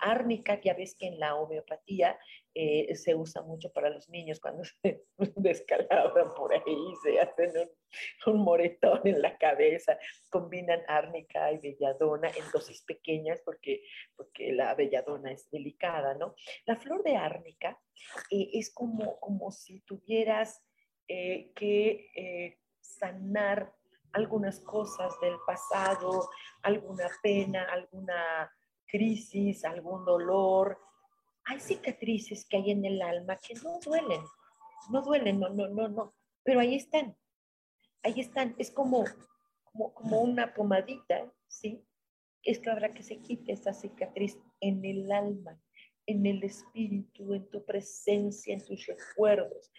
árnica, 0.03 0.59
ya 0.61 0.73
ves 0.75 0.95
que 0.99 1.07
en 1.07 1.21
la 1.21 1.35
homeopatía 1.37 2.19
eh, 2.55 2.95
se 2.97 3.15
usa 3.15 3.43
mucho 3.43 3.71
para 3.71 3.91
los 3.91 4.09
niños 4.09 4.41
cuando 4.41 4.65
se 4.83 5.05
descalabran 5.37 6.35
por 6.35 6.55
ahí, 6.55 6.95
se 7.03 7.21
hacen 7.21 7.53
un, 8.27 8.35
un, 8.35 8.41
moretón 8.43 9.01
en 9.05 9.21
la 9.21 9.37
cabeza, 9.37 9.99
combinan 10.31 10.83
árnica 10.89 11.53
y 11.53 11.59
belladona 11.59 12.29
en 12.29 12.45
dosis 12.53 12.83
pequeñas 12.83 13.43
porque, 13.45 13.83
porque 14.17 14.53
la 14.53 14.75
belladona 14.75 15.33
es 15.33 15.51
delicada, 15.51 16.15
¿no? 16.15 16.35
La 16.65 16.77
flor 16.77 17.03
de 17.03 17.17
árnica 17.17 17.79
eh, 18.31 18.51
es 18.55 18.73
como, 18.73 19.21
como 19.21 19.51
si 19.51 19.81
tuvieras 19.81 20.63
eh, 21.09 21.53
que 21.55 22.57
sanar 22.81 23.75
algunas 24.13 24.61
cosas 24.61 25.13
del 25.21 25.37
pasado, 25.47 26.29
alguna 26.63 27.09
pena, 27.23 27.65
alguna 27.71 28.51
crisis, 28.87 29.65
algún 29.65 30.05
dolor. 30.05 30.79
Hay 31.45 31.61
cicatrices 31.61 32.47
que 32.47 32.57
hay 32.57 32.71
en 32.73 32.85
el 32.85 33.01
alma 33.03 33.37
que 33.37 33.55
no 33.63 33.79
duelen, 33.81 34.23
no 34.91 35.03
duelen, 35.03 35.41
no, 35.41 35.49
no, 35.49 35.69
no, 35.69 35.89
no, 35.89 36.15
pero 36.43 36.61
ahí 36.61 36.75
están, 36.75 37.17
ahí 38.03 38.21
están, 38.21 38.55
es 38.59 38.71
como, 38.71 39.05
como, 39.65 39.95
como 39.95 40.21
una 40.21 40.53
pomadita, 40.53 41.33
¿sí? 41.49 41.85
Es 42.43 42.59
que 42.59 42.71
habrá 42.71 42.93
que 42.93 43.03
se 43.03 43.21
quite 43.21 43.53
esa 43.53 43.73
cicatriz 43.73 44.39
en 44.61 44.85
el 44.85 45.11
alma, 45.13 45.61
en 46.07 46.27
el 46.27 46.43
espíritu, 46.43 47.35
en 47.35 47.49
tu 47.51 47.65
presencia, 47.65 48.55
en 48.55 48.65
tus 48.65 48.87
recuerdos. 48.87 49.71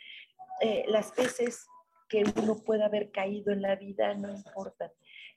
Eh, 0.61 0.85
las 0.87 1.15
veces 1.15 1.67
que 2.11 2.25
uno 2.41 2.57
pueda 2.57 2.87
haber 2.87 3.09
caído 3.09 3.53
en 3.53 3.61
la 3.61 3.77
vida 3.77 4.13
no 4.13 4.29
importa. 4.29 4.91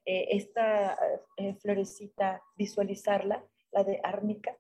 Eh, 0.05 0.27
esta 0.31 0.99
eh, 1.37 1.55
florecita, 1.55 2.43
visualizarla, 2.57 3.43
la 3.70 3.85
de 3.85 4.01
árnica, 4.03 4.59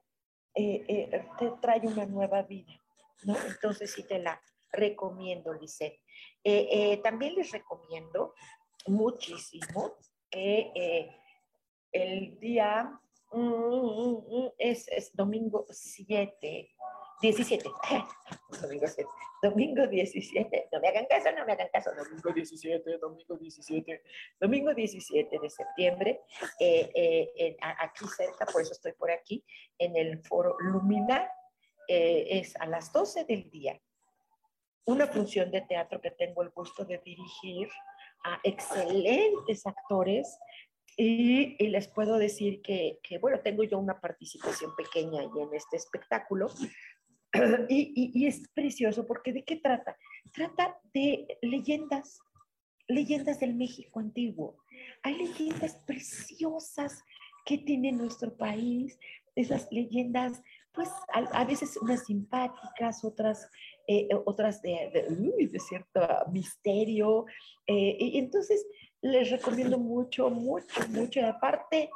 eh, 0.54 1.10
te 1.38 1.50
trae 1.60 1.80
una 1.80 2.06
nueva 2.06 2.42
vida, 2.42 2.80
¿no? 3.24 3.36
Entonces 3.48 3.92
sí 3.92 4.04
te 4.04 4.20
la 4.20 4.40
recomiendo, 4.70 5.52
Lisette. 5.52 6.00
también 7.02 7.34
les 7.34 7.50
recomiendo 7.50 8.34
muchísimo 8.86 9.94
que 10.30 11.10
el 11.92 12.38
día 12.38 13.00
mm, 13.32 13.38
mm, 13.38 14.24
mm, 14.28 14.52
es, 14.58 14.86
es 14.88 15.14
domingo 15.14 15.66
7 15.68 16.74
17. 17.24 17.64
domingo 18.60 18.86
7. 18.86 19.08
Domingo 19.42 19.86
17. 19.86 20.68
No 20.70 20.80
me 20.80 20.88
hagan 20.88 21.06
caso, 21.06 21.32
no 21.32 21.46
me 21.46 21.52
hagan 21.52 21.68
caso. 21.72 21.90
Domingo 21.96 22.32
17, 22.32 22.98
domingo 22.98 23.36
17. 23.38 24.02
Domingo 24.38 24.74
17 24.74 25.38
de 25.38 25.50
septiembre, 25.50 26.20
eh, 26.60 27.32
eh, 27.34 27.56
aquí 27.60 28.04
cerca, 28.14 28.44
por 28.44 28.60
eso 28.60 28.72
estoy 28.72 28.92
por 28.92 29.10
aquí, 29.10 29.42
en 29.78 29.96
el 29.96 30.22
foro 30.22 30.56
Lumina, 30.60 31.26
eh, 31.88 32.26
es 32.28 32.56
a 32.56 32.66
las 32.66 32.92
12 32.92 33.24
del 33.24 33.50
día. 33.50 33.80
Una 34.84 35.06
función 35.06 35.50
de 35.50 35.62
teatro 35.62 36.02
que 36.02 36.10
tengo 36.10 36.42
el 36.42 36.50
gusto 36.50 36.84
de 36.84 36.98
dirigir 36.98 37.68
a 38.24 38.38
excelentes 38.42 39.66
actores 39.66 40.38
y, 40.96 41.56
y, 41.58 41.68
les 41.68 41.88
puedo 41.88 42.18
decir 42.18 42.62
que, 42.62 43.00
que, 43.02 43.18
bueno, 43.18 43.40
tengo 43.40 43.64
yo 43.64 43.78
una 43.78 44.00
participación 44.00 44.76
pequeña 44.76 45.22
ahí 45.22 45.30
en 45.40 45.52
este 45.52 45.76
espectáculo, 45.76 46.48
Y, 47.68 48.26
es 48.26 48.48
precioso 48.54 49.06
porque 49.06 49.32
¿de 49.32 49.44
qué 49.44 49.56
trata? 49.56 49.96
Trata 50.32 50.78
de 50.92 51.38
leyendas, 51.42 52.20
leyendas 52.88 53.40
del 53.40 53.54
México 53.54 54.00
antiguo. 54.00 54.56
Hay 55.02 55.16
leyendas 55.16 55.76
preciosas 55.86 57.02
que 57.44 57.58
tiene 57.58 57.92
nuestro 57.92 58.36
país, 58.36 58.98
esas 59.34 59.68
leyendas, 59.70 60.42
pues 60.72 60.88
a, 61.12 61.44
veces 61.44 61.76
unas 61.76 62.04
simpáticas, 62.06 63.04
otras, 63.04 63.48
eh, 63.86 64.08
otras 64.24 64.60
de, 64.62 65.06
de, 65.50 65.60
cierto 65.60 66.00
misterio. 66.32 67.26
Eh, 67.66 67.96
y 67.98 68.18
entonces 68.18 68.66
les 69.00 69.30
recomiendo 69.30 69.78
mucho, 69.78 70.30
mucho, 70.30 70.88
mucho. 70.88 71.20
Y 71.20 71.24
aparte, 71.24 71.90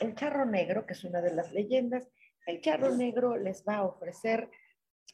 el 0.00 0.14
charro 0.14 0.44
negro, 0.44 0.86
que 0.86 0.94
es 0.94 1.04
una 1.04 1.20
de 1.20 1.34
las 1.34 1.52
leyendas, 1.52 2.08
el 2.48 2.62
charro 2.62 2.94
negro 2.94 3.36
les 3.36 3.62
va 3.62 3.76
a 3.76 3.84
ofrecer 3.84 4.50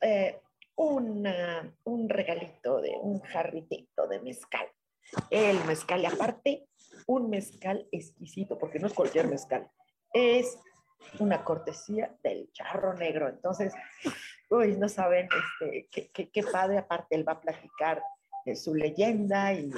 eh, 0.00 0.40
un 0.76 2.08
regalito 2.08 2.80
de 2.80 2.96
un 3.00 3.20
jarritito 3.20 4.06
de 4.06 4.20
mezcal. 4.20 4.66
El 5.30 5.62
mezcal, 5.64 6.00
y 6.00 6.06
aparte, 6.06 6.68
un 7.06 7.28
mezcal 7.30 7.88
exquisito, 7.90 8.56
porque 8.56 8.78
no 8.78 8.86
es 8.86 8.94
cualquier 8.94 9.26
mezcal, 9.26 9.68
es 10.12 10.58
una 11.18 11.44
cortesía 11.44 12.16
del 12.22 12.50
charro 12.52 12.94
negro. 12.94 13.28
Entonces, 13.28 13.74
uy, 14.50 14.76
no 14.76 14.88
saben 14.88 15.28
este, 15.60 16.10
qué, 16.32 16.42
padre, 16.44 16.78
aparte 16.78 17.16
él 17.16 17.26
va 17.26 17.32
a 17.32 17.40
platicar 17.40 18.00
su 18.54 18.74
leyenda 18.74 19.54
y, 19.54 19.70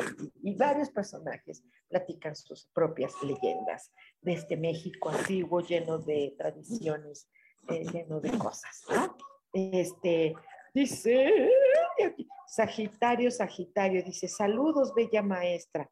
y, 0.42 0.54
varios 0.54 0.90
personajes 0.90 1.62
platican 1.88 2.34
sus 2.34 2.66
propias 2.74 3.12
leyendas 3.22 3.92
de 4.20 4.32
este 4.32 4.56
México 4.56 5.08
antiguo 5.08 5.60
lleno 5.60 5.98
de 5.98 6.34
tradiciones 6.36 7.28
eh, 7.68 7.84
lleno 7.92 8.20
de 8.20 8.36
cosas, 8.38 8.84
¿no? 8.88 9.16
Este, 9.52 10.34
dice, 10.74 11.50
Sagitario, 12.46 13.30
Sagitario, 13.30 14.02
dice, 14.02 14.28
saludos, 14.28 14.94
bella 14.94 15.22
maestra. 15.22 15.90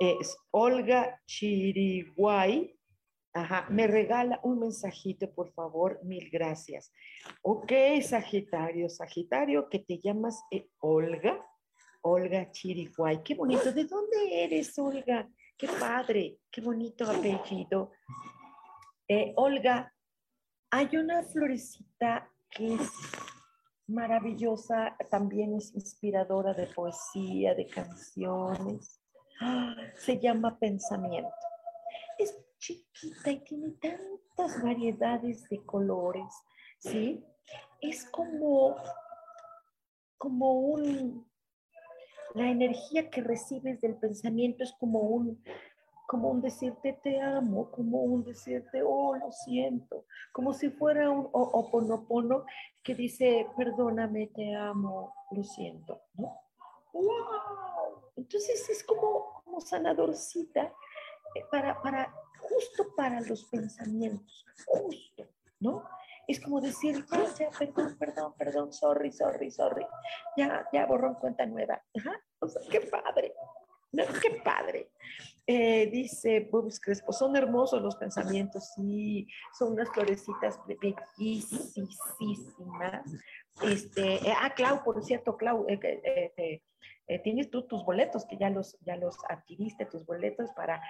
Es 0.00 0.36
Olga 0.50 1.20
Chiriguay, 1.26 2.76
Ajá, 3.34 3.66
me 3.70 3.86
regala 3.86 4.38
un 4.42 4.58
mensajito, 4.58 5.32
por 5.32 5.52
favor, 5.54 5.98
mil 6.04 6.28
gracias. 6.30 6.92
Ok, 7.40 7.72
Sagitario, 8.02 8.90
Sagitario, 8.90 9.70
que 9.70 9.78
te 9.78 9.98
llamas 9.98 10.44
eh, 10.50 10.68
Olga, 10.80 11.42
Olga 12.02 12.50
Chiriguay. 12.50 13.22
Qué 13.22 13.34
bonito, 13.34 13.72
¿de 13.72 13.84
dónde 13.84 14.44
eres, 14.44 14.78
Olga? 14.78 15.26
Qué 15.56 15.66
padre, 15.66 16.40
qué 16.50 16.60
bonito 16.60 17.10
apellido. 17.10 17.92
Eh, 19.08 19.32
Olga, 19.36 19.90
hay 20.72 20.96
una 20.96 21.22
florecita 21.22 22.30
que 22.50 22.74
es 22.74 22.90
maravillosa, 23.86 24.96
también 25.10 25.54
es 25.54 25.74
inspiradora 25.74 26.54
de 26.54 26.66
poesía, 26.66 27.54
de 27.54 27.66
canciones. 27.66 28.98
Se 29.96 30.18
llama 30.18 30.58
pensamiento. 30.58 31.30
Es 32.18 32.34
chiquita 32.58 33.30
y 33.30 33.40
tiene 33.40 33.72
tantas 33.72 34.62
variedades 34.62 35.46
de 35.50 35.62
colores, 35.66 36.32
¿sí? 36.78 37.22
Es 37.82 38.06
como, 38.06 38.76
como 40.16 40.54
un, 40.54 41.30
la 42.34 42.48
energía 42.48 43.10
que 43.10 43.20
recibes 43.20 43.78
del 43.82 43.96
pensamiento 43.96 44.64
es 44.64 44.72
como 44.80 45.00
un, 45.00 45.44
como 46.06 46.30
un 46.30 46.40
decirte 46.40 46.98
te 47.02 47.20
amo, 47.20 47.70
como 47.70 48.02
un 48.02 48.24
decirte 48.24 48.82
oh 48.82 49.16
lo 49.16 49.32
siento, 49.32 50.06
como 50.32 50.52
si 50.52 50.70
fuera 50.70 51.10
un 51.10 51.28
oponopono 51.32 52.44
que 52.82 52.94
dice 52.94 53.46
perdóname, 53.56 54.28
te 54.28 54.54
amo, 54.54 55.14
lo 55.30 55.42
siento, 55.42 56.02
¿no? 56.14 56.40
¡Wow! 56.92 58.12
Entonces 58.16 58.68
es 58.68 58.84
como, 58.84 59.42
como 59.44 59.60
sanadorcita 59.60 60.72
eh, 61.34 61.44
para, 61.50 61.80
para, 61.80 62.12
justo 62.40 62.94
para 62.94 63.20
los 63.20 63.44
pensamientos, 63.44 64.44
justo, 64.66 65.24
¿no? 65.60 65.84
Es 66.28 66.40
como 66.40 66.60
decir, 66.60 67.04
ya, 67.10 67.34
ya, 67.34 67.50
perdón, 67.58 67.96
perdón, 67.98 68.34
perdón, 68.38 68.72
sorry, 68.72 69.10
sorry, 69.10 69.50
sorry. 69.50 69.86
Ya, 70.36 70.68
ya 70.72 70.86
borrón 70.86 71.14
cuenta 71.14 71.44
nueva. 71.46 71.82
Ajá, 71.98 72.20
o 72.38 72.48
sea, 72.48 72.62
qué 72.70 72.80
padre. 72.82 73.34
Qué 74.22 74.40
padre. 74.42 74.90
Eh, 75.46 75.88
dice 75.90 76.48
Bobs 76.50 76.80
Crespo, 76.80 77.12
son 77.12 77.34
hermosos 77.36 77.82
los 77.82 77.96
pensamientos, 77.96 78.72
sí, 78.76 79.26
son 79.58 79.72
unas 79.72 79.88
florecitas 79.90 80.58
bellísimas. 80.66 81.82
Este, 83.62 84.14
eh, 84.14 84.34
ah, 84.38 84.54
Clau, 84.54 84.84
por 84.84 85.02
cierto, 85.02 85.36
Clau, 85.36 85.66
eh, 85.68 86.62
tienes 87.24 87.50
tú 87.50 87.66
tus 87.66 87.84
boletos, 87.84 88.24
que 88.24 88.38
ya 88.38 88.50
los, 88.50 88.78
ya 88.82 88.96
los 88.96 89.16
adquiriste, 89.28 89.84
tus 89.86 90.06
boletos 90.06 90.50
para 90.52 90.80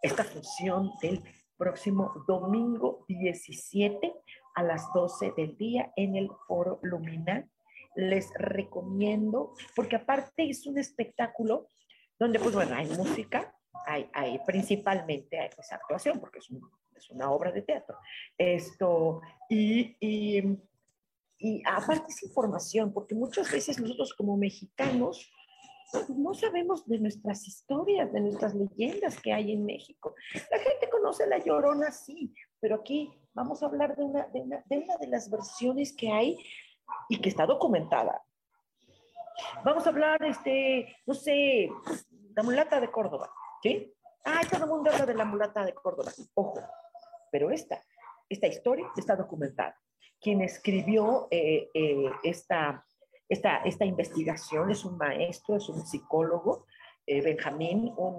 esta 0.00 0.22
función 0.22 0.92
del 1.02 1.22
próximo 1.56 2.24
domingo 2.28 3.04
17 3.08 4.14
a 4.54 4.62
las 4.62 4.92
12 4.94 5.32
del 5.36 5.56
día 5.56 5.92
en 5.96 6.14
el 6.16 6.30
Foro 6.46 6.78
Luminal. 6.82 7.50
Les 7.96 8.30
recomiendo, 8.38 9.52
porque 9.74 9.96
aparte 9.96 10.48
es 10.48 10.66
un 10.66 10.78
espectáculo 10.78 11.70
donde 12.18 12.38
pues 12.38 12.54
bueno, 12.54 12.74
hay 12.74 12.86
música, 12.88 13.54
hay, 13.86 14.08
hay 14.12 14.38
principalmente 14.46 15.38
hay 15.38 15.50
esa 15.58 15.76
actuación, 15.76 16.20
porque 16.20 16.38
es, 16.38 16.50
una 17.10 17.30
obra 17.30 17.52
de 17.52 17.62
teatro. 17.62 17.96
Esto, 18.36 19.20
y, 19.48 19.96
y, 20.00 20.58
y 21.38 21.62
aparte 21.64 22.06
es 22.08 22.22
información, 22.24 22.92
porque 22.92 23.14
muchas 23.14 23.50
veces 23.52 23.78
nosotros 23.78 24.12
como 24.14 24.36
mexicanos 24.36 25.30
no 26.08 26.34
sabemos 26.34 26.86
de 26.86 26.98
nuestras 26.98 27.46
historias, 27.46 28.12
de 28.12 28.20
nuestras 28.20 28.54
leyendas 28.54 29.20
que 29.20 29.32
hay 29.32 29.52
en 29.52 29.64
México. 29.64 30.14
La 30.50 30.58
gente 30.58 30.88
conoce 30.90 31.26
la 31.26 31.38
Llorona, 31.38 31.92
sí, 31.92 32.34
pero 32.60 32.76
aquí 32.76 33.10
vamos 33.34 33.62
a 33.62 33.66
hablar 33.66 33.96
de 33.96 34.04
una 34.04 34.26
de, 34.26 34.40
una, 34.40 34.62
de, 34.66 34.78
una 34.78 34.96
de 34.96 35.06
las 35.06 35.30
versiones 35.30 35.94
que 35.94 36.10
hay 36.10 36.38
y 37.08 37.20
que 37.20 37.28
está 37.28 37.46
documentada. 37.46 38.22
Vamos 39.64 39.86
a 39.86 39.90
hablar, 39.90 40.22
este, 40.24 40.96
no 41.06 41.14
sé, 41.14 41.70
la 42.34 42.42
mulata 42.42 42.80
de 42.80 42.90
Córdoba, 42.90 43.30
¿sí? 43.62 43.92
Ay, 44.24 44.46
todo 44.50 44.64
el 44.64 44.70
mundo 44.70 44.90
habla 44.90 45.06
de 45.06 45.14
la 45.14 45.24
mulata 45.24 45.64
de 45.64 45.74
Córdoba. 45.74 46.10
Ojo, 46.34 46.60
pero 47.30 47.50
esta, 47.50 47.82
esta 48.28 48.46
historia 48.46 48.86
está 48.96 49.16
documentada. 49.16 49.78
Quien 50.20 50.40
escribió 50.40 51.28
eh, 51.30 51.70
eh, 51.74 52.10
esta, 52.22 52.84
esta, 53.28 53.58
esta 53.58 53.84
investigación 53.84 54.70
es 54.70 54.84
un 54.84 54.96
maestro, 54.96 55.56
es 55.56 55.68
un 55.68 55.86
psicólogo, 55.86 56.66
eh, 57.06 57.20
Benjamín, 57.20 57.92
un, 57.96 58.16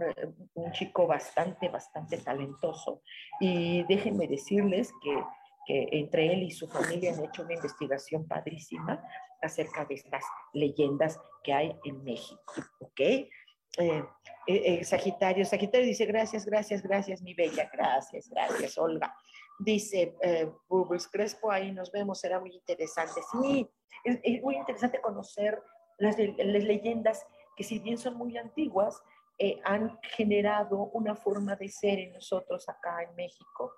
un, 0.54 0.72
chico 0.72 1.08
bastante, 1.08 1.68
bastante 1.68 2.18
talentoso. 2.20 3.02
Y 3.40 3.84
déjenme 3.84 4.28
decirles 4.28 4.94
que, 5.04 5.24
que 5.66 5.90
entre 5.92 6.32
él 6.32 6.44
y 6.44 6.52
su 6.52 6.70
familia 6.70 7.14
han 7.14 7.26
hecho 7.26 7.44
una 7.44 7.56
investigación 7.56 8.26
padrísima 8.28 9.04
acerca 9.42 9.86
de 9.86 9.96
estas 9.96 10.24
leyendas 10.54 11.20
que 11.44 11.54
hay 11.54 11.78
en 11.86 12.04
México, 12.04 12.54
¿ok? 12.80 13.00
Eh, 13.00 14.04
eh, 14.48 14.84
Sagitario, 14.84 15.46
Sagitario 15.46 15.86
dice, 15.86 16.06
gracias, 16.06 16.46
gracias, 16.46 16.82
gracias, 16.82 17.22
mi 17.22 17.34
bella, 17.34 17.70
gracias, 17.72 18.30
gracias, 18.30 18.78
Olga. 18.78 19.16
Dice 19.60 20.16
eh, 20.22 20.50
Bubbles 20.68 21.08
Crespo, 21.08 21.52
ahí 21.52 21.72
nos 21.72 21.92
vemos, 21.92 22.20
será 22.20 22.40
muy 22.40 22.54
interesante. 22.54 23.22
Sí, 23.32 23.70
es, 24.04 24.42
muy 24.42 24.56
interesante 24.56 25.02
conocer 25.02 25.62
las, 25.98 26.16
las, 26.18 26.64
leyendas 26.64 27.26
que 27.56 27.64
si 27.64 27.80
bien 27.80 27.98
son 27.98 28.16
muy 28.16 28.38
antiguas, 28.38 29.02
eh, 29.40 29.60
han 29.64 30.00
generado 30.02 30.90
una 30.94 31.16
forma 31.16 31.56
de 31.56 31.70
ser 31.70 32.00
en 32.00 32.14
nosotros 32.14 32.68
acá 32.70 33.04
en 33.04 33.16
México. 33.16 33.74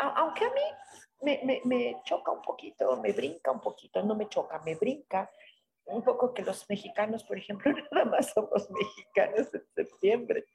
Aunque 0.00 0.44
a 0.44 0.50
mí 0.50 0.62
me, 1.22 1.60
me, 1.64 2.02
choca 2.04 2.32
un 2.32 2.42
poquito, 2.42 2.96
me 2.96 3.12
brinca 3.12 3.50
un 3.50 3.60
poquito, 3.60 4.02
no 4.02 4.14
me 4.14 4.28
choca, 4.28 4.58
me 4.60 4.74
brinca 4.74 5.30
un 5.84 6.02
poco 6.02 6.32
que 6.32 6.42
los 6.42 6.68
mexicanos, 6.68 7.24
por 7.24 7.38
ejemplo, 7.38 7.72
nada 7.92 8.06
más 8.06 8.32
somos 8.32 8.70
mexicanos 8.70 9.52
en 9.52 9.66
septiembre. 9.74 10.46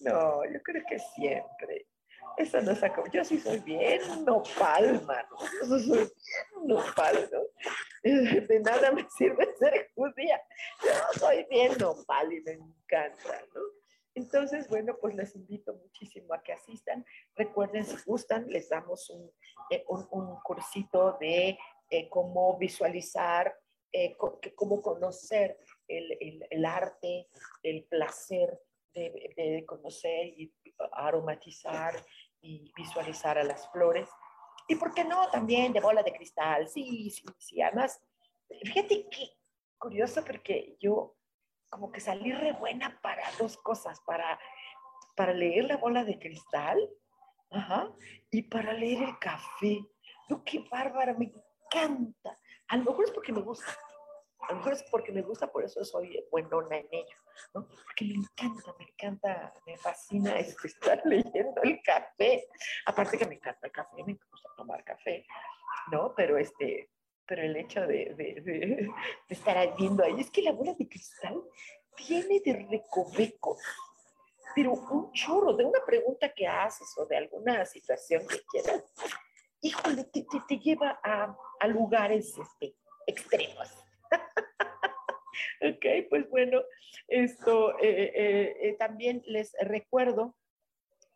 No, 0.00 0.44
yo 0.44 0.62
creo 0.62 0.82
que 0.88 0.98
siempre. 0.98 1.86
Eso 2.36 2.60
no 2.62 2.74
saca. 2.74 3.02
Yo 3.12 3.24
sí 3.24 3.38
soy 3.38 3.58
bien 3.60 4.00
nopal, 4.24 5.02
mano. 5.04 5.36
Yo 5.60 5.78
soy 5.78 5.98
bien 5.98 6.66
nopal, 6.66 7.30
¿no? 7.32 7.40
De 8.02 8.60
nada 8.60 8.90
me 8.92 9.06
sirve 9.10 9.54
ser 9.58 9.90
judía. 9.94 10.40
Yo 10.82 11.18
soy 11.18 11.46
bien 11.50 11.72
nopal 11.78 12.32
y 12.32 12.40
me 12.40 12.52
encanta, 12.52 13.42
¿no? 13.54 13.60
Entonces, 14.14 14.68
bueno, 14.68 14.96
pues 15.00 15.14
les 15.14 15.34
invito 15.34 15.74
muchísimo 15.74 16.34
a 16.34 16.42
que 16.42 16.52
asistan. 16.52 17.04
Recuerden, 17.34 17.84
si 17.84 17.96
gustan, 18.06 18.46
les 18.48 18.68
damos 18.68 19.10
un, 19.10 19.30
eh, 19.70 19.84
un, 19.88 20.06
un 20.10 20.36
cursito 20.42 21.16
de 21.20 21.58
eh, 21.90 22.08
cómo 22.08 22.56
visualizar 22.58 23.54
eh, 23.96 24.16
cómo 24.56 24.82
conocer 24.82 25.56
el, 25.86 26.18
el, 26.20 26.44
el, 26.50 26.64
arte, 26.64 27.28
el 27.62 27.84
placer 27.84 28.60
de, 28.92 29.32
de, 29.36 29.64
conocer 29.64 30.26
y 30.36 30.52
aromatizar 30.90 31.94
y 32.40 32.72
visualizar 32.76 33.38
a 33.38 33.44
las 33.44 33.70
flores. 33.70 34.08
Y 34.66 34.74
por 34.74 34.92
qué 34.94 35.04
no, 35.04 35.30
también 35.30 35.72
de 35.72 35.78
bola 35.78 36.02
de 36.02 36.12
cristal, 36.12 36.68
sí, 36.68 37.08
sí, 37.08 37.24
sí. 37.38 37.62
Además, 37.62 38.02
fíjate 38.64 39.08
qué 39.08 39.30
curioso 39.78 40.24
porque 40.24 40.76
yo 40.80 41.14
como 41.74 41.90
que 41.90 42.00
salí 42.00 42.30
re 42.30 42.52
buena 42.52 43.00
para 43.02 43.28
dos 43.36 43.56
cosas, 43.56 44.00
para, 44.06 44.38
para 45.16 45.32
leer 45.32 45.64
la 45.64 45.76
bola 45.76 46.04
de 46.04 46.20
cristal 46.20 46.78
ajá, 47.50 47.90
y 48.30 48.42
para 48.42 48.72
leer 48.72 49.02
el 49.02 49.18
café. 49.18 49.84
No, 50.28 50.44
qué 50.44 50.64
bárbara, 50.70 51.14
me 51.14 51.32
encanta. 51.34 52.38
A 52.68 52.76
lo 52.76 52.84
mejor 52.84 53.06
es 53.06 53.10
porque 53.10 53.32
me 53.32 53.40
gusta. 53.40 53.76
A 54.42 54.52
lo 54.52 54.58
mejor 54.58 54.74
es 54.74 54.84
porque 54.84 55.10
me 55.10 55.22
gusta, 55.22 55.50
por 55.50 55.64
eso 55.64 55.84
soy 55.84 56.24
buenona 56.30 56.76
en 56.76 56.86
ello, 56.92 57.16
¿no? 57.54 57.66
Porque 57.66 58.04
me 58.04 58.14
encanta, 58.14 58.72
me 58.78 58.84
encanta, 58.84 59.52
me 59.66 59.76
fascina 59.76 60.38
estar 60.38 61.02
leyendo 61.04 61.60
el 61.60 61.82
café. 61.82 62.46
Aparte 62.86 63.18
que 63.18 63.26
me 63.26 63.34
encanta 63.34 63.66
el 63.66 63.72
café, 63.72 64.04
me 64.04 64.16
gusta 64.30 64.48
tomar 64.56 64.84
café, 64.84 65.26
¿no? 65.90 66.14
Pero 66.14 66.38
este, 66.38 66.88
pero 67.26 67.42
el 67.42 67.56
hecho 67.56 67.80
de, 67.80 68.14
de, 68.16 68.40
de, 68.40 68.66
de 68.66 68.90
estar 69.28 69.76
viendo 69.76 70.04
ahí, 70.04 70.20
es 70.20 70.30
que 70.30 70.42
la 70.42 70.52
bola 70.52 70.74
de 70.74 70.88
cristal 70.88 71.42
viene 71.96 72.40
de 72.44 72.66
recoveco, 72.70 73.56
pero 74.54 74.72
un 74.72 75.12
chorro 75.12 75.54
de 75.54 75.64
una 75.64 75.84
pregunta 75.84 76.32
que 76.32 76.46
haces 76.46 76.96
o 76.98 77.06
de 77.06 77.16
alguna 77.16 77.64
situación 77.64 78.26
que 78.26 78.40
quieras, 78.50 78.84
híjole, 79.60 80.04
te, 80.04 80.22
te, 80.22 80.40
te 80.46 80.58
lleva 80.58 81.00
a, 81.02 81.36
a, 81.60 81.66
lugares 81.66 82.36
este, 82.38 82.76
extremos. 83.06 83.68
ok, 85.62 85.86
pues 86.10 86.28
bueno, 86.28 86.62
esto 87.08 87.78
eh, 87.78 88.12
eh, 88.14 88.56
eh, 88.60 88.76
también 88.78 89.22
les 89.26 89.52
recuerdo 89.60 90.36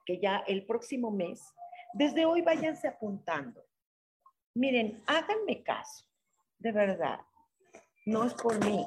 que 0.05 0.19
ya 0.19 0.39
el 0.47 0.65
próximo 0.65 1.11
mes, 1.11 1.55
desde 1.93 2.25
hoy 2.25 2.43
váyanse 2.43 2.89
apuntando. 2.89 3.65
Miren, 4.59 5.01
háganme 5.07 5.63
caso, 5.63 6.05
de 6.59 6.73
verdad. 6.73 7.21
No 8.05 8.25
es 8.25 8.35
por 8.35 8.59
mí, 8.65 8.85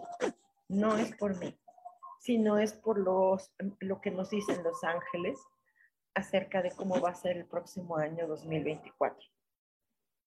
no 0.68 0.98
es 0.98 1.16
por 1.16 1.40
mí, 1.40 1.58
sino 2.20 2.58
es 2.58 2.74
por 2.74 3.00
los, 3.00 3.54
lo 3.80 4.02
que 4.02 4.12
nos 4.12 4.32
dicen 4.32 4.64
los 4.64 4.84
ángeles 4.84 5.40
acerca 6.14 6.62
de 6.62 6.72
cómo 6.72 7.00
va 7.00 7.12
a 7.12 7.16
ser 7.16 7.38
el 7.38 7.46
próximo 7.46 7.96
año 7.96 8.28
2024. 8.28 9.26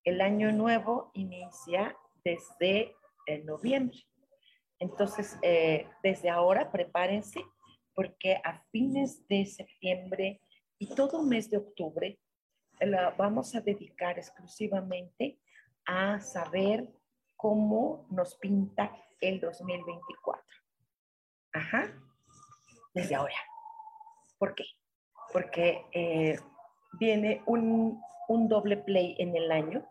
El 0.05 0.23
año 0.23 0.51
nuevo 0.51 1.11
inicia 1.13 1.95
desde 2.25 2.97
en 3.27 3.45
noviembre. 3.45 3.99
Entonces, 4.79 5.37
eh, 5.43 5.87
desde 6.03 6.31
ahora 6.31 6.73
prepárense 6.73 7.45
porque 7.95 8.41
a 8.43 8.65
fines 8.73 9.29
de 9.29 9.45
septiembre 9.45 10.41
y 10.79 10.95
todo 10.95 11.23
mes 11.23 11.51
de 11.51 11.59
octubre 11.59 12.19
la 12.81 13.11
vamos 13.11 13.55
a 13.55 13.61
dedicar 13.61 14.19
exclusivamente 14.19 15.39
a 15.87 16.21
saber 16.21 16.89
cómo 17.37 18.07
nos 18.11 18.37
pinta 18.37 18.91
el 19.21 19.41
2024. 19.41 20.43
Ajá, 21.53 21.93
desde 22.95 23.15
ahora. 23.15 23.37
¿Por 24.39 24.55
qué? 24.55 24.65
Porque 25.33 25.87
eh, 25.93 26.39
viene 26.99 27.43
un, 27.47 28.01
un 28.29 28.49
doble 28.49 28.79
play 28.79 29.17
en 29.19 29.37
el 29.37 29.53
año. 29.53 29.87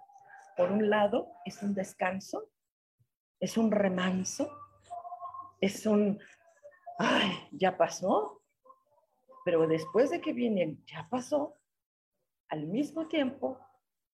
Por 0.57 0.71
un 0.71 0.89
lado, 0.89 1.31
es 1.45 1.61
un 1.63 1.73
descanso 1.73 2.49
es 3.43 3.57
un 3.57 3.71
remanso, 3.71 4.49
es 5.59 5.85
un, 5.85 6.17
ay, 6.97 7.29
ya 7.51 7.75
pasó, 7.75 8.41
pero 9.43 9.67
después 9.67 10.11
de 10.11 10.21
que 10.21 10.31
viene 10.31 10.77
ya 10.85 11.09
pasó, 11.09 11.57
al 12.49 12.67
mismo 12.67 13.07
tiempo 13.07 13.59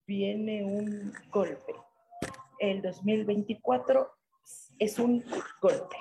viene 0.06 0.64
un 0.64 1.14
golpe. 1.30 1.76
El 2.60 2.82
2024 2.82 4.12
es 4.80 5.00
un 5.00 5.24
golpe. 5.62 5.98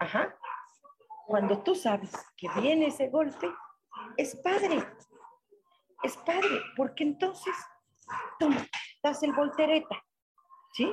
Ajá. 0.00 0.36
Cuando 1.26 1.62
tú 1.62 1.74
sabes 1.74 2.12
que 2.36 2.48
viene 2.60 2.86
ese 2.86 3.08
golpe, 3.08 3.48
es 4.16 4.36
padre. 4.36 4.82
Es 6.02 6.16
padre, 6.18 6.62
porque 6.76 7.02
entonces 7.02 7.54
tú 8.38 8.48
das 9.02 9.22
el 9.22 9.32
voltereta, 9.32 10.04
¿sí? 10.72 10.90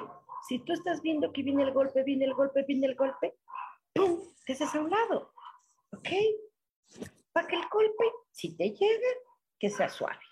Si 0.48 0.60
tú 0.60 0.74
estás 0.74 1.02
viendo 1.02 1.32
que 1.32 1.44
viene 1.44 1.64
el 1.64 1.72
golpe, 1.72 2.04
viene 2.04 2.26
el 2.26 2.34
golpe, 2.34 2.64
viene 2.64 2.88
el 2.88 2.96
golpe, 2.96 3.38
¡pum! 3.94 4.20
Te 4.46 4.54
haces 4.54 4.74
a 4.76 4.80
un 4.80 4.90
lado. 4.90 5.32
¿Ok? 5.92 6.10
Para 7.32 7.48
que 7.48 7.56
el 7.56 7.68
golpe, 7.70 8.06
si 8.32 8.56
te 8.56 8.72
llega, 8.72 9.08
que 9.60 9.70
sea 9.70 9.90
suave. 9.90 10.25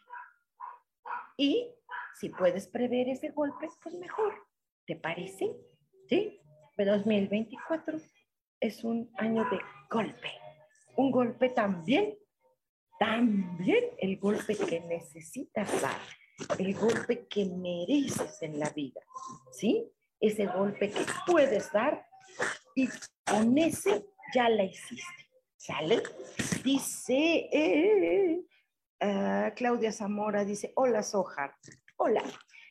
Y 1.37 1.69
si 2.19 2.29
puedes 2.29 2.67
prever 2.67 3.09
ese 3.09 3.29
golpe, 3.29 3.67
pues 3.81 3.95
mejor. 3.95 4.33
¿Te 4.85 4.95
parece? 4.95 5.55
¿Sí? 6.07 6.39
2024 6.77 7.99
es 8.59 8.83
un 8.83 9.11
año 9.17 9.43
de 9.49 9.59
golpe. 9.89 10.31
Un 10.95 11.11
golpe 11.11 11.49
también, 11.49 12.17
también 12.99 13.83
el 13.99 14.17
golpe 14.17 14.55
que 14.55 14.79
necesitas 14.81 15.81
dar, 15.81 15.99
el 16.59 16.75
golpe 16.75 17.27
que 17.27 17.45
mereces 17.45 18.41
en 18.41 18.59
la 18.59 18.69
vida. 18.69 19.01
¿Sí? 19.51 19.93
ese 20.23 20.45
golpe 20.45 20.89
que 20.89 21.05
puedes 21.27 21.69
dar 21.73 22.07
y 22.75 22.87
con 23.25 23.57
ese 23.57 24.05
ya 24.33 24.47
la 24.47 24.63
hiciste. 24.63 25.27
¿Sale? 25.57 26.01
Dice 26.63 27.49
uh, 29.03 29.53
Claudia 29.55 29.91
Zamora, 29.91 30.45
dice, 30.45 30.71
hola 30.75 31.03
Sojar, 31.03 31.55
hola. 31.97 32.23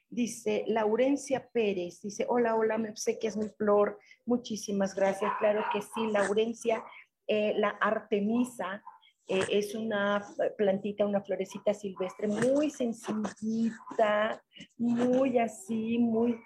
Dice 0.09 0.65
Laurencia 0.67 1.49
Pérez, 1.55 2.03
dice, 2.03 2.27
hola, 2.29 2.55
hola, 2.55 2.77
me 2.77 2.91
obsequias 2.91 3.35
mi 3.35 3.49
flor. 3.49 3.99
Muchísimas 4.27 4.95
gracias. 4.95 5.33
Claro 5.39 5.65
que 5.73 5.81
sí, 5.81 6.07
Laurencia, 6.09 6.85
eh, 7.27 7.55
la 7.57 7.71
Artemisa 7.71 8.83
eh, 9.27 9.41
es 9.51 9.75
una 9.75 10.23
plantita, 10.59 11.07
una 11.07 11.23
florecita 11.23 11.73
silvestre 11.73 12.29
muy 12.29 12.69
sencillita, 12.69 14.43
muy 14.77 15.39
así, 15.39 15.99
muy, 15.99 16.39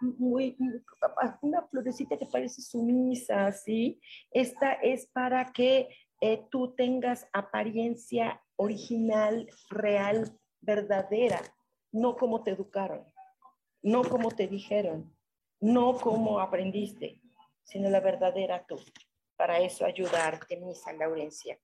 muy, 0.00 0.56
una 1.42 1.66
florecita 1.66 2.16
que 2.16 2.26
parece 2.26 2.62
sumisa, 2.62 3.50
¿sí? 3.50 4.00
Esta 4.30 4.74
es 4.74 5.08
para 5.08 5.52
que 5.52 5.88
eh, 6.20 6.44
tú 6.50 6.74
tengas 6.76 7.26
apariencia 7.32 8.40
original, 8.60 9.48
real, 9.70 10.38
verdadera 10.60 11.40
no 11.92 12.16
como 12.16 12.42
te 12.42 12.50
educaron, 12.50 13.04
no 13.82 14.02
como 14.02 14.30
te 14.30 14.46
dijeron, 14.46 15.16
no 15.60 15.96
como 15.98 16.40
aprendiste, 16.40 17.20
sino 17.64 17.88
la 17.90 18.00
verdadera 18.00 18.64
tú. 18.66 18.76
Para 19.36 19.58
eso 19.60 19.86
ayudarte, 19.86 20.58
Misa 20.58 20.92
Laurencia. 20.92 21.58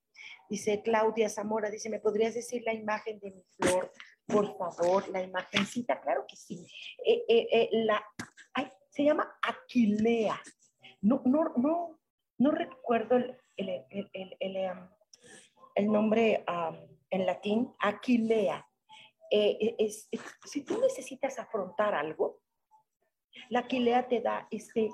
Dice 0.48 0.82
Claudia 0.82 1.28
Zamora, 1.28 1.70
dice, 1.70 1.90
¿me 1.90 2.00
podrías 2.00 2.34
decir 2.34 2.62
la 2.64 2.72
imagen 2.72 3.18
de 3.20 3.30
mi 3.30 3.44
flor? 3.58 3.92
Por 4.26 4.56
favor, 4.56 5.06
la 5.10 5.22
imagencita, 5.22 6.00
claro 6.00 6.24
que 6.26 6.36
sí. 6.36 6.66
Eh, 7.04 7.22
eh, 7.28 7.48
eh, 7.52 7.68
la, 7.72 8.04
se 8.88 9.04
llama 9.04 9.38
Aquilea. 9.42 10.40
No, 11.02 11.20
no, 11.26 11.52
no, 11.56 12.00
no 12.38 12.50
recuerdo 12.50 13.16
el, 13.16 13.38
el, 13.58 14.56
nombre 15.76 16.44
en 17.10 17.26
latín, 17.26 17.74
Aquilea. 17.80 18.66
Eh, 19.30 19.58
eh, 19.60 19.76
es, 19.78 20.08
si 20.44 20.64
tú 20.64 20.80
necesitas 20.80 21.38
afrontar 21.38 21.94
algo, 21.94 22.40
la 23.48 23.60
aquilea 23.60 24.08
te 24.08 24.20
da 24.20 24.46
este, 24.50 24.88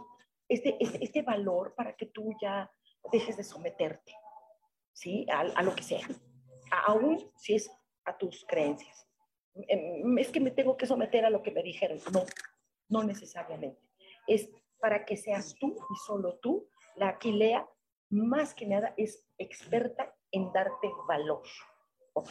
este, 0.49 0.77
este, 0.81 1.05
este, 1.05 1.23
valor 1.23 1.75
para 1.75 1.95
que 1.95 2.07
tú 2.07 2.35
ya 2.41 2.71
dejes 3.13 3.37
de 3.37 3.45
someterte, 3.45 4.15
¿sí? 4.93 5.27
A, 5.31 5.63
lo 5.63 5.75
que 5.75 5.83
sea, 5.83 6.07
aún 6.87 7.31
si 7.37 7.55
es 7.55 7.71
a 8.05 8.17
tus 8.17 8.45
creencias. 8.47 9.07
Em, 9.55 10.19
es 10.19 10.31
que 10.31 10.41
me 10.41 10.51
tengo 10.51 10.77
que 10.77 10.87
someter 10.87 11.25
a 11.25 11.31
lo 11.31 11.43
que 11.43 11.51
me 11.51 11.63
dijeron. 11.63 12.01
No, 12.13 12.25
no 12.89 13.05
necesariamente. 13.05 13.81
Es 14.27 14.49
para 14.81 15.05
que 15.05 15.17
seas 15.17 15.55
tú 15.61 15.77
y 15.91 15.97
solo 16.07 16.39
tú. 16.39 16.69
La 16.97 17.09
aquilea, 17.09 17.69
más 18.09 18.55
que 18.55 18.67
nada, 18.67 18.95
es 18.97 19.25
experta 19.39 20.15
en 20.33 20.53
darte 20.53 20.91
valor. 21.07 21.43
¿Ok? 22.15 22.31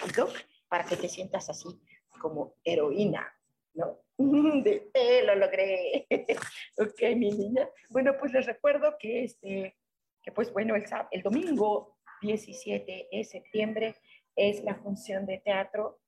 Para 0.68 0.86
que 0.86 0.98
te 0.98 1.08
sientas 1.08 1.50
así 1.50 1.82
como 2.20 2.56
heroína, 2.64 3.28
¿no? 3.74 4.00
De, 4.64 4.92
eh, 4.94 5.24
lo 5.24 5.36
logré. 5.36 6.08
ok, 6.78 7.02
mi 7.16 7.32
niña. 7.32 7.68
Bueno, 7.90 8.14
pues 8.20 8.34
les 8.34 8.46
recuerdo 8.46 8.96
que 9.00 9.24
este, 9.24 9.78
que 10.22 10.32
pues 10.32 10.52
bueno, 10.54 10.76
el, 10.76 10.86
el 11.12 11.22
domingo 11.24 11.98
17 12.22 13.10
de 13.12 13.24
septiembre 13.24 13.96
es 14.36 14.64
la 14.64 14.76
función 14.76 15.26
de 15.26 15.40
teatro 15.40 16.00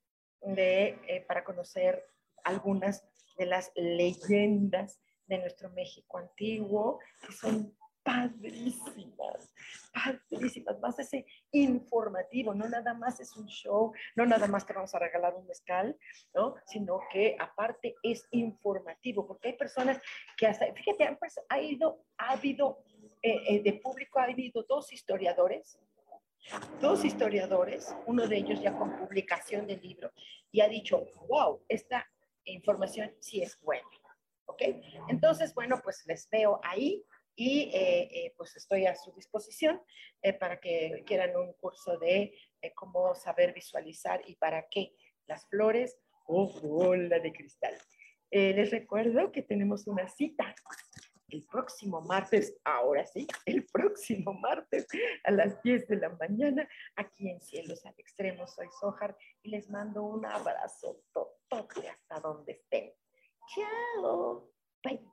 de, 0.41 1.00
eh, 1.08 1.26
para 1.28 1.44
conocer 1.44 2.06
algunas 2.44 3.04
de 3.38 3.46
las 3.46 3.72
leyendas 3.76 5.00
de 5.28 5.39
nuestro 5.39 5.70
México 5.72 6.18
antiguo, 6.18 7.00
que 7.26 7.34
son 7.34 7.76
padrísimas, 8.04 9.54
padrísimas, 9.93 10.80
más 10.80 10.99
ese 10.99 11.26
informativo, 11.51 12.54
no 12.54 12.68
nada 12.68 12.93
más 12.93 13.20
es 13.20 13.36
un 13.38 13.47
show, 13.47 13.93
no 14.16 14.26
nada 14.26 14.47
más 14.47 14.66
te 14.66 14.74
vamos 14.74 14.93
a 14.93 14.99
regalar 14.99 15.34
un 15.36 15.47
mezcal, 15.47 15.97
¿no? 16.34 16.56
Sino 16.66 16.99
que 17.12 17.36
aparte 17.39 17.95
es 18.04 18.28
informativo, 18.32 19.26
porque 19.26 19.49
hay 19.49 19.58
personas 19.58 19.99
que 20.38 20.47
hasta, 20.47 20.72
fíjate, 20.74 21.16
pues, 21.18 21.39
ha, 21.47 21.62
ido, 21.62 22.04
ha 22.18 22.34
habido 22.34 22.84
eh, 23.22 23.41
eh, 23.47 23.64
de 23.64 23.74
público, 23.74 24.20
ha 24.20 24.24
habido 24.24 24.64
dos 24.64 24.91
historiadores, 24.91 25.80
dos 26.82 27.06
historiadores, 27.06 27.95
uno 28.06 28.28
de 28.28 28.38
ellos 28.38 28.62
ya 28.62 28.78
con 28.78 28.97
publicación 28.97 29.66
del 29.66 29.82
libro, 29.82 30.12
y 30.51 30.60
ha 30.60 30.68
dicho, 30.68 31.06
wow, 31.30 31.64
esta 31.70 32.06
información 32.45 33.14
sí 33.20 33.41
es 33.41 33.60
buena. 33.62 33.88
¿Ok? 34.45 34.62
Entonces, 35.08 35.54
bueno, 35.56 35.80
pues 35.82 36.06
les 36.06 36.30
veo 36.30 36.60
ahí 36.64 37.01
y 37.36 37.71
eh, 37.73 38.09
eh, 38.11 38.34
pues 38.38 38.55
estoy 38.55 38.86
a 38.86 38.95
su 38.95 39.11
disposición 39.13 39.81
eh, 40.21 40.34
para 40.34 40.59
que 40.59 41.03
quieran 41.05 41.36
un 41.36 41.53
curso 41.53 41.97
de 41.97 42.34
cómo 42.75 43.13
saber 43.15 43.53
visualizar 43.53 44.21
y 44.27 44.36
para 44.36 44.67
qué 44.69 44.95
las 45.25 45.47
flores 45.47 45.97
o 46.25 46.47
bola 46.61 47.19
de 47.19 47.34
cristal. 47.34 47.75
les 48.31 48.71
recuerdo 48.71 49.31
que 49.31 49.41
tenemos 49.41 49.86
una 49.88 50.07
cita 50.07 50.55
el 51.34 51.43
próximo 51.47 51.99
martes, 52.01 52.55
ahora 52.63 53.05
sí, 53.05 53.27
el 53.45 53.65
próximo 53.65 54.34
martes 54.34 54.88
a 55.23 55.31
las 55.31 55.61
10 55.63 55.88
de 55.88 55.95
la 55.97 56.09
mañana 56.09 56.67
aquí 56.95 57.29
en 57.29 57.41
Cielos 57.41 57.86
al 57.86 57.95
Extremo. 57.97 58.45
Soy 58.47 58.67
Sojar 58.79 59.17
y 59.41 59.49
les 59.49 59.69
mando 59.69 60.03
un 60.03 60.25
abrazo 60.25 61.01
totote 61.11 61.89
hasta 61.89 62.19
donde 62.19 62.51
estén. 62.53 62.93
Chao. 63.47 64.51
Bye. 64.84 65.12